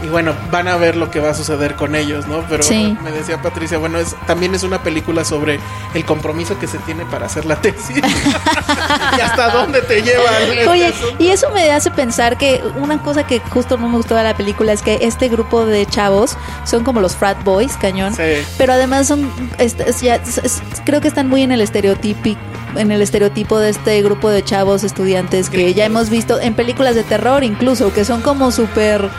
Y 0.03 0.07
bueno, 0.07 0.33
van 0.51 0.67
a 0.67 0.75
ver 0.77 0.95
lo 0.95 1.09
que 1.09 1.19
va 1.19 1.29
a 1.31 1.33
suceder 1.33 1.75
con 1.75 1.95
ellos, 1.95 2.27
¿no? 2.27 2.43
Pero 2.49 2.63
Sí. 2.63 2.95
me 3.01 3.11
decía 3.11 3.41
Patricia, 3.41 3.77
bueno, 3.77 3.97
es 3.97 4.15
también 4.27 4.53
es 4.53 4.63
una 4.63 4.83
película 4.83 5.23
sobre 5.25 5.59
el 5.93 6.05
compromiso 6.05 6.59
que 6.59 6.67
se 6.67 6.77
tiene 6.79 7.05
para 7.05 7.25
hacer 7.27 7.45
la 7.45 7.55
tesis. 7.61 7.97
y 9.17 9.21
hasta 9.21 9.49
dónde 9.51 9.81
te 9.81 10.01
lleva. 10.01 10.23
este 10.41 10.67
Oye, 10.67 10.93
y 11.19 11.29
eso 11.29 11.49
me 11.51 11.71
hace 11.71 11.91
pensar 11.91 12.37
que 12.37 12.61
una 12.77 13.01
cosa 13.01 13.25
que 13.25 13.39
justo 13.39 13.77
no 13.77 13.87
me 13.87 13.97
gustó 13.97 14.15
de 14.15 14.23
la 14.23 14.35
película 14.35 14.73
es 14.73 14.81
que 14.81 14.99
este 15.01 15.29
grupo 15.29 15.65
de 15.65 15.85
chavos 15.85 16.37
son 16.65 16.83
como 16.83 16.99
los 17.01 17.15
frat 17.15 17.41
boys, 17.43 17.73
cañón. 17.77 18.13
Sí. 18.13 18.43
Pero 18.57 18.73
además 18.73 19.07
son, 19.07 19.29
es- 19.57 19.75
es- 19.79 20.01
ya- 20.01 20.15
es- 20.15 20.37
es- 20.39 20.61
creo 20.85 21.01
que 21.01 21.07
están 21.07 21.29
muy 21.29 21.41
en 21.41 21.51
el 21.51 21.61
estereotipo 21.61 22.37
en 22.75 22.91
el 22.91 23.01
estereotipo 23.01 23.57
de 23.59 23.69
este 23.69 24.01
grupo 24.01 24.29
de 24.29 24.43
chavos 24.43 24.83
estudiantes 24.83 25.49
que 25.49 25.73
ya 25.73 25.85
hemos 25.85 26.09
visto 26.09 26.41
en 26.41 26.55
películas 26.55 26.93
de 26.93 27.03
terror 27.03 27.41
incluso, 27.45 27.93
que 27.93 28.03
son 28.03 28.21
como 28.21 28.51
súper 28.51 29.09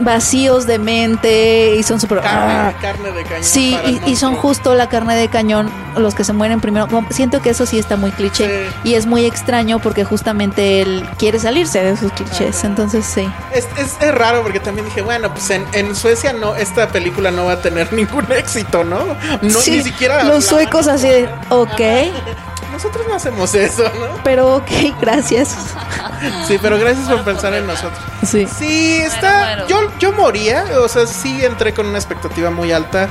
vacíos 0.00 0.66
de 0.66 0.78
mente 0.78 1.74
y 1.76 1.82
son 1.82 2.00
súper... 2.00 2.20
Carne, 2.20 2.52
ah. 2.52 2.72
carne 2.80 3.10
de 3.12 3.22
cañón. 3.24 3.44
Sí, 3.44 3.76
y, 3.86 4.10
y 4.10 4.16
son 4.16 4.36
justo 4.36 4.74
la 4.74 4.88
carne 4.88 5.16
de 5.16 5.28
cañón 5.28 5.70
los 5.96 6.14
que 6.14 6.24
se 6.24 6.32
mueren 6.32 6.60
primero. 6.60 6.86
Siento 7.10 7.40
que 7.42 7.50
eso 7.50 7.66
sí 7.66 7.78
está 7.78 7.96
muy 7.96 8.10
cliché 8.12 8.68
Sí. 8.68 8.74
y 8.90 8.94
es 8.94 9.06
muy 9.06 9.24
extraño 9.24 9.78
porque 9.80 10.04
justamente 10.04 10.80
él 10.82 11.04
quiere 11.18 11.38
salirse 11.38 11.82
de 11.82 11.90
esos 11.90 12.12
clichés. 12.12 12.62
Entonces 12.64 13.04
sí. 13.04 13.28
Es, 13.52 13.66
es, 13.76 13.96
es 14.00 14.14
raro 14.14 14.42
porque 14.42 14.60
también 14.60 14.84
dije, 14.86 15.02
bueno, 15.02 15.32
pues 15.32 15.50
en, 15.50 15.64
en 15.72 15.94
Suecia 15.96 16.32
no, 16.32 16.54
esta 16.54 16.88
película 16.88 17.30
no 17.30 17.46
va 17.46 17.54
a 17.54 17.60
tener 17.60 17.92
ningún 17.98 18.26
éxito, 18.30 18.84
¿no? 18.84 18.98
No, 19.42 19.60
Sí, 19.60 19.72
ni 19.72 19.82
siquiera. 19.82 20.22
los 20.24 20.44
suecos 20.44 20.86
así 20.86 21.08
de, 21.08 21.28
ok, 21.50 21.80
Nosotros 22.78 23.06
no 23.08 23.14
hacemos 23.16 23.54
eso, 23.56 23.82
¿no? 23.82 24.22
pero 24.22 24.56
ok, 24.56 24.70
gracias. 25.00 25.48
Sí, 26.46 26.58
pero 26.62 26.78
gracias 26.78 27.08
por 27.08 27.24
pensar 27.24 27.52
en 27.54 27.66
nosotros. 27.66 27.98
Sí. 28.24 28.46
Sí, 28.58 28.98
está. 28.98 29.66
Yo, 29.66 29.80
yo 29.98 30.12
moría, 30.12 30.64
o 30.80 30.88
sea, 30.88 31.06
sí 31.06 31.44
entré 31.44 31.74
con 31.74 31.86
una 31.86 31.98
expectativa 31.98 32.50
muy 32.50 32.70
alta 32.70 33.08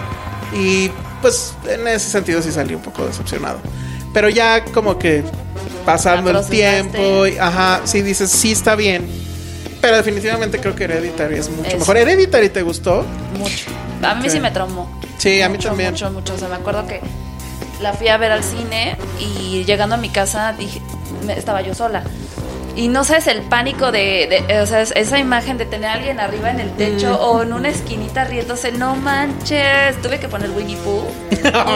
y 0.53 0.89
pues 1.21 1.53
en 1.67 1.85
ese 1.87 2.09
sentido 2.09 2.41
sí 2.41 2.51
salí 2.51 2.75
un 2.75 2.81
poco 2.81 3.05
decepcionado. 3.05 3.59
Pero 4.13 4.29
ya 4.29 4.63
como 4.65 4.97
que 4.97 5.23
pasando 5.85 6.31
el 6.31 6.45
tiempo, 6.47 7.27
y, 7.27 7.37
ajá, 7.37 7.81
sí 7.83 8.01
dices, 8.01 8.31
sí 8.31 8.53
está 8.53 8.75
bien. 8.75 9.05
Pero 9.81 9.97
definitivamente 9.97 10.59
creo 10.59 10.75
que 10.75 10.85
Hereditary 10.85 11.35
es 11.39 11.49
mucho 11.49 11.69
Es- 11.71 11.79
mejor. 11.79 11.97
¿Hereditary 11.97 12.49
te 12.49 12.61
gustó? 12.61 13.05
Mucho. 13.37 13.65
A 14.01 14.15
mí 14.15 14.23
Sí. 14.29 14.37
sí 14.37 14.39
me 14.39 14.51
traumó. 14.51 14.99
Sí, 15.17 15.41
a 15.41 15.49
mí 15.49 15.57
Mucho, 15.57 15.69
también. 15.69 15.91
Mucho, 15.91 16.09
mucho. 16.11 16.33
O 16.35 16.37
sea, 16.37 16.47
me 16.47 16.55
acuerdo 16.55 16.87
que 16.87 17.01
la 17.81 17.93
fui 17.93 18.07
a 18.07 18.17
ver 18.17 18.31
al 18.31 18.43
cine 18.43 18.95
y 19.19 19.63
llegando 19.65 19.95
a 19.95 19.97
mi 19.97 20.09
casa 20.09 20.53
dije, 20.57 20.81
estaba 21.35 21.61
yo 21.61 21.73
sola. 21.75 22.03
Y 22.75 22.89
no 22.89 23.03
sabes 23.03 23.25
el 23.25 23.41
pánico 23.41 23.91
de, 23.91 24.43
de- 24.47 24.59
o 24.61 24.65
sea, 24.67 24.81
es- 24.81 24.91
esa 24.95 25.17
imagen 25.17 25.57
de 25.57 25.65
tener 25.65 25.89
a 25.89 25.93
alguien 25.93 26.19
arriba 26.19 26.51
en 26.51 26.59
el 26.59 26.69
techo 26.75 27.09
Mm. 27.19 27.23
o 27.25 27.41
en 27.41 27.53
una 27.53 27.69
esquinita 27.69 28.23
riéndose, 28.25 28.71
no 28.71 28.95
manches. 28.95 29.99
Tuve 30.03 30.19
que 30.19 30.27
poner 30.27 30.51
Winnie 30.51 30.77
Pooh 30.77 31.05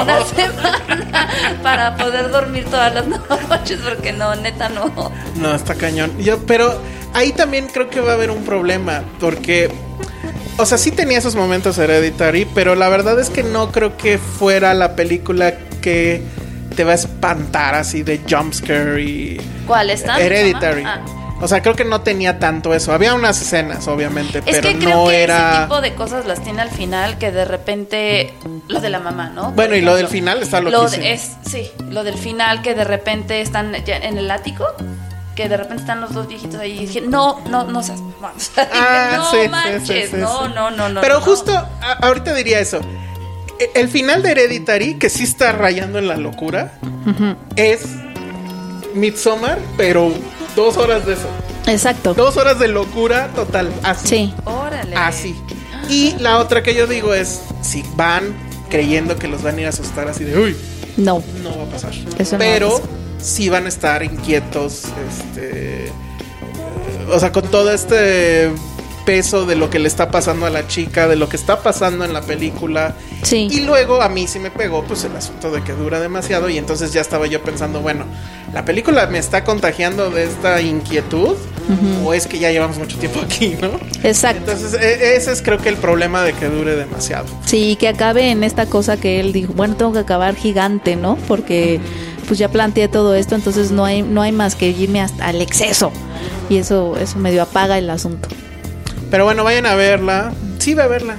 una 0.04 0.24
semana 0.36 1.28
para 1.64 1.98
poder 1.98 2.30
dormir 2.30 2.66
todas 2.66 2.94
las 2.94 3.08
noches 3.50 3.80
porque 3.84 4.14
no, 4.14 4.36
neta 4.36 4.70
no. 4.70 5.12
No, 5.38 5.56
está 5.56 5.74
cañón. 5.74 6.16
Yo, 6.20 6.38
pero 6.46 6.80
ahí 7.16 7.32
también 7.32 7.68
creo 7.74 7.90
que 7.90 8.00
va 8.00 8.12
a 8.12 8.14
haber 8.16 8.30
un 8.30 8.44
problema. 8.44 9.02
Porque, 9.20 9.72
o 10.58 10.68
sea, 10.68 10.78
sí 10.78 10.92
tenía 10.92 11.18
esos 11.18 11.34
momentos 11.36 11.80
Hereditary, 11.80 12.46
pero 12.54 12.76
la 12.76 12.90
verdad 12.90 13.20
es 13.20 13.32
que 13.32 13.42
no 13.42 13.72
creo 13.72 13.98
que 13.98 14.20
fuera 14.20 14.76
la 14.76 14.96
película 14.96 15.56
que 15.82 16.22
te 16.76 16.84
va 16.84 16.92
a 16.94 16.96
espantar 16.96 17.76
así 17.76 18.04
de 18.04 18.22
jumpscare 18.30 19.02
y. 19.02 19.42
¿Cuál 19.68 19.90
está? 19.90 20.20
Hereditary. 20.22 20.84
Ah. 20.86 21.02
O 21.44 21.48
sea, 21.48 21.62
creo 21.64 21.76
que 21.76 21.84
no 21.86 22.02
tenía 22.02 22.38
tanto 22.38 22.72
eso. 22.76 22.94
Había 22.94 23.16
unas 23.16 23.42
escenas, 23.42 23.88
obviamente, 23.88 24.38
Es 24.40 24.44
pero 24.58 24.62
que 24.70 24.78
creo 24.78 24.90
no 24.98 25.06
que 25.10 25.16
ese 25.16 25.24
era. 25.24 25.62
tipo 25.64 25.82
de 25.82 25.96
cosas 25.96 26.28
las 26.28 26.44
tiene 26.44 26.62
al 26.62 26.70
final 26.70 27.18
que 27.18 27.32
de 27.32 27.46
repente 27.46 28.32
lo 28.68 28.80
de 28.80 28.90
la 28.92 29.00
mamá, 29.00 29.30
¿no? 29.34 29.52
Bueno, 29.54 29.76
y 29.76 29.82
lo 29.82 29.96
del 29.96 30.08
final 30.08 30.40
está 30.44 30.62
Lo 30.62 30.88
de- 30.88 31.14
es, 31.14 31.32
sí, 31.50 31.72
lo 31.90 32.04
del 32.04 32.14
final 32.16 32.62
que 32.62 32.76
de 32.76 32.84
repente 32.84 33.42
están 33.42 33.74
ya 33.86 33.98
en 33.98 34.20
el 34.20 34.30
ático, 34.30 34.68
que 35.36 35.50
de 35.50 35.58
repente 35.58 35.82
están 35.82 36.00
los 36.00 36.14
dos 36.14 36.28
viejitos 36.28 36.60
ahí 36.62 36.74
y 36.78 36.86
dije, 36.86 37.02
no, 37.02 37.40
no, 37.50 37.64
no 37.64 37.82
seas, 37.82 38.00
Ah, 38.74 39.14
no 39.18 39.32
sí, 39.32 39.48
manches, 39.50 39.88
sí, 40.12 40.16
sí, 40.16 40.22
no, 40.22 40.48
no, 40.48 40.70
no, 40.70 40.90
no. 40.90 41.02
Pero 41.02 41.16
no. 41.16 41.22
justo 41.22 41.56
a- 41.58 41.98
ahorita 42.04 42.36
diría 42.36 42.60
eso. 42.60 42.82
El 43.76 43.88
final 43.90 44.24
de 44.24 44.32
Hereditary, 44.32 44.96
que 44.96 45.10
sí 45.10 45.24
está 45.24 45.52
rayando 45.52 46.00
en 46.00 46.08
la 46.08 46.18
locura, 46.18 46.74
es 47.56 47.82
Midsommar, 48.94 49.60
pero 49.78 50.12
dos 50.56 50.78
horas 50.78 51.06
de 51.06 51.14
eso. 51.14 51.28
Exacto. 51.68 52.14
Dos 52.14 52.38
horas 52.38 52.60
de 52.60 52.68
locura 52.68 53.30
total. 53.36 53.72
Así. 53.84 54.08
Sí. 54.08 54.34
Órale. 54.46 54.96
Así. 54.96 55.36
Y 55.90 56.16
la 56.20 56.38
otra 56.40 56.64
que 56.64 56.74
yo 56.74 56.88
digo 56.88 57.14
es, 57.14 57.42
si 57.62 57.84
van 57.96 58.34
creyendo 58.70 59.18
que 59.18 59.28
los 59.28 59.44
van 59.44 59.58
a 59.58 59.62
ir 59.62 59.66
a 59.68 59.70
asustar 59.70 60.08
así 60.08 60.24
de, 60.24 60.38
uy, 60.40 60.56
No. 60.98 61.22
no 61.44 61.58
va 61.58 61.64
a 61.64 61.68
pasar. 61.68 61.92
Eso 61.92 62.04
no 62.08 62.16
va 62.16 62.36
a 62.36 62.38
Pero 62.54 62.70
pasar. 62.72 62.90
sí 63.22 63.50
van 63.50 63.66
a 63.66 63.70
estar 63.70 64.02
inquietos, 64.04 64.84
este, 65.10 65.86
eh, 65.88 65.92
o 67.12 67.20
sea, 67.20 67.32
con 67.32 67.44
todo 67.50 67.72
este 67.74 68.52
peso 69.06 69.46
de 69.46 69.56
lo 69.56 69.70
que 69.70 69.80
le 69.80 69.88
está 69.88 70.12
pasando 70.12 70.46
a 70.46 70.50
la 70.50 70.68
chica, 70.68 71.08
de 71.08 71.16
lo 71.16 71.30
que 71.30 71.36
está 71.36 71.62
pasando 71.62 72.06
en 72.06 72.14
la 72.14 72.22
película. 72.22 72.96
Sí. 73.24 73.48
Y 73.52 73.62
luego 73.62 74.02
a 74.02 74.10
mí 74.10 74.28
sí 74.28 74.40
me 74.40 74.52
pegó 74.52 74.84
pues 74.84 75.04
el 75.04 75.16
asunto 75.16 75.52
de 75.52 75.64
que 75.64 75.74
dura 75.74 76.00
demasiado 76.00 76.50
y 76.50 76.58
entonces 76.58 76.94
ya 76.94 77.02
estaba 77.02 77.28
yo 77.28 77.42
pensando, 77.42 77.82
bueno, 77.82 78.06
la 78.54 78.66
película 78.66 79.08
me 79.08 79.18
está 79.20 79.44
contagiando 79.44 80.10
de 80.10 80.26
esta 80.26 80.62
inquietud 80.62 81.36
o 82.04 82.14
es 82.14 82.28
que 82.28 82.38
ya 82.40 82.52
llevamos 82.52 82.78
mucho 82.78 82.98
tiempo 82.98 83.22
aquí, 83.22 83.56
¿no? 83.62 83.72
Exacto. 84.04 84.52
Entonces 84.52 84.74
e- 84.82 85.16
ese 85.16 85.32
es 85.32 85.42
creo 85.42 85.58
que 85.58 85.70
el 85.70 85.78
problema 85.78 86.24
de 86.24 86.34
que 86.34 86.48
dure 86.48 86.76
demasiado. 86.76 87.26
Sí, 87.46 87.78
que 87.80 87.88
acabe 87.88 88.30
en 88.30 88.44
esta 88.44 88.66
cosa 88.66 88.98
que 88.98 89.20
él 89.20 89.32
dijo, 89.32 89.54
bueno, 89.54 89.76
tengo 89.76 89.94
que 89.94 90.00
acabar 90.00 90.36
gigante, 90.36 90.96
¿no? 90.96 91.18
Porque 91.28 91.80
pues 92.28 92.40
ya 92.40 92.50
planteé 92.50 92.88
todo 92.88 93.16
esto, 93.16 93.36
entonces 93.36 93.72
no 93.72 93.86
hay 93.86 94.02
no 94.02 94.22
hay 94.22 94.32
más 94.32 94.56
que 94.56 94.70
irme 94.70 95.02
hasta 95.02 95.28
al 95.28 95.42
exceso. 95.42 95.92
Y 96.50 96.58
eso 96.58 96.98
eso 96.98 97.18
medio 97.20 97.42
apaga 97.44 97.78
el 97.78 97.90
asunto. 97.90 98.28
Pero 99.12 99.26
bueno, 99.26 99.44
vayan 99.44 99.66
a 99.68 99.76
verla. 99.76 100.32
Sí, 100.58 100.74
ve 100.74 100.82
a 100.84 100.88
verla. 100.88 101.16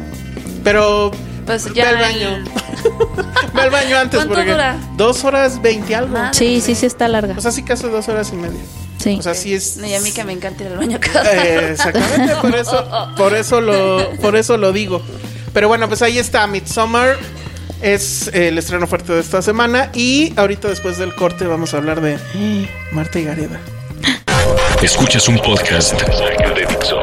Pero 0.65 1.13
Pues 1.47 1.73
ve 1.73 1.83
al 1.83 1.95
el- 1.97 2.01
baño. 2.01 2.45
ve 3.55 3.61
al 3.61 3.71
baño 3.71 3.97
antes 3.99 4.19
¿Cuánto 4.19 4.35
porque 4.35 4.51
dura? 4.51 4.77
dos 4.97 5.23
horas 5.25 5.61
veinte 5.63 5.95
algo. 5.95 6.17
Ah, 6.17 6.31
Sí, 6.33 6.61
sí, 6.61 6.75
sí 6.75 6.87
está 6.87 7.07
larga. 7.09 7.35
O 7.37 7.41
sea, 7.41 7.53
sí 7.53 7.63
casi 7.63 7.87
dos 7.89 8.09
horas 8.09 8.31
y 8.33 8.37
media. 8.37 8.61
Sí. 8.99 9.17
O 9.19 9.23
sea, 9.23 9.35
sí 9.35 9.53
es. 9.53 9.77
No, 9.79 9.87
y 9.87 9.95
a 9.95 10.01
mí 10.01 10.13
que 10.13 10.23
me 10.25 10.33
encanta 10.33 10.63
ir 10.65 10.71
al 10.71 10.79
baño 10.79 10.99
cada 11.01 11.33
Eh, 11.35 11.73
exactamente, 11.73 12.35
por 12.41 12.55
eso, 12.55 12.89
por 13.17 13.35
eso 13.35 13.61
lo, 13.61 14.11
por 14.21 14.37
eso 14.37 14.57
lo 14.57 14.73
digo. 14.73 15.03
Pero 15.53 15.67
bueno, 15.69 15.89
pues 15.89 16.03
ahí 16.03 16.19
está 16.19 16.47
Midsommar. 16.47 17.17
Es 17.83 18.29
eh, 18.29 18.49
el 18.49 18.59
estreno 18.59 18.87
fuerte 18.87 19.13
de 19.13 19.21
esta 19.21 19.43
semana. 19.43 19.91
Y 19.93 20.33
ahorita 20.37 20.69
después 20.69 20.99
del 20.99 21.15
corte 21.17 21.47
vamos 21.49 21.75
a 21.75 21.79
hablar 21.79 22.01
de 22.01 22.17
Marta 22.93 23.19
y 23.19 23.25
Gareda. 23.25 23.61
Escuchas 24.81 25.27
un 25.29 25.39
podcast 25.39 26.01
de 26.01 26.67
Dixo. 26.67 27.02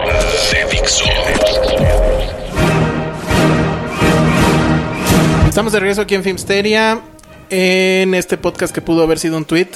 Estamos 5.60 5.74
de 5.74 5.80
regreso 5.82 6.00
aquí 6.04 6.16
en 6.16 6.24
Filmsteria. 6.24 7.02
En 7.50 8.14
este 8.16 8.38
podcast 8.38 8.74
que 8.74 8.80
pudo 8.82 9.04
haber 9.04 9.20
sido 9.20 9.36
un 9.36 9.44
tweet. 9.44 9.68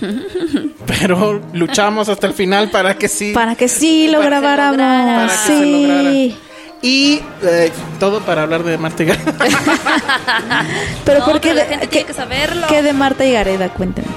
Pero 0.86 1.42
luchamos 1.52 2.08
hasta 2.08 2.26
el 2.26 2.32
final 2.32 2.70
para 2.70 2.96
que 2.96 3.08
sí. 3.08 3.32
Para 3.34 3.54
que 3.54 3.68
sí 3.68 4.08
lo 4.08 4.20
que 4.20 4.24
grabáramos. 4.24 4.78
lograra. 4.78 5.26
Para 5.26 5.32
que 5.32 5.46
se 5.46 5.66
lograra. 5.66 6.10
sí. 6.10 6.36
Y 6.80 7.20
eh, 7.42 7.70
todo 8.00 8.20
para 8.20 8.44
hablar 8.44 8.62
de 8.62 8.78
Marta 8.78 9.02
y 9.02 9.06
Gareda. 9.06 9.34
Pero 11.04 11.18
No, 11.18 11.24
¿por 11.26 11.40
qué 11.42 11.48
pero 11.50 11.54
la 11.60 11.64
gente 11.66 11.80
qué- 11.88 11.90
tiene 11.90 12.06
que 12.06 12.14
saberlo. 12.14 12.66
¿Qué 12.66 12.80
de 12.82 12.92
Marta 12.94 13.26
y 13.26 13.32
Gareda? 13.32 13.68
Cuéntenme. 13.68 14.08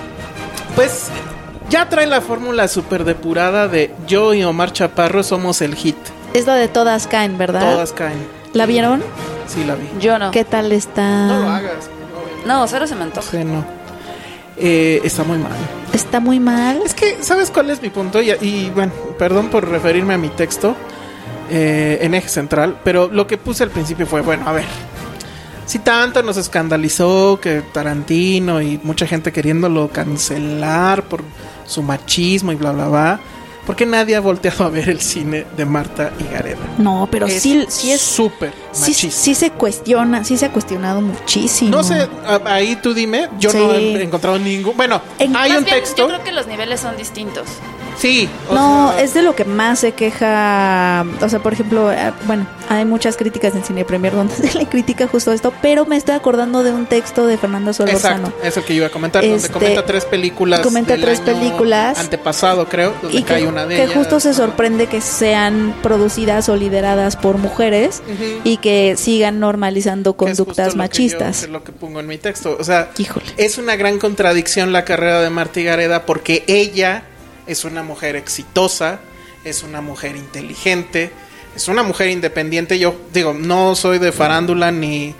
Pues 0.78 1.10
ya 1.69 1.89
trae 1.89 2.08
la 2.08 2.21
fórmula 2.21 2.69
súper 2.69 3.04
depurada 3.04 3.67
de 3.67 3.93
yo 4.08 4.34
y 4.34 4.45
Omar 4.45 4.71
Chaparro 4.71 5.24
somos 5.24 5.62
el 5.62 5.76
hit. 5.76 5.97
Es 6.34 6.47
lo 6.47 6.54
de 6.54 6.69
todas 6.69 7.08
caen, 7.08 7.38
¿verdad? 7.38 7.74
Todas 7.74 7.91
caen. 7.91 8.39
¿La 8.54 8.66
vieron? 8.66 9.04
Sí, 9.48 9.64
la 9.64 9.76
vi. 9.76 9.90
Yo 10.00 10.20
no. 10.20 10.32
¿Qué 10.32 10.44
tal 10.44 10.72
está? 10.72 11.28
No 11.28 11.40
lo 11.42 11.50
hagas. 11.50 11.90
No, 12.46 12.68
cero 12.68 12.88
se 12.88 12.96
me 12.96 13.04
antoja. 13.04 13.30
Sí, 13.30 13.44
no. 13.44 13.64
Eh, 14.58 15.02
está 15.04 15.24
muy 15.24 15.38
mal. 15.38 15.52
Está 15.94 16.20
muy 16.20 16.40
mal. 16.40 16.82
Es 16.86 16.94
que, 16.94 17.18
¿sabes 17.22 17.52
cuál 17.52 17.70
es 17.70 17.82
mi 17.82 17.90
punto? 17.90 18.22
Y, 18.22 18.32
y, 18.42 18.72
bueno, 18.74 18.92
perdón 19.18 19.50
por 19.50 19.68
referirme 19.68 20.14
a 20.14 20.18
mi 20.18 20.30
texto 20.30 20.76
eh, 21.50 22.00
en 22.02 22.14
eje 22.14 22.30
central, 22.30 22.78
pero 22.84 23.10
lo 23.12 23.28
que 23.28 23.38
puse 23.38 23.64
al 23.64 23.72
principio 23.72 24.06
fue, 24.06 24.22
bueno, 24.22 24.48
a 24.48 24.54
ver, 24.54 24.66
si 25.66 25.80
tanto 25.80 26.22
nos 26.24 26.38
escandalizó 26.38 27.40
que 27.42 27.62
Tarantino 27.74 28.62
y 28.62 28.80
mucha 28.84 29.08
gente 29.08 29.32
queriéndolo 29.32 29.90
cancelar 29.90 31.04
por 31.04 31.24
su 31.66 31.82
machismo 31.82 32.52
y 32.52 32.56
bla, 32.56 32.72
bla, 32.72 32.88
bla, 32.88 33.20
¿por 33.65 33.76
qué 33.76 33.86
nadie 33.86 34.15
ha 34.15 34.19
volteado 34.19 34.65
a 34.65 34.69
ver 34.69 34.89
el 34.89 35.00
cine 35.02 35.45
de 35.56 35.65
Marta 35.65 36.12
y 36.19 36.24
Gareda? 36.34 36.60
No, 36.78 37.08
pero 37.12 37.28
Es 37.28 37.41
sí, 37.41 37.65
sí 37.69 37.91
es. 37.91 38.02
súper 38.02 38.54
Sí, 38.71 38.93
sí 38.93 39.36
se 39.36 39.52
cuestiona, 39.52 40.24
sí 40.24 40.38
se 40.38 40.45
ha 40.45 40.52
cuestionado 40.52 41.02
muchísimo. 41.02 41.71
No 41.71 41.84
sé, 41.84 42.08
ahí 42.45 42.76
tú 42.78 42.93
dime, 42.93 43.28
yo 43.39 43.50
Sí. 43.52 43.58
no 43.58 43.74
he 43.74 44.04
encontrado 44.04 44.39
ningún... 44.39 44.76
Bueno, 44.78 45.02
En- 45.19 45.36
hay 45.36 45.50
Más 45.52 45.60
un 45.60 45.65
bien, 45.65 45.78
texto... 45.78 46.04
Yo 46.04 46.08
creo 46.08 46.24
que 46.24 46.32
los 46.32 46.47
niveles 46.47 46.80
son 46.80 46.95
distintos. 46.97 47.47
Sí. 48.02 48.28
No, 48.52 48.90
sea, 48.92 49.02
es 49.04 49.14
de 49.14 49.22
lo 49.22 49.36
que 49.36 49.46
más 49.46 49.80
se 49.80 49.92
queja. 49.92 51.06
O 51.22 51.30
sea, 51.30 51.40
por 51.40 51.54
ejemplo, 51.54 51.92
eh, 51.92 52.12
bueno, 52.26 52.48
hay 52.70 52.84
muchas 52.86 53.16
críticas 53.16 53.54
en 53.56 53.64
Cine 53.64 53.86
Premier 53.86 54.14
donde 54.14 54.34
se 54.36 54.58
le 54.58 54.66
critica 54.68 55.08
justo 55.08 55.32
esto, 55.32 55.54
pero 55.62 55.86
me 55.86 55.98
estoy 55.98 56.16
acordando 56.16 56.64
de 56.64 56.72
un 56.72 56.86
texto 56.88 57.28
de 57.28 57.38
Fernanda 57.38 57.74
Solórzano. 57.74 58.28
Exacto, 58.30 58.48
es 58.48 58.58
el 58.58 58.64
que 58.64 58.74
yo 58.74 58.78
iba 58.80 58.88
a 58.88 58.92
comentar, 58.92 59.22
donde 59.22 59.38
Este, 59.38 59.50
comenta 59.52 59.86
tres 59.86 60.06
películas. 60.06 60.62
comenta 60.62 60.94
del 60.94 61.02
tres 61.02 61.20
año 61.20 61.26
películas. 61.40 62.00
Antepasado, 62.00 62.68
creo, 62.68 62.94
donde 63.02 63.18
Y 63.20 63.24
cae 63.24 63.42
que, 63.42 63.48
una 63.48 63.66
de 63.66 63.76
que 63.76 63.84
ellas. 63.84 63.96
justo 63.96 64.20
se 64.20 64.34
sorprende 64.34 64.88
que 64.88 65.00
sean 65.02 65.76
producidas 65.84 66.50
o 66.50 66.56
lideradas 66.56 67.16
por 67.18 67.38
mujeres 67.38 68.02
y 68.44 68.58
que 68.58 68.96
sigan 68.98 69.40
normalizando 69.40 70.12
es 70.12 70.16
conductas 70.16 70.68
lo 70.68 70.72
que 70.74 70.78
machistas. 70.80 71.42
yo- 71.42 71.46
es 71.46 71.52
lo 71.52 71.64
que 71.64 71.72
pongo 71.72 72.00
en 72.00 72.08
mi 72.08 72.18
texto. 72.18 72.58
O 72.60 72.64
sea, 72.64 72.90
Híjole. 72.98 73.26
es 73.38 73.58
una 73.58 73.76
gran 73.76 74.00
contradicción 74.00 74.74
la 74.74 74.86
carrera 74.86 75.22
de 75.22 75.30
Marta 75.30 75.60
y 75.60 75.66
Gareda 75.66 76.06
porque 76.06 76.44
ella 76.48 77.04
es 77.54 77.66
una 77.66 77.84
mujer 77.84 78.16
exitosa, 78.16 79.00
es 79.44 79.64
una 79.64 79.82
mujer 79.82 80.16
inteligente, 80.16 81.12
es 81.56 81.68
una 81.68 81.84
mujer 81.84 82.10
independiente. 82.10 82.80
Yo 82.80 82.96
digo, 83.14 83.34
no 83.34 83.76
soy 83.76 84.00
de 84.00 84.12
farándula 84.12 84.72
ni 84.72 85.16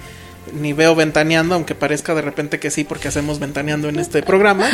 ni 0.54 0.74
veo 0.74 0.96
ventaneando, 0.96 1.56
aunque 1.56 1.76
parezca 1.76 2.14
de 2.16 2.22
repente 2.22 2.60
que 2.60 2.72
sí, 2.72 2.84
porque 2.84 3.08
hacemos 3.08 3.40
ventaneando 3.40 3.90
en 3.90 4.00
este 4.00 4.24
programa. 4.24 4.68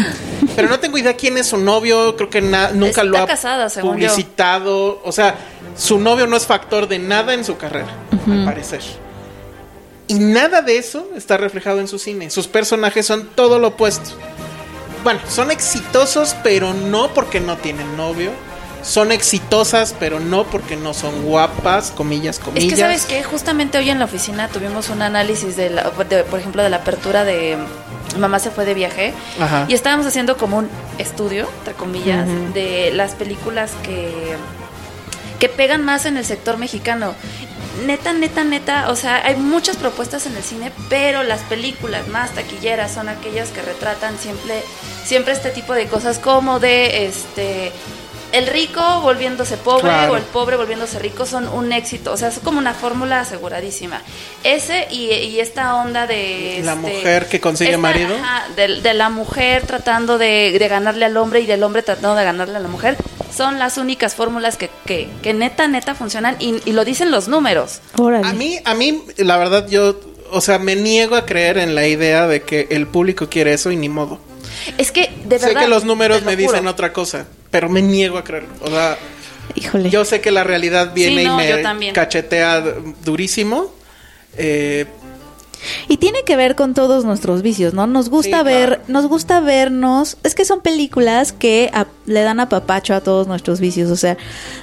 Pero 0.55 0.69
no 0.69 0.79
tengo 0.79 0.97
idea 0.97 1.15
quién 1.15 1.37
es 1.37 1.47
su 1.47 1.57
novio, 1.57 2.15
creo 2.15 2.29
que 2.29 2.41
nunca 2.41 2.71
Está 2.87 3.03
lo 3.03 3.17
ha 3.17 3.27
casada, 3.27 3.69
según 3.69 3.97
yo. 3.97 4.07
publicitado. 4.07 5.01
O 5.03 5.11
sea, 5.11 5.35
su 5.75 5.99
novio 5.99 6.25
no 6.25 6.37
es 6.37 6.45
factor 6.45 6.87
de 6.87 6.99
nada 6.99 7.33
en 7.33 7.43
su 7.43 7.57
carrera, 7.57 7.89
al 8.29 8.45
parecer. 8.45 8.81
Y 10.07 10.15
nada 10.15 10.61
de 10.61 10.77
eso 10.77 11.09
está 11.15 11.37
reflejado 11.37 11.79
en 11.81 11.87
su 11.87 11.99
cine. 11.99 12.29
Sus 12.29 12.47
personajes 12.47 13.05
son 13.05 13.29
todo 13.35 13.59
lo 13.59 13.69
opuesto. 13.69 14.11
Bueno, 15.03 15.19
son 15.29 15.51
exitosos, 15.51 16.35
pero 16.43 16.73
no 16.73 17.13
porque 17.13 17.39
no 17.39 17.57
tienen 17.57 17.95
novio. 17.97 18.31
son 18.83 19.11
exitosas, 19.11 19.93
pero 19.99 20.19
no 20.19 20.45
porque 20.45 20.77
no 20.77 20.93
son 20.93 21.23
guapas, 21.23 21.91
comillas, 21.91 22.39
comillas. 22.39 22.65
Es 22.65 22.73
que, 22.73 22.79
¿sabes 22.79 23.05
qué? 23.05 23.23
Justamente 23.23 23.77
hoy 23.77 23.89
en 23.89 23.99
la 23.99 24.05
oficina 24.05 24.47
tuvimos 24.47 24.89
un 24.89 25.01
análisis, 25.01 25.57
de, 25.57 25.69
la, 25.69 25.91
de 26.09 26.23
por 26.23 26.39
ejemplo, 26.39 26.63
de 26.63 26.69
la 26.69 26.77
apertura 26.77 27.25
de 27.25 27.57
Mamá 28.17 28.39
se 28.39 28.49
fue 28.49 28.65
de 28.65 28.73
viaje. 28.73 29.13
Ajá. 29.39 29.65
Y 29.67 29.73
estábamos 29.73 30.05
haciendo 30.05 30.37
como 30.37 30.57
un 30.57 30.69
estudio, 30.97 31.49
entre 31.59 31.73
comillas, 31.73 32.27
de 32.53 32.91
las 32.93 33.13
películas 33.15 33.71
que, 33.83 34.37
que 35.39 35.49
pegan 35.49 35.83
más 35.83 36.05
en 36.05 36.15
el 36.17 36.23
sector 36.23 36.57
mexicano. 36.57 37.13
Neta, 37.85 38.11
neta, 38.13 38.43
neta, 38.43 38.89
o 38.89 38.95
sea, 38.95 39.23
hay 39.23 39.35
muchas 39.35 39.77
propuestas 39.77 40.25
en 40.25 40.35
el 40.35 40.43
cine, 40.43 40.71
pero 40.89 41.23
las 41.23 41.41
películas 41.41 42.07
más 42.07 42.31
taquilleras 42.31 42.91
son 42.91 43.07
aquellas 43.07 43.49
que 43.49 43.61
retratan 43.61 44.17
siempre, 44.17 44.63
siempre 45.05 45.33
este 45.33 45.51
tipo 45.51 45.73
de 45.73 45.87
cosas 45.87 46.17
como 46.17 46.59
de 46.59 47.05
este 47.05 47.71
el 48.37 48.47
rico 48.47 49.01
volviéndose 49.01 49.57
pobre 49.57 49.83
Claro. 49.83 50.13
o 50.13 50.17
el 50.17 50.23
pobre 50.23 50.55
volviéndose 50.57 50.99
rico 50.99 51.25
son 51.25 51.47
un 51.47 51.71
éxito, 51.71 52.11
o 52.13 52.17
sea, 52.17 52.29
es 52.29 52.39
como 52.39 52.59
una 52.59 52.73
fórmula 52.73 53.21
aseguradísima. 53.21 54.01
Ese 54.43 54.87
y, 54.91 55.11
y 55.11 55.39
esta 55.39 55.75
onda 55.75 56.07
de... 56.07 56.61
La 56.63 56.73
este, 56.73 56.81
mujer 56.87 57.27
que 57.27 57.39
consigue 57.39 57.77
marido. 57.77 58.15
ajá, 58.15 58.47
de, 58.55 58.81
de 58.81 58.93
la 58.93 59.09
mujer 59.09 59.65
tratando 59.65 60.17
de, 60.17 60.55
de 60.57 60.67
ganarle 60.67 61.05
al 61.05 61.17
hombre 61.17 61.41
y 61.41 61.45
del 61.45 61.63
hombre 61.63 61.81
tratando 61.83 62.15
de 62.15 62.23
ganarle 62.23 62.57
a 62.57 62.59
la 62.59 62.67
mujer, 62.67 62.97
son 63.35 63.59
las 63.59 63.77
únicas 63.77 64.15
fórmulas 64.15 64.57
que, 64.57 64.69
que, 64.85 65.09
que 65.21 65.33
neta, 65.33 65.67
neta 65.67 65.95
funcionan 65.95 66.35
y, 66.39 66.55
y 66.65 66.71
lo 66.73 66.85
dicen 66.85 67.11
los 67.11 67.27
números. 67.27 67.81
Órale. 67.97 68.27
A 68.27 68.33
mí, 68.33 68.59
a 68.63 68.73
mí, 68.73 69.03
la 69.17 69.37
verdad, 69.37 69.67
yo, 69.67 69.99
o 70.31 70.41
sea, 70.41 70.59
me 70.59 70.75
niego 70.75 71.15
a 71.15 71.25
creer 71.25 71.57
en 71.57 71.75
la 71.75 71.87
idea 71.87 72.27
de 72.27 72.41
que 72.41 72.67
el 72.71 72.87
público 72.87 73.29
quiere 73.29 73.53
eso 73.53 73.71
y 73.71 73.75
ni 73.75 73.89
modo. 73.89 74.19
Es 74.77 74.91
que, 74.91 75.11
de 75.25 75.39
sé 75.39 75.47
verdad... 75.47 75.61
que 75.61 75.67
los 75.67 75.83
números 75.85 76.21
lo 76.21 76.25
me 76.25 76.35
dicen 76.35 76.67
otra 76.67 76.93
cosa, 76.93 77.27
pero 77.51 77.69
me 77.69 77.81
niego 77.81 78.17
a 78.17 78.23
creerlo. 78.23 78.49
O 78.61 78.67
sea, 78.67 78.97
Híjole. 79.55 79.89
yo 79.89 80.05
sé 80.05 80.21
que 80.21 80.31
la 80.31 80.43
realidad 80.43 80.93
viene 80.93 81.21
Sí, 81.21 81.27
no, 81.27 81.41
y 81.41 81.75
me 81.79 81.93
cachetea 81.93 82.61
durísimo. 83.03 83.71
Eh, 84.37 84.85
Y 85.87 85.97
tiene 85.97 86.23
que 86.23 86.35
ver 86.35 86.55
con 86.55 86.75
todos 86.75 87.03
nuestros 87.03 87.41
vicios, 87.41 87.73
¿no? 87.73 87.87
Nos 87.87 88.09
gusta 88.09 88.39
Sí, 88.39 88.43
ver, 88.45 88.67
claro. 88.67 88.83
nos 88.89 89.07
gusta 89.07 89.39
vernos. 89.39 90.17
Es 90.23 90.35
que 90.35 90.45
son 90.45 90.61
películas 90.61 91.31
que 91.33 91.71
a- 91.73 91.87
le 92.05 92.21
dan 92.21 92.39
apapacho 92.39 92.93
a 92.93 93.01
todos 93.01 93.27
nuestros 93.27 93.59
vicios. 93.59 93.89
O 93.89 93.95
sea, 93.95 94.17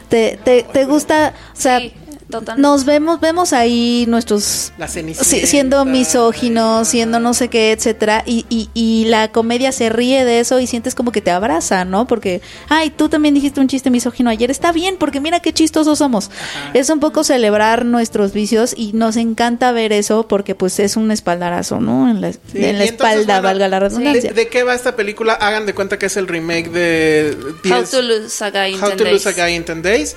te, 0.09 0.39
te, 0.45 0.63
te 0.63 0.85
gusta, 0.85 1.35
o 1.53 1.61
sea, 1.61 1.81
Sí, 1.81 1.93
totalmente. 2.41 2.63
nos 2.69 2.85
vemos, 2.85 3.21
vemos 3.21 3.53
ahí 3.53 4.05
nuestros 4.09 4.73
La 4.79 4.89
Cenicienta. 4.89 5.25
Sí, 5.25 5.47
siendo 5.47 5.85
misóginos, 5.85 6.89
siendo 6.89 7.19
no 7.21 7.35
sé 7.35 7.49
qué, 7.49 7.73
etcétera, 7.73 8.23
y, 8.27 8.47
y, 8.49 8.69
y 8.75 9.07
la 9.07 9.29
comedia 9.29 9.73
se 9.73 9.89
ríe 9.89 10.25
de 10.25 10.41
eso 10.41 10.61
y 10.61 10.67
sientes 10.67 10.95
como 10.95 11.13
que 11.13 11.21
te 11.21 11.31
abraza, 11.31 11.85
¿no? 11.85 12.07
Porque, 12.07 12.41
ay, 12.69 12.91
tú 12.91 13.09
también 13.09 13.35
dijiste 13.35 13.61
un 13.61 13.69
chiste 13.69 13.91
misógino 13.91 14.31
ayer, 14.31 14.51
está 14.51 14.73
bien, 14.73 14.97
porque 14.99 15.21
mira 15.21 15.41
qué 15.41 15.53
chistosos 15.53 15.99
somos. 15.99 16.31
Es 16.75 16.91
un 16.91 17.01
poco 17.01 17.25
celebrar 17.25 17.85
nuestros 17.85 18.33
vicios 18.33 18.75
y 18.77 18.93
nos 18.93 19.17
encanta 19.17 19.73
ver 19.73 19.93
eso 19.93 20.29
porque 20.29 20.55
pues 20.55 20.79
es 20.81 20.97
un 20.97 21.11
espaldarazo, 21.11 21.81
¿no? 21.81 22.11
En 22.11 22.21
la, 22.21 22.33
Sí, 22.33 22.39
en 22.55 22.79
la 22.79 22.85
y 22.85 22.89
entonces, 22.89 23.19
espalda, 23.21 23.41
bueno, 23.41 23.43
valga 23.49 23.69
la 23.69 23.81
¿de, 23.81 23.89
redundancia. 23.89 24.33
de 24.33 24.49
qué 24.49 24.63
va 24.63 24.75
esta 24.75 24.97
película? 24.97 25.35
Hagan 25.35 25.67
de 25.67 25.75
cuenta 25.75 25.99
que 25.99 26.07
es 26.07 26.17
el 26.17 26.27
remake 26.29 26.71
de 26.71 27.37
How 27.65 27.79
10 27.79 27.91
to 27.91 28.03
Lose 28.03 28.45
a 28.45 28.51
Guy 28.51 28.75
in 28.75 28.81
How 28.83 28.89
10 28.89 28.97
to 28.99 29.05
Lose 29.05 29.29
a 29.29 29.33
Days. 29.33 29.37
Guy 29.47 29.55
in 29.57 29.65
10 29.65 29.83
Days. 29.83 30.15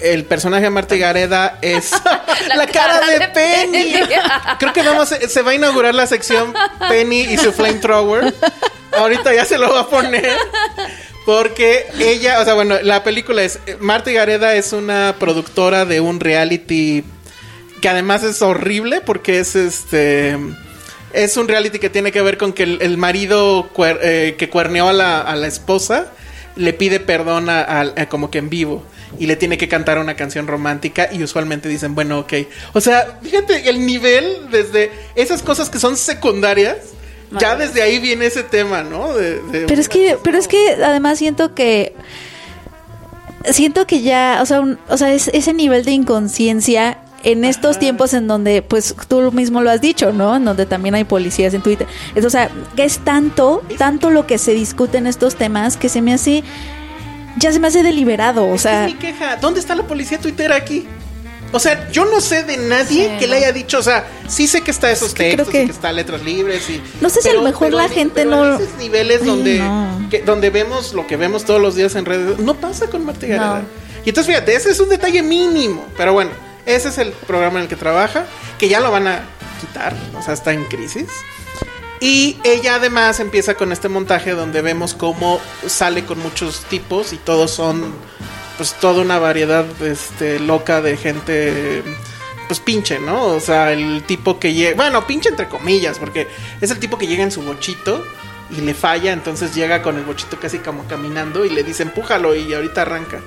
El 0.00 0.24
personaje 0.24 0.64
de 0.64 0.70
Marta 0.70 0.96
Gareda 0.96 1.58
es 1.62 1.90
la, 2.48 2.56
La 2.56 2.66
cara, 2.66 3.00
cara 3.00 3.06
de, 3.08 3.18
de 3.18 3.28
Penny. 3.28 3.92
Penny. 3.92 4.06
Creo 4.58 4.72
que 4.72 4.82
vamos 4.82 5.12
a- 5.12 5.28
se 5.28 5.42
va 5.42 5.50
a 5.52 5.54
inaugurar 5.54 5.94
la 5.94 6.06
sección 6.06 6.54
Penny 6.88 7.20
y 7.22 7.38
su 7.38 7.52
flamethrower. 7.52 8.34
Ahorita 8.96 9.34
ya 9.34 9.44
se 9.44 9.58
lo 9.58 9.72
va 9.72 9.80
a 9.80 9.88
poner. 9.88 10.36
Porque 11.24 11.86
ella, 12.00 12.40
o 12.40 12.44
sea, 12.44 12.54
bueno, 12.54 12.78
la 12.82 13.04
película 13.04 13.42
es 13.42 13.58
Marta 13.78 14.10
Gareda 14.10 14.54
es 14.54 14.72
una 14.72 15.14
productora 15.20 15.84
de 15.84 16.00
un 16.00 16.18
reality 16.18 17.04
que 17.80 17.88
además 17.88 18.22
es 18.24 18.42
horrible 18.42 19.00
porque 19.00 19.38
es 19.38 19.54
este 19.56 20.36
es 21.12 21.36
un 21.36 21.46
reality 21.46 21.78
que 21.78 21.90
tiene 21.90 22.10
que 22.10 22.22
ver 22.22 22.38
con 22.38 22.52
que 22.52 22.62
el, 22.64 22.78
el 22.82 22.96
marido 22.96 23.70
cuer- 23.74 23.98
eh, 24.02 24.34
que 24.38 24.48
cuerneó 24.48 24.88
a 24.88 24.92
la, 24.92 25.20
a 25.20 25.36
la 25.36 25.46
esposa 25.46 26.06
le 26.56 26.72
pide 26.72 27.00
perdón 27.00 27.48
a, 27.48 27.60
a- 27.62 27.92
a 27.96 28.08
como 28.08 28.30
que 28.30 28.38
en 28.38 28.50
vivo 28.50 28.82
y 29.18 29.26
le 29.26 29.36
tiene 29.36 29.58
que 29.58 29.68
cantar 29.68 29.98
una 29.98 30.16
canción 30.16 30.46
romántica 30.46 31.08
y 31.12 31.22
usualmente 31.22 31.68
dicen 31.68 31.94
bueno 31.94 32.18
ok 32.20 32.32
o 32.72 32.80
sea 32.80 33.18
fíjate 33.22 33.68
el 33.70 33.84
nivel 33.86 34.50
desde 34.50 34.90
esas 35.14 35.42
cosas 35.42 35.68
que 35.70 35.78
son 35.78 35.96
secundarias 35.96 36.76
ya 37.40 37.56
desde 37.56 37.80
ahí 37.82 37.98
viene 37.98 38.26
ese 38.26 38.42
tema 38.42 38.82
no 38.82 39.14
De- 39.14 39.40
de- 39.42 39.66
Pero 39.66 39.80
es 39.80 39.88
que, 39.88 40.18
pero 40.22 40.36
es 40.38 40.46
que 40.48 40.76
además 40.84 41.18
siento 41.18 41.54
que 41.54 41.94
siento 43.50 43.86
que 43.86 44.02
ya, 44.02 44.38
o 44.42 44.46
sea, 44.46 44.60
un- 44.60 44.78
o 44.88 44.96
sea, 44.96 45.12
es 45.12 45.28
ese 45.28 45.52
nivel 45.52 45.84
de 45.84 45.90
inconsciencia 45.92 46.98
en 47.24 47.44
estos 47.44 47.78
tiempos 47.78 48.14
en 48.14 48.26
donde, 48.26 48.62
pues 48.62 48.94
tú 49.08 49.30
mismo 49.32 49.60
lo 49.62 49.70
has 49.70 49.80
dicho, 49.80 50.12
¿no? 50.12 50.36
En 50.36 50.44
donde 50.44 50.66
también 50.66 50.94
hay 50.94 51.04
policías 51.04 51.54
en 51.54 51.62
Twitter. 51.62 51.86
Es, 52.14 52.24
o 52.24 52.30
sea, 52.30 52.50
que 52.76 52.84
es 52.84 52.98
tanto, 52.98 53.62
tanto 53.78 54.10
lo 54.10 54.26
que 54.26 54.38
se 54.38 54.52
discute 54.54 54.98
en 54.98 55.06
estos 55.06 55.36
temas 55.36 55.76
que 55.76 55.88
se 55.88 56.02
me 56.02 56.12
hace, 56.12 56.42
ya 57.38 57.52
se 57.52 57.60
me 57.60 57.68
hace 57.68 57.82
deliberado, 57.82 58.48
o 58.48 58.58
sea, 58.58 58.86
es 58.86 58.94
mi 58.94 58.98
queja. 58.98 59.36
¿Dónde 59.36 59.60
está 59.60 59.74
la 59.74 59.84
policía 59.84 60.18
tuitera 60.18 60.56
aquí? 60.56 60.86
O 61.54 61.58
sea, 61.58 61.90
yo 61.92 62.06
no 62.06 62.22
sé 62.22 62.44
de 62.44 62.56
nadie 62.56 63.10
Sí, 63.10 63.10
que 63.18 63.26
le 63.26 63.36
haya 63.36 63.52
dicho, 63.52 63.78
o 63.78 63.82
sea, 63.82 64.06
sí 64.26 64.46
sé 64.46 64.62
que 64.62 64.70
está 64.70 64.90
esos 64.90 65.12
que 65.12 65.34
creo 65.34 65.44
textos 65.44 65.48
que- 65.52 65.62
y 65.64 65.66
que 65.66 65.72
está 65.72 65.92
letras 65.92 66.22
libres 66.24 66.68
y 66.70 66.80
No 67.02 67.10
sé 67.10 67.20
si 67.20 67.28
a 67.28 67.34
lo 67.34 67.42
mejor 67.42 67.74
la 67.74 67.84
en- 67.84 67.90
gente 67.92 68.24
no- 68.24 68.58
niveles 68.78 69.20
Ay, 69.20 69.26
donde 69.28 69.58
no. 69.58 70.06
que- 70.10 70.22
donde 70.22 70.48
vemos 70.48 70.94
lo 70.94 71.06
que 71.06 71.18
vemos 71.18 71.44
todos 71.44 71.60
los 71.60 71.74
días 71.74 71.94
en 71.94 72.06
redes, 72.06 72.38
no 72.38 72.54
pasa 72.54 72.86
con 72.88 73.04
Marta 73.04 73.26
Gareda. 73.26 73.58
No. 73.60 73.64
Y 74.04 74.08
entonces 74.08 74.34
fíjate, 74.34 74.54
ese 74.56 74.70
es 74.70 74.80
un 74.80 74.88
detalle 74.88 75.22
mínimo, 75.22 75.84
pero 75.96 76.14
bueno, 76.14 76.30
ese 76.66 76.88
es 76.88 76.98
el 76.98 77.12
programa 77.12 77.58
en 77.58 77.64
el 77.64 77.68
que 77.68 77.76
trabaja, 77.76 78.26
que 78.58 78.68
ya 78.68 78.80
lo 78.80 78.90
van 78.90 79.06
a 79.06 79.22
quitar, 79.60 79.94
o 80.16 80.22
sea, 80.22 80.34
está 80.34 80.52
en 80.52 80.64
crisis. 80.64 81.08
Y 82.00 82.38
ella 82.42 82.76
además 82.76 83.20
empieza 83.20 83.54
con 83.54 83.70
este 83.70 83.88
montaje 83.88 84.32
donde 84.32 84.60
vemos 84.60 84.94
cómo 84.94 85.40
sale 85.66 86.04
con 86.04 86.18
muchos 86.18 86.64
tipos 86.64 87.12
y 87.12 87.16
todos 87.16 87.52
son 87.52 87.94
pues 88.56 88.74
toda 88.74 89.02
una 89.02 89.18
variedad 89.20 89.64
este 89.82 90.40
loca 90.40 90.80
de 90.80 90.96
gente 90.96 91.82
pues 92.48 92.58
pinche, 92.58 92.98
¿no? 92.98 93.26
O 93.26 93.40
sea, 93.40 93.72
el 93.72 94.02
tipo 94.02 94.40
que 94.40 94.52
llega, 94.52 94.76
bueno, 94.76 95.06
pinche 95.06 95.28
entre 95.28 95.48
comillas, 95.48 95.98
porque 96.00 96.26
es 96.60 96.70
el 96.72 96.80
tipo 96.80 96.98
que 96.98 97.06
llega 97.06 97.22
en 97.22 97.30
su 97.30 97.42
bochito 97.42 98.04
y 98.50 98.60
le 98.60 98.74
falla, 98.74 99.12
entonces 99.12 99.54
llega 99.54 99.80
con 99.80 99.96
el 99.96 100.04
bochito 100.04 100.38
casi 100.40 100.58
como 100.58 100.84
caminando 100.86 101.44
y 101.44 101.50
le 101.50 101.62
dice 101.62 101.84
empújalo 101.84 102.34
y 102.34 102.52
ahorita 102.52 102.82
arranca. 102.82 103.20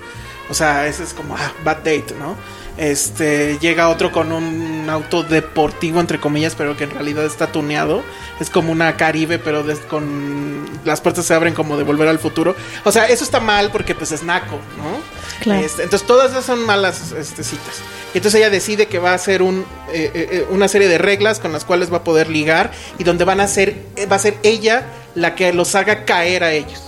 O 0.50 0.54
sea, 0.54 0.88
ese 0.88 1.04
es 1.04 1.14
como, 1.14 1.36
ah, 1.36 1.52
bad 1.64 1.78
date, 1.78 2.14
¿no? 2.20 2.36
Este, 2.78 3.58
llega 3.60 3.88
otro 3.88 4.12
con 4.12 4.34
un 4.34 4.90
auto 4.90 5.24
deportivo, 5.24 6.02
entre 6.02 6.20
comillas, 6.20 6.56
pero 6.56 6.76
que 6.76 6.84
en 6.84 6.92
realidad 6.92 7.24
está 7.24 7.48
tuneado. 7.48 8.04
Es 8.40 8.50
como 8.50 8.72
una 8.72 8.98
Caribe, 8.98 9.40
pero 9.40 9.64
con 9.90 10.66
las 10.84 11.00
puertas 11.00 11.26
se 11.26 11.34
abren 11.34 11.54
como 11.54 11.78
de 11.78 11.84
volver 11.84 12.08
al 12.10 12.20
futuro. 12.20 12.54
O 12.84 12.92
sea, 12.92 13.08
eso 13.08 13.24
está 13.24 13.40
mal 13.40 13.72
porque 13.72 13.96
pues 13.96 14.12
es 14.12 14.24
naco, 14.24 14.60
¿no? 14.78 15.16
Claro. 15.42 15.66
Este, 15.66 15.84
entonces 15.84 16.06
todas 16.06 16.32
esas 16.32 16.46
son 16.46 16.66
malas 16.66 17.14
este, 17.14 17.44
citas. 17.44 17.82
Y 18.14 18.18
entonces 18.18 18.40
ella 18.40 18.50
decide 18.50 18.88
que 18.88 19.00
va 19.00 19.12
a 19.12 19.16
hacer 19.16 19.42
un, 19.42 19.66
eh, 19.92 20.12
eh, 20.14 20.28
eh, 20.32 20.48
una 20.50 20.68
serie 20.68 20.88
de 20.88 20.98
reglas 20.98 21.40
con 21.40 21.54
las 21.54 21.64
cuales 21.64 21.92
va 21.92 21.98
a 21.98 22.04
poder 22.04 22.30
ligar 22.30 22.72
y 22.98 23.04
donde 23.04 23.24
van 23.24 23.40
a 23.40 23.48
ser, 23.48 23.84
eh, 23.96 24.06
va 24.06 24.18
a 24.18 24.20
ser 24.20 24.38
ella 24.44 24.86
la 25.16 25.36
que 25.36 25.54
los 25.54 25.76
haga 25.76 26.04
caer 26.04 26.44
a 26.44 26.52
ellos. 26.52 26.85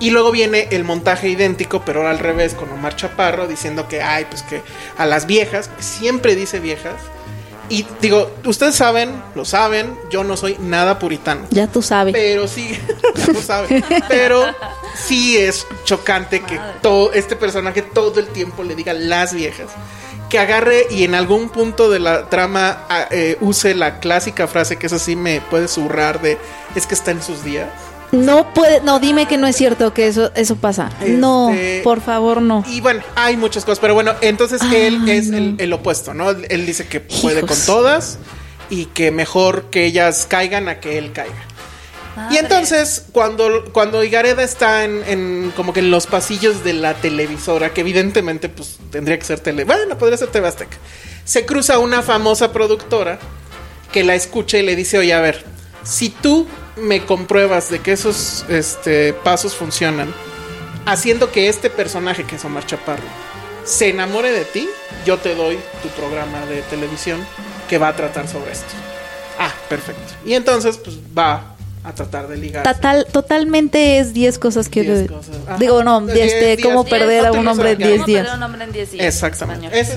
Y 0.00 0.10
luego 0.10 0.32
viene 0.32 0.68
el 0.70 0.84
montaje 0.84 1.28
idéntico, 1.28 1.82
pero 1.84 2.00
ahora 2.00 2.10
al 2.10 2.18
revés, 2.18 2.54
con 2.54 2.70
Omar 2.70 2.96
Chaparro 2.96 3.46
diciendo 3.46 3.88
que, 3.88 4.02
ay, 4.02 4.26
pues 4.28 4.42
que 4.42 4.62
a 4.98 5.06
las 5.06 5.26
viejas, 5.26 5.70
siempre 5.78 6.34
dice 6.34 6.60
viejas. 6.60 6.96
Y 7.68 7.86
digo, 8.00 8.30
ustedes 8.44 8.74
saben, 8.74 9.10
lo 9.34 9.44
saben, 9.44 9.98
yo 10.10 10.22
no 10.22 10.36
soy 10.36 10.56
nada 10.60 10.98
puritano. 10.98 11.46
ya 11.50 11.66
tú 11.66 11.80
sabes. 11.80 12.12
Pero 12.12 12.46
sí, 12.46 12.78
no 13.32 13.40
sabe. 13.40 13.82
Pero 14.08 14.44
sí 14.94 15.38
es 15.38 15.66
chocante 15.84 16.40
que 16.40 16.60
todo 16.82 17.12
este 17.12 17.36
personaje 17.36 17.82
todo 17.82 18.20
el 18.20 18.26
tiempo 18.28 18.62
le 18.64 18.74
diga 18.74 18.92
las 18.92 19.32
viejas. 19.32 19.68
Que 20.28 20.38
agarre 20.38 20.86
y 20.90 21.04
en 21.04 21.14
algún 21.14 21.48
punto 21.48 21.90
de 21.90 22.00
la 22.00 22.28
trama 22.28 22.84
ah, 22.88 23.06
eh, 23.10 23.38
use 23.40 23.74
la 23.74 24.00
clásica 24.00 24.46
frase 24.46 24.76
que 24.76 24.86
eso 24.86 24.98
sí 24.98 25.16
me 25.16 25.40
puede 25.40 25.68
zurrar 25.68 26.20
de 26.20 26.38
es 26.74 26.86
que 26.86 26.94
está 26.94 27.12
en 27.12 27.22
sus 27.22 27.44
días. 27.44 27.68
No 28.14 28.54
puede, 28.54 28.80
no, 28.80 29.00
dime 29.00 29.26
que 29.26 29.36
no 29.36 29.46
es 29.46 29.56
cierto 29.56 29.92
que 29.92 30.06
eso, 30.06 30.30
eso 30.34 30.56
pasa. 30.56 30.90
No, 31.06 31.50
Este, 31.50 31.82
por 31.82 32.00
favor, 32.00 32.40
no. 32.40 32.64
Y 32.68 32.80
bueno, 32.80 33.02
hay 33.16 33.36
muchas 33.36 33.64
cosas, 33.64 33.80
pero 33.80 33.94
bueno, 33.94 34.12
entonces 34.20 34.60
Ay, 34.62 34.76
él 34.76 35.08
es 35.08 35.26
no. 35.28 35.36
el, 35.38 35.56
el 35.58 35.72
opuesto, 35.72 36.14
¿no? 36.14 36.30
Él, 36.30 36.66
dice 36.66 36.86
que 36.86 37.00
puede 37.00 37.38
Hijos. 37.40 37.50
con 37.50 37.66
todas 37.66 38.18
y 38.70 38.86
que 38.86 39.10
mejor 39.10 39.64
que 39.70 39.84
ellas 39.84 40.26
caigan 40.28 40.68
a 40.68 40.80
que 40.80 40.96
él 40.98 41.12
caiga. 41.12 41.34
Y 42.30 42.36
entonces, 42.36 43.06
cuando, 43.10 43.64
cuando 43.72 44.04
Igareda 44.04 44.44
está 44.44 44.84
en, 44.84 45.02
en 45.08 45.52
como 45.56 45.72
que 45.72 45.80
en 45.80 45.90
los 45.90 46.06
pasillos 46.06 46.62
de 46.62 46.72
la 46.72 46.94
televisora, 46.94 47.74
que 47.74 47.80
evidentemente 47.80 48.48
pues 48.48 48.78
tendría 48.92 49.18
que 49.18 49.24
ser 49.24 49.40
tele, 49.40 49.64
bueno, 49.64 49.98
podría 49.98 50.16
ser 50.16 50.28
TV 50.28 50.46
Azteca, 50.46 50.76
se 51.24 51.44
cruza 51.44 51.80
una 51.80 52.02
famosa 52.02 52.52
productora 52.52 53.18
que 53.90 54.04
la 54.04 54.14
escucha 54.14 54.58
y 54.58 54.62
le 54.62 54.76
dice, 54.76 54.96
oye, 54.98 55.12
a 55.12 55.20
ver, 55.20 55.44
si 55.82 56.08
tú 56.10 56.46
me 56.76 57.04
compruebas 57.04 57.70
de 57.70 57.80
que 57.80 57.92
esos 57.92 58.44
este, 58.48 59.12
pasos 59.12 59.54
funcionan, 59.54 60.12
haciendo 60.86 61.30
que 61.30 61.48
este 61.48 61.70
personaje, 61.70 62.24
que 62.24 62.36
es 62.36 62.44
Omar 62.44 62.66
Chaparro, 62.66 63.02
se 63.64 63.90
enamore 63.90 64.30
de 64.32 64.44
ti, 64.44 64.68
yo 65.06 65.18
te 65.18 65.34
doy 65.34 65.58
tu 65.82 65.88
programa 65.90 66.44
de 66.46 66.62
televisión 66.62 67.24
que 67.68 67.78
va 67.78 67.88
a 67.88 67.96
tratar 67.96 68.28
sobre 68.28 68.52
esto. 68.52 68.74
Ah, 69.38 69.52
perfecto. 69.68 70.12
Y 70.24 70.34
entonces, 70.34 70.76
pues 70.76 70.96
va 71.16 71.54
a 71.82 71.92
tratar 71.92 72.28
de 72.28 72.36
ligar. 72.36 72.62
Total, 72.62 73.06
totalmente 73.10 73.98
es 73.98 74.12
10 74.12 74.38
cosas 74.38 74.68
que... 74.68 74.82
Diez 74.82 75.10
cosas. 75.10 75.58
Digo, 75.58 75.82
no, 75.82 76.00
Diez 76.02 76.32
este, 76.32 76.56
días. 76.56 76.58
cómo 76.62 76.84
Diez, 76.84 76.98
perder 76.98 77.22
no 77.22 77.28
a 77.28 77.32
un 77.32 77.48
hombre 77.48 77.70
en 77.72 77.78
sabía. 77.78 77.86
10 77.86 77.98
¿Cómo 77.98 78.06
días. 78.06 78.22
perder 78.22 78.32
a 78.32 78.36
un 78.36 78.42
hombre 78.42 78.64
en 78.64 78.72
10 78.72 78.92
días? 78.92 79.06
Exactamente. 79.06 79.80
Es. 79.80 79.90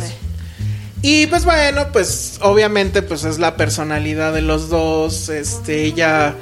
Y 1.02 1.28
pues 1.28 1.46
bueno, 1.46 1.88
pues 1.94 2.40
obviamente 2.42 3.02
pues 3.02 3.24
es 3.24 3.38
la 3.38 3.56
personalidad 3.56 4.34
de 4.34 4.42
los 4.42 4.70
dos, 4.70 5.30
este 5.30 5.84
ella 5.84 6.34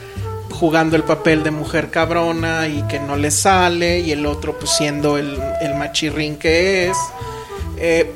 jugando 0.56 0.96
el 0.96 1.04
papel 1.04 1.44
de 1.44 1.52
mujer 1.52 1.92
cabrona 1.92 2.68
y 2.68 2.82
que 2.84 3.00
no 3.00 3.16
le 3.18 3.30
sale 3.32 4.00
y 4.00 4.12
el 4.12 4.26
otro 4.26 4.58
pues 4.58 4.72
siendo 4.72 5.18
el, 5.18 5.40
el 5.62 5.76
machirrín 5.76 6.38
que 6.38 6.90
es. 6.90 6.98
Eh, 7.78 8.12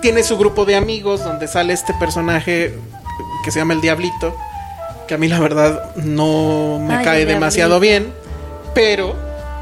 tiene 0.00 0.22
su 0.22 0.38
grupo 0.38 0.64
de 0.64 0.76
amigos 0.76 1.22
donde 1.24 1.46
sale 1.46 1.72
este 1.72 1.92
personaje 1.94 2.74
que 3.44 3.50
se 3.50 3.58
llama 3.58 3.74
el 3.74 3.80
Diablito, 3.80 4.34
que 5.06 5.14
a 5.14 5.18
mí 5.18 5.28
la 5.28 5.40
verdad 5.40 5.94
no 5.96 6.78
me 6.80 6.96
Ay, 6.96 7.04
cae 7.04 7.26
demasiado 7.26 7.80
bien, 7.80 8.12
pero 8.74 9.14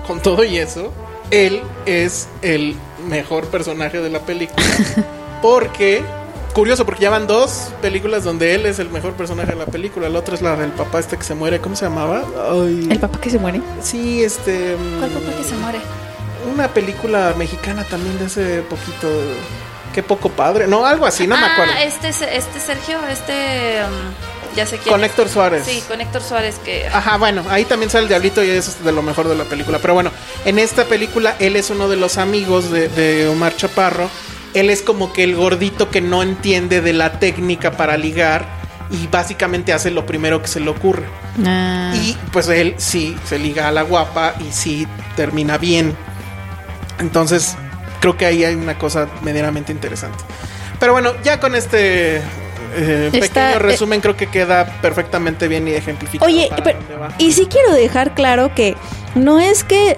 con 0.07 0.21
todo 0.21 0.45
y 0.45 0.59
eso, 0.59 0.93
él 1.31 1.63
es 1.87 2.29
el 2.43 2.77
mejor 3.09 3.47
personaje 3.47 4.01
de 4.01 4.11
la 4.11 4.21
película. 4.21 4.65
Porque, 5.43 6.03
curioso, 6.59 6.85
porque 6.85 7.03
ya 7.03 7.11
van 7.11 7.29
dos 7.29 7.71
películas 7.81 8.25
donde 8.25 8.53
él 8.57 8.67
es 8.67 8.81
el 8.81 8.91
mejor 8.91 9.13
personaje 9.13 9.53
de 9.53 9.59
la 9.59 9.67
película. 9.67 10.09
La 10.09 10.19
otra 10.19 10.35
es 10.35 10.43
la 10.43 10.57
del 10.57 10.73
papá 10.73 10.99
este 10.99 11.17
que 11.17 11.23
se 11.23 11.37
muere. 11.37 11.61
¿Cómo 11.61 11.77
se 11.77 11.85
llamaba? 11.85 12.25
Ay, 12.51 12.89
El 12.91 12.99
papá 12.99 13.21
que 13.21 13.31
se 13.31 13.39
muere. 13.39 13.63
sí, 13.81 14.25
este. 14.25 14.77
¿Cuál 14.99 15.11
mm, 15.11 15.15
papá 15.15 15.37
que 15.37 15.45
se 15.45 15.55
muere? 15.55 15.79
Una 16.53 16.67
película 16.67 17.33
mexicana 17.39 17.85
también 17.85 18.19
de 18.19 18.25
hace 18.25 18.63
poquito. 18.63 19.09
Qué 19.95 20.03
poco 20.03 20.31
padre. 20.31 20.67
No, 20.67 20.85
algo 20.85 21.07
así, 21.07 21.29
no 21.29 21.37
me 21.37 21.47
ah, 21.47 21.53
acuerdo. 21.53 21.73
este, 21.81 22.09
este 22.09 22.59
Sergio, 22.61 22.99
este... 23.09 23.79
um, 23.85 24.57
ya 24.57 24.67
sé 24.67 24.79
quién 24.79 24.93
Con 24.93 25.05
es. 25.05 25.11
Héctor 25.11 25.29
Suárez. 25.29 25.65
Sí, 25.65 25.81
con 25.87 26.01
Héctor 26.01 26.23
Suárez 26.23 26.57
que... 26.65 26.89
Ajá, 26.89 27.19
bueno, 27.19 27.45
ahí 27.51 27.67
también 27.67 27.89
sale 27.89 28.03
el 28.03 28.09
diablito 28.09 28.43
y 28.43 28.51
eso 28.51 28.73
es 28.73 28.85
de 28.85 28.93
lo 28.93 29.03
mejor 29.03 29.29
de 29.29 29.37
la 29.37 29.45
película. 29.45 29.79
Pero 29.79 29.95
bueno, 29.95 30.11
en 30.45 30.59
esta 30.59 30.85
película 30.87 31.37
él 31.39 31.55
es 31.55 31.71
uno 31.71 31.89
de 31.89 31.97
los 31.97 32.19
amigos 32.19 32.71
de, 32.73 32.89
de 32.89 33.29
Omar 33.29 33.55
Chaparro. 33.57 34.11
Él 34.59 34.71
es 34.71 34.83
como 34.83 35.13
que 35.13 35.25
el 35.25 35.37
gordito 35.37 35.91
que 35.91 36.01
no 36.01 36.23
entiende 36.23 36.81
de 36.81 36.93
la 36.93 37.19
técnica 37.19 37.73
para 37.73 37.97
ligar 37.97 38.45
y 38.91 39.07
básicamente 39.07 39.73
hace 39.73 39.91
lo 39.91 40.07
primero 40.07 40.41
que 40.43 40.49
se 40.49 40.61
le 40.61 40.71
ocurre. 40.71 41.05
Ah. 41.47 41.93
Y 41.95 42.17
pues 42.33 42.49
él 42.49 42.75
sí 42.79 43.17
se 43.25 43.39
liga 43.39 43.69
a 43.69 43.73
la 43.73 43.83
guapa 43.83 44.35
y 44.41 44.53
sí 44.53 44.87
termina 45.17 45.59
bien. 45.59 45.95
Entonces, 46.99 47.57
creo 48.01 48.17
que 48.17 48.27
ahí 48.27 48.45
hay 48.45 48.55
una 48.55 48.79
cosa 48.79 49.09
medianamente 49.23 49.73
interesante. 49.73 50.25
Pero 50.81 50.93
bueno, 50.93 51.13
ya 51.23 51.39
con 51.41 51.55
este 51.55 52.17
eh, 52.75 53.11
Está, 53.13 53.21
pequeño 53.21 53.47
eh, 53.47 53.59
resumen 53.59 54.01
creo 54.01 54.17
que 54.17 54.27
queda 54.27 54.67
perfectamente 54.81 55.49
bien 55.49 55.69
y 55.69 55.73
ejemplifica. 55.73 56.25
Oye, 56.25 56.51
pero- 56.65 56.79
y 57.19 57.33
sí 57.33 57.47
quiero 57.51 57.73
dejar 57.73 58.15
claro 58.15 58.55
que 58.55 58.77
no 59.15 59.41
es 59.41 59.65
que 59.65 59.97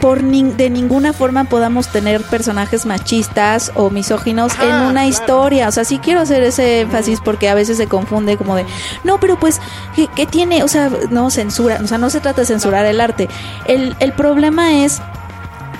por 0.00 0.22
nin- 0.22 0.56
de 0.56 0.70
ninguna 0.70 1.12
forma 1.12 1.44
podamos 1.44 1.88
tener 1.88 2.22
personajes 2.22 2.86
machistas 2.86 3.72
o 3.74 3.90
misóginos 3.90 4.52
en 4.60 4.68
una 4.74 4.92
claro. 4.92 5.08
historia. 5.08 5.68
O 5.68 5.72
sea, 5.72 5.84
sí 5.84 5.98
quiero 5.98 6.20
hacer 6.20 6.42
ese 6.42 6.80
énfasis 6.80 7.20
porque 7.20 7.48
a 7.48 7.54
veces 7.54 7.76
se 7.76 7.86
confunde 7.86 8.36
como 8.36 8.56
de, 8.56 8.64
no, 9.04 9.20
pero 9.20 9.38
pues, 9.38 9.60
¿qué, 9.94 10.08
qué 10.14 10.26
tiene? 10.26 10.62
O 10.62 10.68
sea, 10.68 10.90
no 11.10 11.30
censura, 11.30 11.80
o 11.82 11.86
sea, 11.86 11.98
no 11.98 12.10
se 12.10 12.20
trata 12.20 12.42
de 12.42 12.46
censurar 12.46 12.86
el 12.86 13.00
arte. 13.00 13.28
El, 13.66 13.96
el 14.00 14.12
problema 14.12 14.84
es 14.84 15.00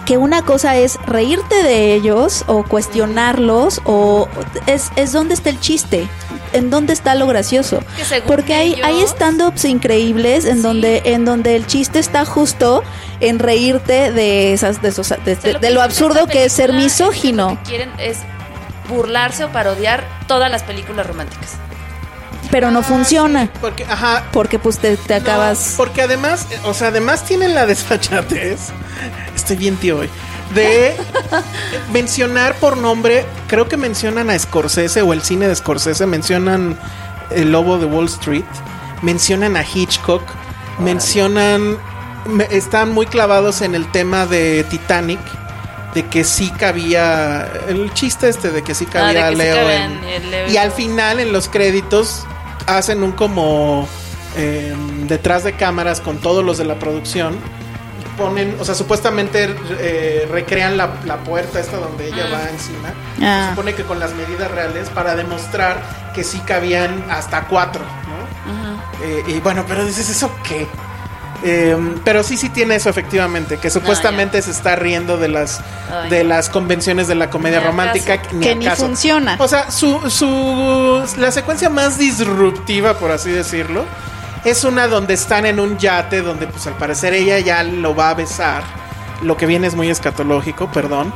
que 0.07 0.19
una 0.19 0.43
cosa 0.43 0.77
es 0.77 0.99
reírte 1.07 1.63
de 1.63 1.95
ellos 1.95 2.45
o 2.47 2.63
cuestionarlos 2.65 3.81
o 3.85 4.29
es, 4.67 4.91
es 4.97 5.13
donde 5.13 5.33
está 5.35 5.49
el 5.51 5.59
chiste, 5.61 6.09
en 6.55 6.71
dónde 6.71 6.93
está 6.93 7.15
lo 7.15 7.27
gracioso. 7.27 7.81
Porque 8.27 8.55
hay, 8.55 8.81
hay 8.83 8.97
ellos- 8.99 9.11
stand-ups 9.11 9.65
increíbles 9.67 10.45
en 10.47 10.57
Sí. 10.57 10.63
donde 10.63 11.03
en 11.05 11.25
donde 11.25 11.57
el 11.57 11.67
chiste 11.67 11.99
está 11.99 12.25
justo 12.25 12.83
en 13.21 13.39
reírte 13.39 14.11
de 14.13 14.53
esas 14.55 14.81
de, 14.81 14.89
esos, 14.89 15.09
de, 15.09 15.15
O 15.17 15.19
sea, 15.19 15.35
de- 15.35 15.37
que 15.37 15.59
de 15.59 15.71
lo 15.71 15.83
absurdo 15.83 16.27
que 16.27 16.45
es 16.47 16.53
ser 16.53 16.73
misógino. 16.73 17.51
Lo 17.51 17.57
que 17.63 17.69
quieren 17.69 17.91
es 17.99 18.19
burlarse 18.89 19.45
o 19.45 19.49
parodiar 19.51 20.05
todas 20.27 20.51
las 20.51 20.63
películas 20.63 21.07
románticas. 21.07 21.51
Pero 22.51 22.71
no 22.71 22.83
funciona 22.83 23.49
Porque, 23.61 23.85
ajá. 23.85 24.25
porque 24.33 24.59
pues 24.59 24.79
te, 24.79 24.97
te 24.97 25.15
no, 25.15 25.21
acabas 25.23 25.75
porque 25.77 26.03
además, 26.03 26.47
eh, 26.51 26.59
o 26.65 26.75
sea, 26.75 26.89
además 26.89 27.25
tienen 27.25 27.55
la 27.55 27.67
desfachatez. 27.67 28.61
Estoy 29.35 29.57
bien 29.57 29.77
tío 29.77 29.99
hoy. 29.99 30.11
De 30.55 30.95
mencionar 31.93 32.55
por 32.57 32.77
nombre, 32.77 33.25
creo 33.49 33.69
que 33.69 33.77
mencionan 33.77 34.31
a 34.31 34.39
Scorsese 34.39 35.03
o 35.03 35.13
el 35.13 35.23
cine 35.23 35.49
de 35.49 35.55
Scorsese, 35.57 36.07
mencionan 36.07 36.79
El 37.31 37.53
Lobo 37.53 37.79
de 37.79 37.87
Wall 37.87 38.07
Street, 38.07 38.45
mencionan 39.03 39.57
a 39.57 39.63
Hitchcock, 39.65 40.23
mencionan, 40.79 41.79
me- 42.27 42.49
están 42.51 42.93
muy 42.93 43.07
clavados 43.07 43.63
en 43.63 43.75
el 43.75 43.91
tema 43.91 44.27
de 44.27 44.65
Titanic, 44.65 45.21
de 45.95 46.07
que 46.07 46.25
sí 46.25 46.51
cabía, 46.51 47.49
el 47.69 47.93
chiste 47.95 48.29
este 48.29 48.51
de 48.51 48.63
que 48.63 48.75
sí 48.75 48.85
Ah, 48.89 48.93
cabía 48.93 49.29
que 49.31 49.37
sí 49.37 49.43
Leo 49.43 49.71
en- 49.71 50.51
y 50.51 50.57
al 50.57 50.73
final 50.73 51.21
en 51.21 51.33
los 51.33 51.49
créditos 51.49 52.25
hacen 52.67 53.03
un 53.03 53.13
como 53.13 53.89
eh, 54.37 54.75
detrás 55.07 55.45
de 55.45 55.53
cámaras 55.53 56.01
con 56.01 56.19
todos 56.19 56.45
los 56.45 56.59
de 56.59 56.65
la 56.65 56.75
producción 56.81 57.37
ponen, 58.17 58.57
o 58.61 58.65
sea, 58.65 58.75
supuestamente 58.75 59.55
eh, 59.79 60.29
recrean 60.31 60.77
la, 60.77 60.91
la 61.05 61.17
puerta 61.19 61.61
esta 61.61 61.77
donde 61.77 62.09
ella 62.09 62.27
va 62.33 62.49
encima. 62.51 62.93
Ah. 63.23 63.45
Se 63.45 63.51
supone 63.51 63.75
que 63.75 63.85
con 63.85 63.99
las 63.99 64.13
medidas 64.15 64.51
reales 64.51 64.89
para 64.91 65.15
demostrar 65.17 65.83
que 66.15 66.25
sí 66.25 66.41
cabían 66.47 67.05
hasta 67.11 67.47
cuatro, 67.47 67.83
¿no? 67.83 69.05
Eh, 69.05 69.25
y 69.27 69.41
bueno, 69.41 69.65
pero 69.67 69.85
dices, 69.85 70.09
¿eso 70.09 70.31
qué? 70.47 70.67
Eh, 71.47 71.77
pero 72.05 72.23
sí, 72.23 72.39
sí 72.39 72.49
tiene 72.49 72.77
eso 72.77 72.89
efectivamente, 72.89 73.59
que 73.59 73.69
supuestamente 73.69 74.41
se 74.41 74.51
está 74.51 74.77
riendo 74.77 75.19
de 75.19 75.29
las 75.29 75.61
Ay. 75.93 76.09
de 76.09 76.25
las 76.25 76.49
convenciones 76.49 77.07
de 77.07 77.15
la 77.17 77.29
comedia 77.29 77.61
Ni 77.61 77.67
romántica 77.67 78.23
caso. 78.23 78.41
que 78.41 78.55
ni 78.55 78.67
funciona. 78.71 79.37
O 79.39 79.47
sea, 79.49 79.71
su, 79.71 80.09
su 80.09 81.03
la 81.19 81.31
secuencia 81.33 81.69
más 81.69 81.99
disruptiva, 81.99 82.95
por 82.95 83.11
así 83.11 83.31
decirlo, 83.31 83.85
es 84.45 84.65
una 84.65 84.89
donde 84.89 85.15
están 85.15 85.47
en 85.47 85.59
un 85.61 85.79
yate 85.79 86.23
donde 86.23 86.47
pues 86.47 86.67
al 86.67 86.77
parecer 86.77 87.15
ella 87.15 87.39
ya 87.39 87.63
lo 87.63 87.95
va 87.95 88.11
a 88.11 88.15
besar. 88.15 88.63
Lo 89.23 89.37
que 89.37 89.47
viene 89.47 89.67
es 89.67 89.75
muy 89.75 89.89
escatológico, 89.91 90.71
perdón. 90.71 91.13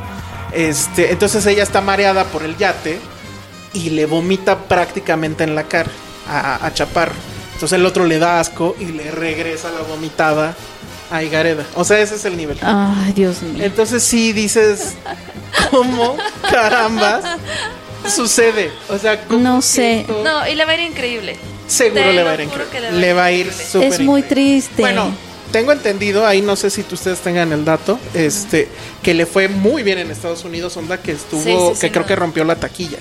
Este, 0.51 1.11
entonces 1.11 1.45
ella 1.45 1.63
está 1.63 1.81
mareada 1.81 2.23
por 2.25 2.43
el 2.43 2.57
yate 2.57 2.99
y 3.73 3.91
le 3.91 4.05
vomita 4.07 4.57
prácticamente 4.57 5.43
en 5.43 5.53
la 5.53 5.63
cara 5.65 5.91
a, 6.27 6.65
a 6.65 6.73
Chaparro. 6.73 7.13
Entonces 7.53 7.77
el 7.77 7.85
otro 7.85 8.05
le 8.05 8.17
da 8.19 8.39
asco 8.39 8.75
y 8.79 8.85
le 8.85 9.11
regresa 9.11 9.69
la 9.71 9.81
vomitada 9.81 10.55
a 11.11 11.21
Igareda. 11.23 11.65
O 11.75 11.83
sea, 11.83 11.99
ese 11.99 12.15
es 12.15 12.25
el 12.25 12.37
nivel. 12.37 12.57
Ay, 12.61 13.13
Dios 13.13 13.41
mío. 13.43 13.63
Entonces 13.63 14.01
sí 14.03 14.31
dices, 14.33 14.95
¿cómo 15.69 16.15
carambas 16.49 17.23
sucede? 18.07 18.71
O 18.89 18.97
sea, 18.97 19.21
¿cómo 19.25 19.39
No 19.41 19.61
sé. 19.61 20.01
esto- 20.01 20.21
No, 20.23 20.47
y 20.47 20.55
le 20.55 20.65
va 20.65 20.71
a 20.71 20.75
ir 20.75 20.81
increíble. 20.91 21.37
Seguro 21.69 22.03
te 22.03 22.13
le 22.13 22.23
va 22.23 22.31
a 22.31 22.33
ir 22.35 22.41
increíble. 22.41 22.91
Le 22.91 23.13
va 23.13 23.23
a 23.25 23.31
ir 23.31 23.53
súper 23.53 23.93
Es 23.93 23.99
muy 23.99 24.21
increíble. 24.21 24.61
triste. 24.61 24.81
Bueno, 24.81 25.11
tengo 25.51 25.71
entendido, 25.71 26.25
ahí 26.27 26.41
no 26.41 26.55
sé 26.55 26.69
si 26.69 26.81
ustedes 26.91 27.19
tengan 27.19 27.51
el 27.53 27.63
dato, 27.65 27.97
este, 28.13 28.67
que 29.01 29.13
le 29.13 29.25
fue 29.25 29.47
muy 29.47 29.81
bien 29.83 29.97
en 29.97 30.11
Estados 30.11 30.43
Unidos, 30.43 30.75
onda 30.77 30.97
que 31.01 31.11
estuvo, 31.13 31.41
Sí, 31.41 31.49
sí, 31.51 31.75
sí, 31.75 31.81
que 31.81 31.91
creo 31.91 32.01
no. 32.03 32.07
que 32.07 32.15
rompió 32.15 32.43
la 32.43 32.55
taquilla. 32.55 32.99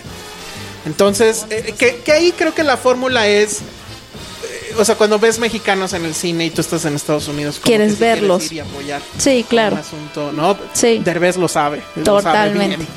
Entonces, 0.87 1.45
eh, 1.51 1.75
que, 1.77 1.97
que 1.97 2.13
ahí 2.13 2.33
creo 2.33 2.55
que 2.55 2.63
la 2.63 2.77
fórmula 2.79 3.27
es, 3.27 3.59
eh, 3.59 4.75
o 4.79 4.85
sea, 4.85 4.95
cuando 4.95 5.19
ves 5.19 5.39
mexicanos 5.39 5.93
en 5.93 6.05
el 6.07 6.15
cine 6.15 6.47
y 6.47 6.51
tú 6.51 6.61
estás 6.63 6.85
en 6.87 6.95
Estados 6.95 7.29
Unidos, 7.29 7.57
como 7.57 7.67
Quieres 7.67 7.89
que 7.89 7.93
sí 7.95 7.99
quieres 7.99 8.21
verlos. 8.21 8.47
ir 8.47 8.53
y 8.55 8.61
apoyar. 8.61 9.03
Sí, 9.19 9.45
claro. 9.49 9.75
Un 9.75 9.81
asunto, 9.81 10.33
¿no? 10.33 10.57
Sí. 10.73 11.01
Derbez 11.05 11.37
lo 11.37 11.49
sabe. 11.49 11.83
lo 11.97 12.05
sabe 12.05 12.23
Totalmente. 12.23 12.77
bien. 12.77 12.89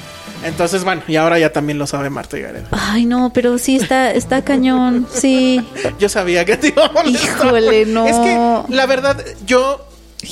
Entonces, 0.44 0.84
bueno, 0.84 1.04
y 1.08 1.16
ahora 1.18 1.38
ya 1.38 1.52
también 1.54 1.78
lo 1.78 1.86
sabe 1.88 2.10
Marta 2.10 2.38
y 2.38 2.42
Gareda. 2.42 2.68
Ay, 2.72 3.06
no, 3.06 3.32
pero 3.34 3.58
sí 3.58 3.76
está 3.76 4.12
está 4.12 4.44
cañón. 4.44 5.08
Sí. 5.14 5.66
Yo 6.00 6.10
sabía 6.10 6.46
que 6.46 6.58
te 6.58 6.70
iba 6.70 6.86
a 6.86 6.92
molestar. 6.92 7.46
Híjole, 7.48 7.86
no. 7.86 8.08
Es 8.08 8.16
que, 8.18 8.74
la 8.76 8.86
verdad, 8.88 9.24
yo 9.46 9.86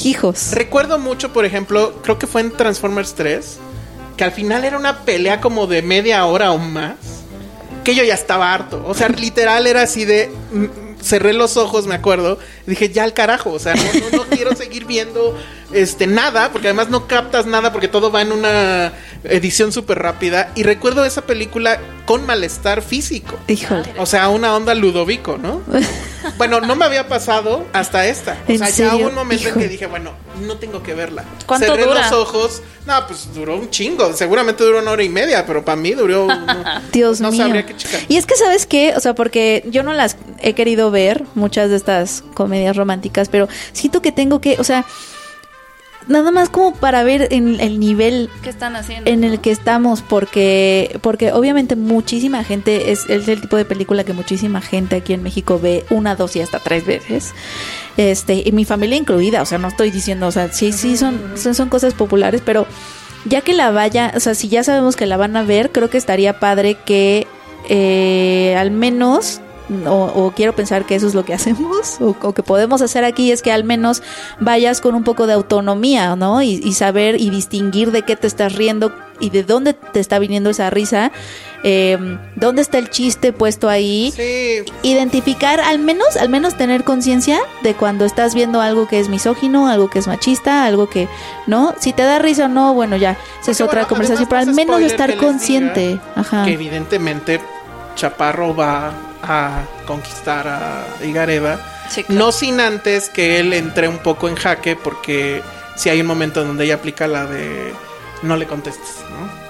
Hijos. 0.03 0.51
recuerdo 0.53 0.97
mucho, 0.99 1.31
por 1.31 1.45
ejemplo, 1.45 1.99
creo 2.03 2.17
que 2.17 2.27
fue 2.27 2.41
en 2.41 2.51
Transformers 2.51 3.13
3, 3.15 3.57
que 4.17 4.23
al 4.23 4.31
final 4.31 4.65
era 4.65 4.77
una 4.77 4.99
pelea 4.99 5.41
como 5.41 5.67
de 5.67 5.81
media 5.81 6.25
hora 6.25 6.51
o 6.51 6.57
más, 6.57 6.95
que 7.83 7.93
yo 7.95 8.03
ya 8.03 8.15
estaba 8.15 8.53
harto. 8.53 8.83
O 8.87 8.93
sea, 8.95 9.09
literal 9.09 9.67
era 9.67 9.83
así 9.83 10.05
de... 10.05 10.31
mm, 10.51 10.65
Cerré 11.01 11.31
los 11.31 11.55
ojos, 11.55 11.87
me 11.87 11.95
acuerdo. 11.95 12.39
Dije, 12.65 12.89
ya 12.89 13.05
al 13.05 13.13
carajo. 13.13 13.51
O 13.51 13.59
sea, 13.59 13.73
no, 13.73 13.83
no, 14.11 14.17
no 14.17 14.23
quiero 14.23 14.53
seguir 14.53 14.83
viendo 14.83 15.33
este 15.71 16.07
nada, 16.07 16.51
porque 16.51 16.67
además 16.67 16.89
no 16.89 17.07
captas 17.07 17.45
nada, 17.45 17.71
porque 17.71 17.87
todo 17.87 18.11
va 18.11 18.21
en 18.21 18.33
una 18.33 18.91
edición 19.23 19.71
súper 19.71 19.99
rápida. 19.99 20.51
Y 20.55 20.63
recuerdo 20.63 21.05
esa 21.05 21.21
película 21.23 21.79
con 22.05 22.25
malestar 22.25 22.81
físico. 22.81 23.35
Híjole. 23.47 23.93
O 23.97 24.05
sea, 24.05 24.29
una 24.29 24.55
onda 24.55 24.73
Ludovico, 24.75 25.37
¿no? 25.37 25.61
Bueno, 26.37 26.59
no 26.61 26.75
me 26.75 26.85
había 26.85 27.07
pasado 27.07 27.65
hasta 27.73 28.05
esta. 28.07 28.37
O 28.47 28.51
¿En 28.51 28.57
sea, 28.59 28.67
ya 28.67 28.73
serio? 28.73 28.97
hubo 28.97 29.07
un 29.09 29.15
momento 29.15 29.49
en 29.49 29.55
que 29.55 29.67
dije, 29.69 29.87
bueno, 29.87 30.11
no 30.41 30.57
tengo 30.57 30.83
que 30.83 30.93
verla. 30.93 31.23
¿Cuánto 31.45 31.67
Cerré 31.67 31.85
dura? 31.85 32.03
los 32.03 32.11
ojos. 32.11 32.61
No, 32.85 33.07
pues 33.07 33.33
duró 33.33 33.55
un 33.57 33.69
chingo. 33.69 34.13
Seguramente 34.13 34.63
duró 34.63 34.79
una 34.79 34.91
hora 34.91 35.03
y 35.03 35.09
media, 35.09 35.45
pero 35.45 35.63
para 35.65 35.75
mí 35.77 35.91
duró. 35.91 36.27
no- 36.27 36.81
Dios 36.91 37.19
no 37.21 37.31
mío. 37.31 37.43
sabría 37.43 37.65
qué 37.65 37.75
chica. 37.75 37.97
Y 38.09 38.17
es 38.17 38.25
que, 38.25 38.35
¿sabes 38.35 38.65
qué? 38.65 38.93
O 38.95 38.99
sea, 38.99 39.15
porque 39.15 39.65
yo 39.69 39.81
no 39.83 39.93
las 39.93 40.17
he 40.41 40.53
querido 40.53 40.91
ver, 40.91 41.23
muchas 41.35 41.69
de 41.69 41.77
estas 41.77 42.23
comedias 42.33 42.75
románticas, 42.75 43.27
pero 43.29 43.47
siento 43.71 44.01
que 44.01 44.11
tengo 44.11 44.39
que, 44.39 44.57
o 44.59 44.63
sea, 44.63 44.85
nada 46.09 46.31
más 46.31 46.49
como 46.49 46.73
para 46.73 47.03
ver 47.03 47.27
en 47.31 47.59
el 47.59 47.79
nivel 47.79 48.29
¿Qué 48.41 48.49
están 48.49 48.75
haciendo? 48.75 49.09
en 49.09 49.23
el 49.23 49.39
que 49.39 49.51
estamos 49.51 50.01
porque 50.01 50.99
porque 51.01 51.31
obviamente 51.31 51.75
muchísima 51.75 52.43
gente 52.43 52.91
es, 52.91 53.09
es 53.09 53.27
el 53.27 53.39
tipo 53.39 53.55
de 53.55 53.63
película 53.63 54.03
que 54.03 54.13
muchísima 54.13 54.59
gente 54.59 54.97
aquí 54.97 55.13
en 55.13 55.23
México 55.23 55.59
ve 55.59 55.85
una 55.89 56.15
dos 56.15 56.35
y 56.35 56.41
hasta 56.41 56.59
tres 56.59 56.85
veces 56.85 57.33
este 57.95 58.41
y 58.43 58.51
mi 58.51 58.65
familia 58.65 58.97
incluida 58.97 59.41
o 59.41 59.45
sea 59.45 59.59
no 59.59 59.67
estoy 59.67 59.91
diciendo 59.91 60.27
o 60.27 60.31
sea 60.31 60.51
sí 60.51 60.73
sí 60.73 60.97
son 60.97 61.33
son, 61.35 61.55
son 61.55 61.69
cosas 61.69 61.93
populares 61.93 62.41
pero 62.43 62.65
ya 63.25 63.41
que 63.41 63.53
la 63.53 63.71
vaya 63.71 64.11
o 64.15 64.19
sea 64.19 64.33
si 64.33 64.49
ya 64.49 64.63
sabemos 64.63 64.95
que 64.95 65.05
la 65.05 65.17
van 65.17 65.37
a 65.37 65.43
ver 65.43 65.71
creo 65.71 65.89
que 65.89 65.97
estaría 65.97 66.39
padre 66.39 66.75
que 66.85 67.27
eh, 67.67 68.55
al 68.57 68.71
menos 68.71 69.41
o, 69.87 70.11
o 70.15 70.31
quiero 70.31 70.53
pensar 70.55 70.85
que 70.85 70.95
eso 70.95 71.07
es 71.07 71.13
lo 71.13 71.25
que 71.25 71.33
hacemos 71.39 71.99
o, 72.01 72.15
o 72.21 72.33
que 72.33 72.43
podemos 72.43 72.81
hacer 72.81 73.03
aquí 73.03 73.31
es 73.31 73.41
que 73.41 73.51
al 73.51 73.63
menos 73.63 74.01
vayas 74.39 74.81
con 74.81 74.95
un 74.95 75.03
poco 75.03 75.27
de 75.27 75.33
autonomía, 75.33 76.15
¿no? 76.15 76.41
Y, 76.41 76.61
y 76.63 76.73
saber 76.73 77.19
y 77.19 77.29
distinguir 77.29 77.91
de 77.91 78.03
qué 78.03 78.15
te 78.15 78.27
estás 78.27 78.55
riendo 78.55 78.91
y 79.19 79.29
de 79.29 79.43
dónde 79.43 79.73
te 79.73 79.99
está 79.99 80.19
viniendo 80.19 80.49
esa 80.49 80.69
risa, 80.69 81.11
eh, 81.63 81.97
dónde 82.35 82.61
está 82.61 82.77
el 82.77 82.89
chiste 82.89 83.33
puesto 83.33 83.69
ahí. 83.69 84.13
Sí, 84.15 84.63
Identificar, 84.83 85.59
al 85.59 85.79
menos, 85.79 86.15
al 86.17 86.29
menos 86.29 86.55
tener 86.55 86.83
conciencia 86.83 87.39
de 87.63 87.73
cuando 87.73 88.05
estás 88.05 88.33
viendo 88.33 88.61
algo 88.61 88.87
que 88.87 88.99
es 88.99 89.09
misógino, 89.09 89.67
algo 89.67 89.89
que 89.89 89.99
es 89.99 90.07
machista, 90.07 90.65
algo 90.65 90.89
que, 90.89 91.07
¿no? 91.47 91.75
Si 91.79 91.93
te 91.93 92.03
da 92.03 92.19
risa 92.19 92.45
o 92.45 92.47
no, 92.47 92.73
bueno, 92.73 92.95
ya, 92.95 93.17
esa 93.41 93.51
es 93.51 93.61
otra 93.61 93.81
bueno, 93.81 93.89
conversación, 93.89 94.29
pero 94.29 94.41
al 94.41 94.53
menos 94.53 94.81
estar 94.81 95.15
consciente. 95.17 95.99
Ajá. 96.15 96.45
que 96.45 96.53
evidentemente 96.53 97.41
Chaparro 97.95 98.55
va 98.55 99.08
a 99.23 99.63
conquistar 99.85 100.47
a. 100.47 100.85
Sí, 101.89 102.03
claro. 102.03 102.19
No 102.19 102.31
sin 102.31 102.59
antes 102.59 103.09
que 103.09 103.39
él 103.39 103.53
entre 103.53 103.87
un 103.87 103.97
poco 103.97 104.27
en 104.29 104.35
jaque, 104.35 104.75
porque 104.75 105.41
si 105.75 105.89
hay 105.89 106.01
un 106.01 106.07
momento 106.07 106.43
donde 106.43 106.65
ella 106.65 106.75
aplica 106.75 107.07
la 107.07 107.25
de 107.25 107.73
no 108.21 108.35
le 108.35 108.45
contestes. 108.45 108.97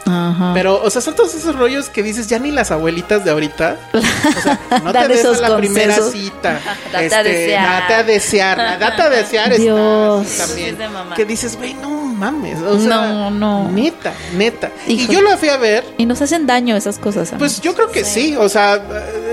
Ajá. 0.09 0.51
Pero, 0.53 0.81
o 0.81 0.89
sea, 0.89 1.01
son 1.01 1.15
todos 1.15 1.33
esos 1.35 1.55
rollos 1.55 1.89
que 1.89 2.03
dices 2.03 2.27
ya 2.27 2.39
ni 2.39 2.51
las 2.51 2.71
abuelitas 2.71 3.23
de 3.23 3.31
ahorita. 3.31 3.77
O 3.93 4.41
sea, 4.41 4.59
no 4.83 4.91
te 4.91 5.07
des 5.07 5.25
a 5.25 5.49
la 5.49 5.57
primera 5.57 5.95
cita. 6.01 6.59
Date 6.91 7.15
a 7.15 7.23
desear. 7.23 7.81
Date 7.81 7.93
a 7.93 8.03
desear. 8.03 8.79
Date 8.79 9.01
a 9.01 9.09
desear. 9.09 9.51
está 9.51 9.61
Dios. 9.63 10.27
así 10.27 10.37
también. 10.37 10.69
Es 10.69 10.77
de 10.77 10.89
mamá. 10.89 11.15
Que 11.15 11.25
dices, 11.25 11.55
güey, 11.57 11.73
no 11.75 11.89
mames. 11.89 12.59
O 12.61 12.79
sea, 12.79 12.87
No, 12.89 13.31
no. 13.31 13.71
Neta, 13.71 14.13
neta. 14.35 14.71
Híjole. 14.87 15.03
Y 15.11 15.15
yo 15.15 15.21
lo 15.21 15.37
fui 15.37 15.49
a 15.49 15.57
ver. 15.57 15.85
Y 15.97 16.05
nos 16.05 16.21
hacen 16.21 16.45
daño 16.45 16.75
esas 16.75 16.99
cosas. 16.99 17.29
Pues 17.37 17.59
amigos. 17.59 17.61
yo 17.61 17.75
creo 17.75 17.91
que 17.91 18.03
sí, 18.03 18.35
o 18.37 18.49
sea, 18.49 18.81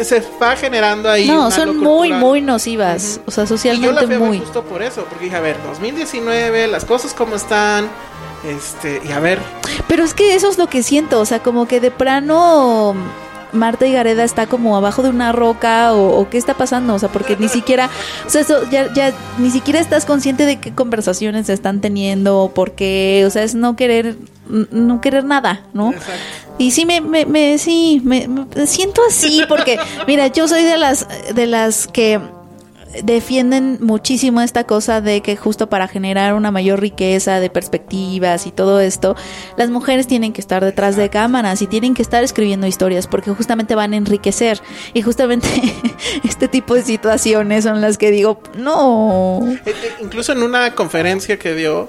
se 0.03 0.22
va 0.41 0.57
generando 0.57 1.11
ahí. 1.11 1.27
no, 1.27 1.51
son 1.51 1.77
muy, 1.77 2.09
cultural. 2.09 2.20
muy 2.20 2.41
nocivas. 2.43 3.20
O 3.27 3.31
sea, 3.31 3.45
Y 3.45 3.47
yo 3.47 3.53
la 3.55 3.57
socialmente 3.57 4.07
fui 4.07 4.14
a 4.14 4.18
ver 4.18 4.29
muy. 4.29 4.39
justo 4.39 4.62
por 4.64 4.83
eso, 4.83 5.05
porque 5.09 5.24
dije, 5.24 5.37
a 5.37 5.41
ver, 5.41 5.57
2019, 5.66 6.68
las 6.68 6.85
cosas 6.85 7.12
como 7.14 7.37
están, 7.37 7.89
este, 8.49 9.01
y 9.07 9.13
a 9.13 9.21
ver, 9.21 9.39
Pero 9.89 10.05
es 10.05 10.15
que 10.15 10.35
eso 10.35 10.49
es 10.49 10.59
lo 10.59 10.69
que 10.69 10.83
siento. 10.83 11.21
O 11.21 11.25
sea, 11.25 11.43
como 11.43 11.67
que 11.67 11.81
de 11.81 11.91
plano. 11.91 12.95
Marta 13.53 13.87
y 13.87 13.93
Gareda 13.93 14.25
está 14.25 14.47
como 14.49 14.77
abajo 14.77 15.03
de 15.03 15.09
una 15.09 15.33
roca 15.33 15.95
o, 15.95 16.19
o 16.21 16.29
qué 16.29 16.37
está 16.37 16.55
pasando, 16.55 16.95
o 16.95 16.99
sea, 16.99 17.09
porque 17.09 17.37
ni 17.39 17.49
siquiera, 17.49 17.89
o 18.27 18.29
sea, 18.29 18.43
eso 18.43 18.69
ya, 18.71 18.93
ya 18.93 19.15
ni 19.39 19.51
siquiera 19.51 19.79
estás 19.81 20.05
consciente 20.05 20.45
de 20.45 20.57
qué 20.59 20.75
conversaciones 20.75 21.47
se 21.47 21.55
están 21.55 21.81
teniendo 21.81 22.39
o 22.41 22.51
por 22.51 22.73
qué, 22.73 23.23
o 23.27 23.31
sea, 23.31 23.45
es 23.45 23.55
no 23.55 23.75
querer, 23.75 24.17
no 24.49 25.01
querer 25.01 25.25
nada, 25.25 25.63
¿no? 25.73 25.93
Exacto. 25.93 26.13
Y 26.59 26.73
sí 26.73 26.85
me, 26.85 27.01
me, 27.01 27.25
me- 27.25 27.57
sí, 27.57 28.03
me, 28.05 28.29
me 28.29 28.67
siento 28.67 29.01
así 29.09 29.41
porque, 29.49 29.79
mira, 30.07 30.27
yo 30.27 30.49
soy 30.49 30.65
de 30.65 30.77
las, 30.77 31.07
de 31.35 31.47
las 31.47 31.87
que 31.87 32.21
defienden 33.03 33.78
muchísimo 33.80 34.41
esta 34.41 34.64
cosa 34.64 35.01
de 35.01 35.20
que 35.20 35.37
justo 35.37 35.68
para 35.68 35.89
generar 35.89 36.34
una 36.34 36.51
mayor 36.51 36.80
riqueza 36.80 37.41
de 37.41 37.51
perspectivas 37.51 38.47
y 38.47 38.51
todo 38.51 38.80
esto, 38.80 39.16
las 39.57 39.70
mujeres 39.70 40.07
tienen 40.07 40.32
que 40.32 40.41
estar 40.41 40.64
detrás 40.64 40.97
de 40.97 41.11
cámaras 41.11 41.62
y 41.62 41.66
tienen 41.66 41.95
que 41.95 42.03
estar 42.03 42.22
escribiendo 42.24 42.66
historias 42.66 43.07
porque 43.07 43.30
justamente 43.30 43.74
van 43.74 43.93
a 43.93 43.97
enriquecer 43.97 44.61
y 44.95 45.03
justamente 45.03 45.49
este 46.24 46.49
tipo 46.49 46.74
de 46.74 46.82
situaciones 46.82 47.64
son 47.64 47.80
las 47.80 47.99
que 47.99 48.11
digo, 48.11 48.41
no. 48.57 49.41
Eh, 49.45 49.61
eh, 49.66 49.72
incluso 50.01 50.32
en 50.32 50.43
una 50.43 50.74
conferencia 50.74 51.39
que 51.39 51.55
dio, 51.55 51.89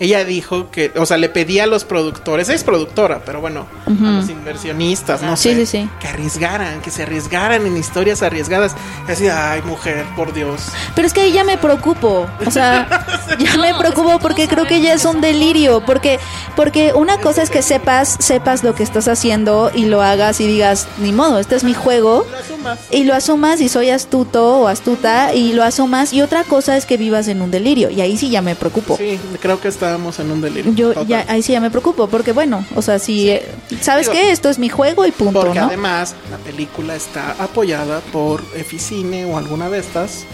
ella 0.00 0.24
dijo 0.24 0.70
que, 0.70 0.92
o 0.96 1.06
sea, 1.06 1.16
le 1.16 1.28
pedía 1.28 1.64
a 1.64 1.66
los 1.66 1.84
productores, 1.84 2.48
es 2.48 2.64
productora, 2.64 3.22
pero 3.24 3.40
bueno, 3.40 3.66
a 3.86 3.90
los 3.90 4.28
inversionistas, 4.28 5.22
no 5.22 5.36
Sí, 5.36 5.50
sé, 5.54 5.66
sí, 5.66 5.82
sí. 5.82 5.90
que 6.00 6.08
arriesgaran, 6.08 6.80
que 6.80 6.90
se 6.90 7.02
arriesgaran 7.04 7.66
en 7.66 7.76
historias 7.76 8.22
arriesgadas. 8.22 8.74
Y 9.08 9.12
así, 9.12 9.28
ay, 9.28 9.62
mujer, 9.62 10.04
por 10.16 10.32
Dios. 10.32 10.62
Pero 10.94 11.06
es 11.06 11.12
que 11.12 11.22
ahí 11.22 11.32
ya 11.32 11.44
me 11.44 11.56
preocupo. 11.58 12.26
O 12.46 12.50
sea, 12.50 12.88
ya 13.38 13.56
me 13.56 13.74
preocupo 13.74 14.18
porque 14.18 14.48
creo 14.48 14.66
que 14.66 14.80
ya 14.80 14.94
es 14.94 15.04
un 15.04 15.20
delirio. 15.20 15.82
Porque, 15.84 16.18
porque 16.56 16.92
una 16.94 17.18
cosa 17.18 17.42
es 17.42 17.50
que 17.50 17.62
sepas, 17.62 18.16
sepas 18.20 18.62
lo 18.64 18.74
que 18.74 18.82
estás 18.82 19.08
haciendo 19.08 19.70
y 19.74 19.86
lo 19.86 20.02
hagas 20.02 20.40
y 20.40 20.46
digas, 20.46 20.86
ni 20.98 21.12
modo, 21.12 21.38
este 21.38 21.56
es 21.56 21.64
mi 21.64 21.74
juego. 21.74 22.26
Lo 22.30 22.38
asumas. 22.38 22.78
Y 22.90 23.04
lo 23.04 23.14
asumas 23.14 23.60
y 23.60 23.68
soy 23.68 23.90
astuto 23.90 24.58
o 24.60 24.68
astuta 24.68 25.34
y 25.34 25.52
lo 25.52 25.62
asumas. 25.64 26.12
Y 26.12 26.22
otra 26.22 26.44
cosa 26.44 26.76
es 26.76 26.86
que 26.86 26.96
vivas 26.96 27.28
en 27.28 27.42
un 27.42 27.50
delirio. 27.50 27.90
Y 27.90 28.00
ahí 28.00 28.16
sí 28.16 28.30
ya 28.30 28.42
me 28.42 28.54
preocupo. 28.54 28.96
Sí, 28.96 29.18
creo 29.40 29.60
que 29.60 29.68
estábamos 29.88 30.18
en 30.18 30.30
un 30.30 30.40
delirio. 30.40 30.72
Yo 30.74 30.88
total. 30.88 31.06
ya, 31.06 31.24
ahí 31.28 31.42
sí 31.42 31.52
ya 31.52 31.60
me 31.60 31.70
preocupo. 31.70 32.08
Porque 32.08 32.32
bueno, 32.32 32.64
o 32.74 32.82
sea, 32.82 32.98
si, 32.98 33.30
eh, 33.30 33.46
¿sabes 33.80 34.06
Digo, 34.06 34.12
qué? 34.20 34.30
Esto 34.30 34.48
es 34.48 34.58
mi 34.58 34.68
juego 34.68 35.06
y 35.06 35.12
punto, 35.12 35.40
Porque 35.40 35.58
¿no? 35.58 35.66
además 35.66 36.14
la 36.30 36.38
película 36.38 36.94
está 36.94 37.32
apoyada 37.38 38.00
por 38.12 38.42
Eficine 38.54 39.24
o 39.24 39.36
alguna 39.38 39.68
de 39.70 39.78
estas. 39.78 40.24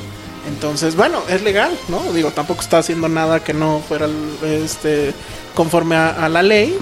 Entonces, 0.48 0.94
bueno, 0.96 1.20
es 1.28 1.42
legal, 1.42 1.72
¿no? 1.88 2.00
Digo, 2.12 2.30
tampoco 2.30 2.60
está 2.60 2.78
haciendo 2.78 3.08
nada 3.08 3.42
que 3.42 3.54
no 3.54 3.80
fuera 3.88 4.08
este 4.42 5.14
conforme 5.54 5.96
a, 5.96 6.10
a 6.10 6.28
la 6.28 6.42
ley, 6.42 6.76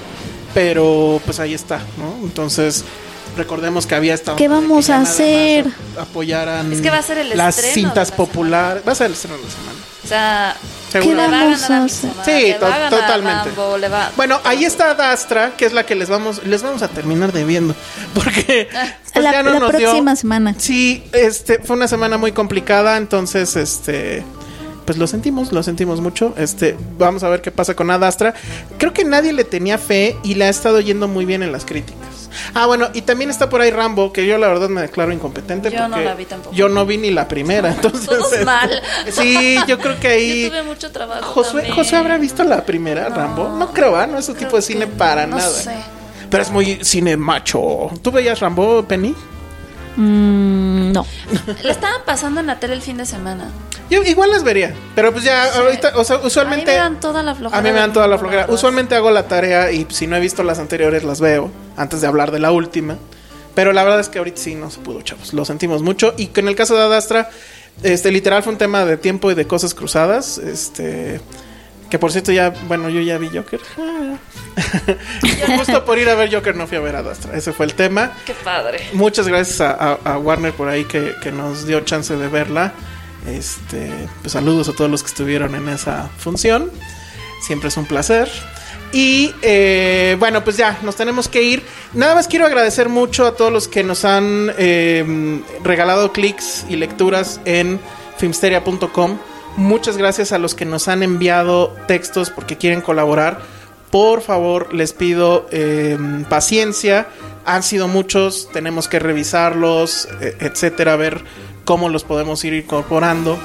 pero 0.53 1.21
pues 1.25 1.39
ahí 1.39 1.55
está, 1.55 1.79
¿no? 1.97 2.17
Entonces, 2.25 2.85
recordemos 3.37 3.87
que 3.87 3.95
había 3.95 4.15
estado 4.15 4.37
¿Qué 4.37 4.49
vamos 4.49 4.91
a 4.91 5.01
hacer? 5.01 5.67
apoyaran 6.01 6.73
Es 6.73 6.81
que 6.81 6.91
va 6.91 6.99
a 6.99 7.03
ser 7.03 7.19
el 7.19 7.37
las 7.37 7.57
estreno 7.59 7.75
cintas 7.75 8.11
populares, 8.11 8.83
va 8.87 8.93
a 8.93 8.95
ser 8.97 9.07
el 9.07 9.13
estreno 9.13 9.37
de 9.37 9.45
la 9.45 9.51
semana. 9.51 9.79
Sea, 10.13 10.57
Seguro. 10.91 11.17
le 11.17 11.23
va 11.23 11.25
a 11.27 11.31
vamos 11.45 11.61
ganar 11.63 11.73
a 11.79 11.83
a 11.83 11.85
hacer? 11.87 12.05
Midsommar, 12.11 12.25
Sí, 12.27 12.33
le 12.49 12.55
to- 12.55 12.61
va 12.67 12.75
a 12.75 12.79
ganar 12.79 12.95
a 12.95 13.01
totalmente. 13.01 13.45
Rambo, 13.57 13.79
le 13.79 13.89
va- 13.89 14.13
Bueno, 14.17 14.41
ahí 14.45 14.65
está 14.67 14.95
Dastra, 14.95 15.53
que 15.57 15.65
es 15.65 15.73
la 15.73 15.87
que 15.87 15.95
les 15.95 16.09
vamos 16.11 16.45
les 16.45 16.63
vamos 16.63 16.83
a 16.83 16.89
terminar 16.89 17.33
debiendo, 17.33 17.75
porque 18.15 18.69
pues, 19.13 19.25
la 19.25 19.33
ya 19.33 19.43
no 19.43 19.53
la 19.55 19.61
nos 19.61 19.73
dio- 19.73 19.89
próxima 19.89 20.15
semana. 20.17 20.55
Sí, 20.59 21.03
este 21.13 21.61
fue 21.61 21.77
una 21.77 21.89
semana 21.89 22.19
muy 22.19 22.33
complicada, 22.33 22.97
entonces 22.99 23.57
este 23.57 24.23
pues 24.85 24.99
lo 24.99 25.07
sentimos, 25.07 25.53
lo 25.53 25.63
sentimos 25.63 26.01
mucho. 26.01 26.35
Este, 26.37 26.77
vamos 26.99 27.23
a 27.23 27.29
ver 27.29 27.41
qué 27.41 27.53
pasa 27.53 27.75
con 27.75 27.89
Adastra. 27.91 28.35
Creo 28.79 28.93
que 28.93 29.05
nadie 29.05 29.33
le 29.33 29.45
tenía 29.45 29.79
fe 29.79 30.17
y 30.25 30.35
le 30.35 30.45
ha 30.47 30.49
estado 30.49 30.81
yendo 30.81 31.07
muy 31.09 31.25
bien 31.25 31.43
en 31.45 31.53
las 31.53 31.65
críticas. 31.65 32.01
Ah, 32.55 32.67
bueno, 32.67 32.89
y 32.95 33.03
también 33.03 33.31
está 33.31 33.49
por 33.49 33.61
ahí 33.61 33.71
Rambo, 33.71 34.13
que 34.13 34.27
yo 34.27 34.39
la 34.39 34.49
verdad 34.49 34.69
me 34.69 34.81
declaro 34.81 35.13
incompetente 35.13 35.71
Yo 35.71 35.81
no 35.81 35.89
porque 35.91 36.05
la 36.05 36.15
vi 36.15 36.25
tampoco. 36.25 36.55
yo 36.55 36.69
no 36.69 36.87
vi 36.87 36.99
ni 36.99 37.11
la 37.11 37.29
primera, 37.29 37.71
entonces 37.75 38.07
Todos 38.07 38.33
este, 38.33 38.45
mal. 38.45 38.71
Sí, 39.11 39.59
yo 39.67 39.79
creo 39.79 39.99
que 40.01 40.09
ahí 40.09 40.43
Yo 40.45 40.49
tuve 40.51 40.63
mucho 40.63 40.91
trabajo 40.93 41.23
Josué. 41.33 41.71
Josué 41.71 41.99
habrá 41.99 42.19
visto 42.19 42.45
la 42.45 42.65
primera, 42.65 43.09
Rambo. 43.09 43.49
No 43.59 43.73
creo, 43.73 43.97
¿ah? 43.97 44.07
No 44.07 44.19
es 44.19 44.25
su 44.27 44.35
tipo 44.35 44.57
de 44.57 44.63
cine 44.63 44.87
para 44.87 45.27
no 45.27 45.37
nada. 45.37 45.51
sé. 45.51 45.75
Pero 46.31 46.43
es 46.43 46.51
muy 46.51 46.79
cine 46.83 47.17
macho. 47.17 47.91
¿Tú 48.03 48.11
veías 48.11 48.41
Rambo, 48.41 48.83
Penny? 48.85 49.15
Mm, 49.97 50.93
no. 50.93 51.07
Le 51.63 51.71
estaban 51.71 52.01
pasando 52.07 52.41
en 52.41 52.47
la 52.47 52.59
tele 52.59 52.75
el 52.75 52.83
fin 52.83 52.97
de 52.97 53.07
semana. 53.07 53.51
Yo 53.93 54.03
igual 54.05 54.31
las 54.31 54.43
vería. 54.45 54.75
Pero 54.95 55.13
pues 55.13 55.25
ya, 55.25 55.47
Sí. 55.53 55.59
ahorita, 55.59 55.93
o 55.97 56.05
sea, 56.05 56.17
A 56.17 56.19
mí 56.21 56.27
usualmente. 56.27 56.67
me 56.67 56.77
dan 56.77 56.99
toda 57.01 57.23
la 57.23 57.35
flojera. 57.35 57.59
A 57.59 57.63
mí 57.63 57.71
me 57.71 57.79
dan 57.79 57.93
toda 57.93 58.09
la 58.09 58.19
flojera. 58.19 58.47
Usualmente 58.49 58.95
hago 58.95 59.11
la 59.11 59.29
tarea 59.29 59.71
y 59.71 59.87
si 59.91 60.07
no 60.07 60.17
he 60.17 60.21
visto 60.21 60.43
las 60.43 60.59
anteriores 60.59 61.05
las 61.05 61.21
veo 61.21 61.51
antes 61.77 62.01
de 62.01 62.07
hablar 62.07 62.31
de 62.31 62.39
la 62.39 62.51
última. 62.53 62.97
Pero 63.55 63.73
la 63.75 63.85
verdad 63.85 64.01
es 64.01 64.09
que 64.09 64.19
ahorita 64.19 64.41
sí 64.41 64.55
no 64.55 64.71
se 64.71 64.81
pudo, 64.81 65.03
chavos. 65.03 65.35
Lo 65.35 65.45
sentimos 65.45 65.83
mucho. 65.83 66.15
Y 66.17 66.29
que 66.29 66.41
en 66.41 66.49
el 66.49 66.55
caso 66.57 66.75
de 66.75 66.83
Adastra, 66.85 67.29
este, 67.83 68.11
literal 68.11 68.43
fue 68.43 68.53
un 68.53 68.59
tema 68.59 68.85
de 68.87 68.97
tiempo 68.97 69.31
y 69.31 69.35
de 69.35 69.47
cosas 69.47 69.75
cruzadas. 69.75 70.39
Este. 70.39 71.21
Que 71.91 71.99
por 71.99 72.11
cierto 72.11 72.33
ya, 72.33 72.55
bueno, 72.69 72.89
yo 72.89 73.03
ya 73.03 73.19
vi 73.19 73.29
Joker. 73.29 73.61
Justo 75.57 75.85
por 75.85 75.99
ir 75.99 76.09
a 76.09 76.15
ver 76.15 76.33
Joker 76.35 76.57
no 76.57 76.67
fui 76.67 76.77
a 76.79 76.81
ver 76.81 76.97
Adastra. 76.97 77.37
Ese 77.37 77.53
fue 77.53 77.67
el 77.67 77.75
tema. 77.75 78.13
Qué 78.25 78.33
padre. 78.35 78.81
Muchas 78.95 79.29
gracias 79.29 79.61
a, 79.61 79.73
a- 79.73 79.99
a 80.05 80.19
Warner 80.19 80.53
por 80.55 80.69
ahí 80.69 80.85
que, 80.85 81.15
que 81.23 81.31
nos 81.33 81.67
dio 81.67 81.81
chance 81.81 82.17
de 82.17 82.29
verla. 82.29 82.73
Este, 83.27 83.91
pues 84.21 84.33
saludos 84.33 84.69
a 84.69 84.73
todos 84.73 84.91
los 84.91 85.03
que 85.03 85.09
estuvieron 85.09 85.55
en 85.55 85.69
esa 85.69 86.09
función. 86.19 86.71
Siempre 87.41 87.69
es 87.69 87.77
un 87.77 87.87
placer. 87.87 88.29
Y 88.93 89.33
eh, 89.41 90.17
bueno, 90.19 90.45
pues 90.45 90.57
ya, 90.57 90.79
nos 90.83 90.97
tenemos 90.97 91.29
que 91.29 91.43
ir. 91.43 91.63
Nada 91.95 92.15
más 92.15 92.29
quiero 92.29 92.47
agradecer 92.47 92.89
mucho 92.89 93.27
a 93.27 93.35
todos 93.37 93.53
los 93.53 93.69
que 93.69 93.83
nos 93.83 94.05
han 94.05 94.53
eh, 94.59 95.43
regalado 95.65 96.13
clics 96.13 96.67
y 96.69 96.77
lecturas 96.77 97.41
en 97.45 97.81
filmsteria.com. 98.19 99.19
Muchas 99.57 99.97
gracias 99.97 100.33
a 100.33 100.39
los 100.39 100.55
que 100.55 100.65
nos 100.65 100.89
han 100.89 101.03
enviado 101.03 101.77
textos 101.87 102.31
porque 102.31 102.57
quieren 102.57 102.81
colaborar. 102.81 103.41
Por 103.91 104.23
favor, 104.23 104.73
les 104.73 104.95
pido 104.95 105.47
eh, 105.51 105.99
paciencia. 106.31 107.09
Han 107.45 107.63
sido 107.63 107.89
muchos, 107.89 108.49
tenemos 108.53 108.89
que 108.89 108.99
revisarlos, 108.99 110.09
eh, 110.21 110.37
etcétera, 110.41 110.97
ver 110.97 111.25
cómo 111.73 111.89
los 111.89 112.05
podemos 112.05 112.45
ir 112.45 112.53
incorporando. 112.53 113.39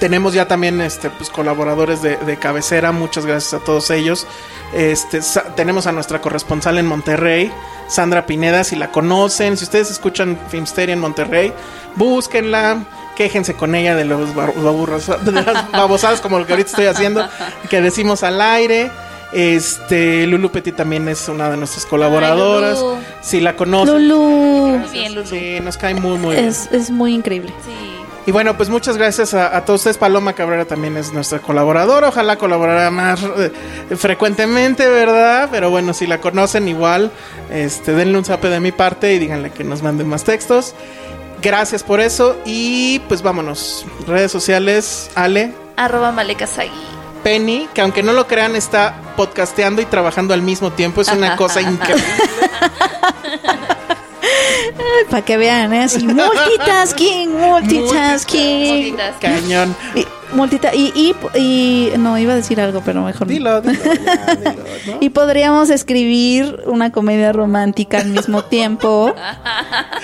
Tenemos 0.00 0.32
ya 0.32 0.48
también 0.48 0.80
este, 0.80 1.10
pues, 1.10 1.28
colaboradores 1.28 2.00
de, 2.00 2.38
cabecera, 2.38 2.92
muchas 2.92 3.26
gracias 3.26 3.60
a 3.60 3.62
todos 3.62 3.90
ellos. 3.90 4.26
Este, 4.72 5.20
tenemos 5.54 5.86
a 5.86 5.92
nuestra 5.92 6.22
corresponsal 6.22 6.78
en 6.78 6.86
Monterrey, 6.86 7.52
Sandra 7.88 8.24
Pineda, 8.24 8.64
si 8.64 8.74
la 8.74 8.90
conocen, 8.90 9.58
si 9.58 9.64
ustedes 9.64 9.90
escuchan 9.90 10.38
Filmsteria 10.48 10.94
en 10.94 10.98
Monterrey, 10.98 11.52
búsquenla, 11.96 12.86
quéjense 13.16 13.52
con 13.52 13.74
ella 13.74 13.94
de, 13.94 14.06
los 14.06 14.34
de 14.34 15.32
las 15.32 15.70
babosadas 15.72 16.22
como 16.22 16.38
lo 16.38 16.46
que 16.46 16.54
ahorita 16.54 16.70
estoy 16.70 16.86
haciendo, 16.86 17.28
que 17.68 17.82
decimos 17.82 18.22
al 18.22 18.40
aire. 18.40 18.90
Este, 19.32 20.26
Lulu 20.26 20.50
Petit 20.50 20.76
también 20.76 21.08
es 21.08 21.28
una 21.28 21.50
de 21.50 21.56
nuestras 21.56 21.84
colaboradoras. 21.86 22.78
Lulu. 22.80 22.96
si 23.22 23.40
la 23.40 23.56
conocen, 23.56 24.08
Lulu 24.08 24.78
Muy 24.78 24.88
bien, 24.90 25.14
Lulu. 25.14 25.26
sí, 25.26 25.58
nos 25.62 25.76
cae 25.76 25.94
muy, 25.94 26.18
muy 26.18 26.34
bien. 26.36 26.46
es, 26.46 26.68
es 26.72 26.90
muy 26.90 27.14
increíble. 27.14 27.52
Sí. 27.64 27.72
Y 28.28 28.32
bueno, 28.32 28.56
pues 28.56 28.68
muchas 28.68 28.96
gracias 28.96 29.34
a, 29.34 29.56
a 29.56 29.64
todos 29.64 29.80
ustedes. 29.80 29.98
Paloma 29.98 30.32
Cabrera 30.32 30.64
también 30.64 30.96
es 30.96 31.12
nuestra 31.12 31.38
colaboradora. 31.38 32.08
Ojalá 32.08 32.36
colaborara 32.36 32.90
más 32.90 33.22
eh, 33.22 33.52
frecuentemente, 33.96 34.88
¿verdad? 34.88 35.48
Pero 35.52 35.70
bueno, 35.70 35.92
si 35.94 36.08
la 36.08 36.20
conocen 36.20 36.66
igual, 36.66 37.12
este, 37.52 37.92
denle 37.92 38.18
un 38.18 38.24
zape 38.24 38.48
de 38.48 38.58
mi 38.58 38.72
parte 38.72 39.14
y 39.14 39.20
díganle 39.20 39.50
que 39.50 39.62
nos 39.62 39.82
manden 39.82 40.08
más 40.08 40.24
textos. 40.24 40.74
Gracias 41.40 41.84
por 41.84 42.00
eso 42.00 42.36
y 42.44 42.98
pues 43.06 43.22
vámonos. 43.22 43.86
Redes 44.08 44.32
sociales, 44.32 45.08
Ale, 45.14 45.52
Arroba 45.76 46.10
Malekasagi. 46.10 46.70
Penny, 47.26 47.68
que 47.74 47.80
aunque 47.80 48.04
no 48.04 48.12
lo 48.12 48.28
crean 48.28 48.54
está 48.54 48.94
podcasteando 49.16 49.82
y 49.82 49.84
trabajando 49.86 50.32
al 50.32 50.42
mismo 50.42 50.70
tiempo. 50.70 51.00
Es 51.00 51.08
una 51.08 51.34
cosa 51.34 51.60
increíble. 51.72 52.04
Para 55.10 55.24
que 55.24 55.36
vean, 55.36 55.72
¿eh? 55.72 55.82
Así, 55.82 56.06
multitasking, 56.06 57.32
multitasking. 57.36 58.92
Multitasking. 58.92 59.18
Cañón. 59.20 59.76
Y, 60.32 60.36
multita 60.36 60.74
y, 60.74 60.92
y, 60.94 61.14
y- 61.38 61.92
no, 61.98 62.18
iba 62.18 62.32
a 62.32 62.36
decir 62.36 62.60
algo, 62.60 62.82
pero 62.84 63.02
mejor 63.02 63.26
no. 63.26 63.32
Dilo, 63.32 63.60
dilo, 63.60 63.82
ya, 63.84 64.34
dilo, 64.36 64.52
¿no? 64.86 64.96
Y 65.00 65.10
podríamos 65.10 65.70
escribir 65.70 66.62
una 66.66 66.90
comedia 66.92 67.32
romántica 67.32 67.98
al 67.98 68.08
mismo 68.08 68.42
tiempo, 68.44 69.14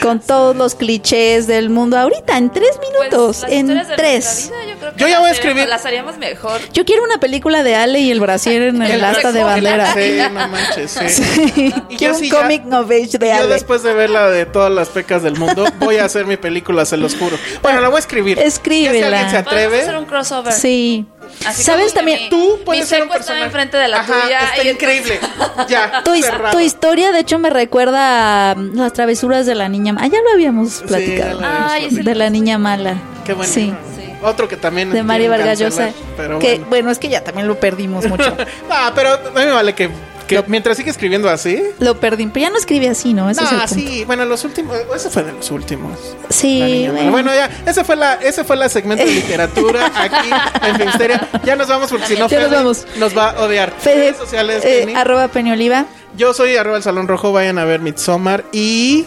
con 0.01 0.21
todos 0.21 0.57
los 0.57 0.75
clichés 0.75 1.47
del 1.47 1.71
mundo 1.71 1.99
ahorita, 1.99 2.37
en 2.39 2.51
tres 2.51 2.79
minutos, 2.81 3.39
Pues, 3.41 3.43
las 3.43 3.53
en 3.53 3.97
tres. 3.97 4.51
vida, 4.51 4.73
yo 4.73 4.79
creo 4.79 4.93
que 4.95 4.99
Yo 5.01 5.07
ya 5.09 5.13
las 5.15 5.21
voy 5.21 5.29
a 5.29 5.33
haríamos- 5.33 5.33
escribir. 5.33 5.69
Las 5.69 5.87
haríamos 5.87 6.19
mejor. 6.19 6.61
Yo 6.73 6.85
quiero 6.85 7.05
una 7.05 7.19
película 7.19 7.63
de 7.63 7.75
Ale 7.77 8.01
y 8.01 8.11
el 8.11 8.21
brasier 8.21 8.63
en 8.63 8.83
el, 8.83 8.91
El 8.93 9.05
asta 9.05 9.33
de 9.33 9.43
bandera. 9.45 9.93
Sí, 9.95 10.19
no 10.33 10.49
manches, 10.49 10.91
sí. 10.91 11.09
Sí, 11.09 11.75
Y 11.89 11.97
quiero 11.97 12.15
yo 12.15 12.19
un 12.19 12.25
sí 12.25 12.31
age 12.31 13.19
de 13.19 13.27
Yo 13.29 13.35
Ale. 13.35 13.47
después 13.49 13.83
de 13.83 13.95
ver 13.95 14.11
la 14.11 14.29
de 14.29 14.47
todas 14.47 14.71
las 14.73 14.89
pecas 14.89 15.23
del 15.23 15.37
mundo, 15.37 15.65
voy 15.79 15.97
a 15.99 16.05
hacer 16.05 16.27
mi 16.27 16.37
película, 16.37 16.85
se 16.85 16.97
los 16.97 17.15
juro. 17.17 17.37
Bueno, 17.63 17.81
la 17.81 17.89
voy 17.89 17.97
a 17.97 18.01
escribir. 18.01 18.39
Escríbela. 18.39 18.93
Ya 18.93 18.99
si 18.99 19.15
alguien 19.15 19.31
se 19.31 19.37
atreve. 19.37 19.85
Crossover. 20.13 20.53
Sí. 20.53 21.07
Así 21.47 21.63
¿Sabes 21.63 21.95
también? 21.95 22.21
mi- 22.25 22.29
Tú 22.31 22.61
puedes 22.65 22.83
mi 22.85 22.89
ser 22.89 23.03
un 23.03 23.09
personaje. 23.09 23.45
enfrente 23.47 23.77
de 23.77 23.89
la 23.89 24.01
Ajá, 24.01 24.23
tuya. 24.23 24.41
Está 24.51 24.63
y- 24.65 24.69
increíble. 24.71 25.19
Ya. 25.69 26.03
Tu, 26.05 26.61
historia, 26.61 27.13
de 27.13 27.21
hecho, 27.21 27.39
me 27.39 27.51
recuerda 27.51 28.53
a 28.53 28.55
las 28.55 28.93
travesuras 28.93 29.47
de 29.47 29.55
la 29.55 29.69
niña. 29.69 29.95
Ah, 29.99 30.07
ya 30.07 30.21
lo 30.23 30.31
habíamos 30.33 30.83
platicado. 30.87 31.41
Ay, 31.43 31.87
ese 31.87 32.03
de 32.03 32.15
la 32.15 32.31
niña 32.31 32.59
mala. 32.59 32.97
Qué 33.25 33.33
bueno. 33.35 33.53
Sí. 33.53 33.73
Sí. 33.97 34.13
Otro 34.23 34.49
que 34.49 34.57
también. 34.57 34.91
De 34.91 35.03
María 35.03 35.29
quieren 35.29 35.47
Vargas 35.47 35.59
Llosa. 35.59 35.91
que, 36.17 36.27
bueno. 36.29 36.67
bueno, 36.69 36.91
es 36.91 36.99
que 36.99 37.09
ya 37.09 37.23
también 37.25 37.49
lo 37.49 37.59
perdimos 37.59 38.07
mucho. 38.07 38.37
Ah, 38.71 38.93
pero 38.95 39.11
a 39.15 39.17
mí 39.19 39.31
me 39.35 39.51
vale 39.53 39.75
que, 39.75 39.89
que 40.25 40.43
mientras 40.47 40.77
sigue 40.77 40.91
escribiendo 40.91 41.29
así. 41.29 41.63
lo 41.79 41.99
perdí. 42.01 42.27
Pero 42.27 42.45
ya 42.47 42.51
no 42.51 42.59
escribe 42.59 42.89
así, 42.89 43.15
¿no? 43.15 43.29
Ese 43.31 43.43
es 43.43 43.53
el 43.53 43.59
punto. 43.59 43.75
sí, 43.75 44.05
bueno, 44.05 44.25
los 44.25 44.45
últimos, 44.45 44.77
ese 44.95 45.11
fue 45.11 45.23
de 45.25 45.33
los 45.33 45.51
últimos. 45.51 45.99
Sí, 46.29 46.87
bueno. 46.91 47.11
Bueno, 47.11 47.35
ya, 47.35 47.51
ese 47.67 47.85
fue 47.85 47.97
la, 47.97 48.15
ese 48.15 48.45
fue 48.45 48.57
la 48.57 48.69
segmento 48.69 49.05
de 49.05 49.11
literatura 49.13 49.87
aquí 49.97 50.31
en 50.67 50.77
Filmsteria. 50.77 51.29
Ya 51.45 51.57
nos 51.57 51.69
vamos 51.69 51.91
porque 51.91 52.07
si 52.07 52.15
no 52.15 52.21
nos 52.21 52.31
Fede 52.31 52.49
vamos. 52.49 52.87
nos 52.99 53.17
va 53.17 53.31
a 53.31 53.43
odiar. 53.45 53.73
Fede, 53.79 53.95
Redes 53.97 54.17
sociales, 54.17 54.65
eh, 54.65 54.81
Penny. 54.81 54.95
arroba 54.95 55.29
Penny 55.29 55.53
Oliva. 55.53 55.87
Yo 56.17 56.35
soy 56.35 56.57
arroba 56.57 56.77
el 56.77 56.83
Salón 56.83 57.09
Rojo, 57.09 57.33
vayan 57.33 57.59
a 57.59 57.65
ver 57.65 57.81
Midsommar 57.81 58.45
y 58.53 59.07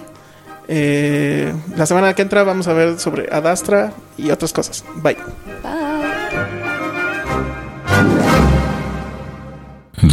eh, 0.68 1.54
la 1.76 1.86
semana 1.86 2.14
que 2.16 2.24
entra 2.24 2.44
vamos 2.44 2.68
a 2.68 2.74
ver 2.74 3.00
sobre 3.00 3.32
Adastra 3.32 3.94
y 4.18 4.32
otras 4.32 4.52
cosas. 4.54 4.84
Bye. 4.96 5.18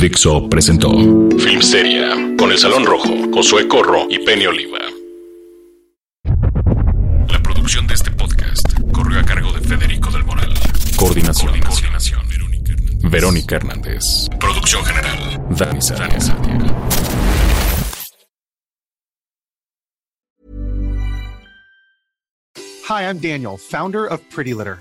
Dixo 0.03 0.49
presentó 0.49 0.91
Filmsteria 1.39 2.35
con 2.37 2.51
El 2.51 2.59
Salón 2.59 2.85
Rojo, 2.85 3.15
Josué 3.33 3.69
Corro 3.69 4.09
y 4.11 4.19
Penny 4.19 4.47
Oliva. 4.47 4.81
La 7.29 7.41
producción 7.41 7.87
de 7.87 7.95
este 7.95 8.11
podcast 8.11 8.67
corrió 8.93 9.21
a 9.21 9.23
cargo 9.23 9.53
de 9.53 9.61
Federico 9.61 10.11
del 10.11 10.25
Moral. 10.25 10.53
Coordinación. 10.97 11.57
Coordinación. 11.61 12.21
Verónica 13.05 13.55
Hernández. 13.55 14.29
Producción 14.41 14.85
general. 14.85 15.41
Dani 15.51 15.81
Sadia. 15.81 16.19
Hi, 22.89 23.05
I'm 23.05 23.21
Daniel, 23.21 23.57
founder 23.57 24.07
of 24.07 24.21
Pretty 24.35 24.53
Litter. 24.53 24.81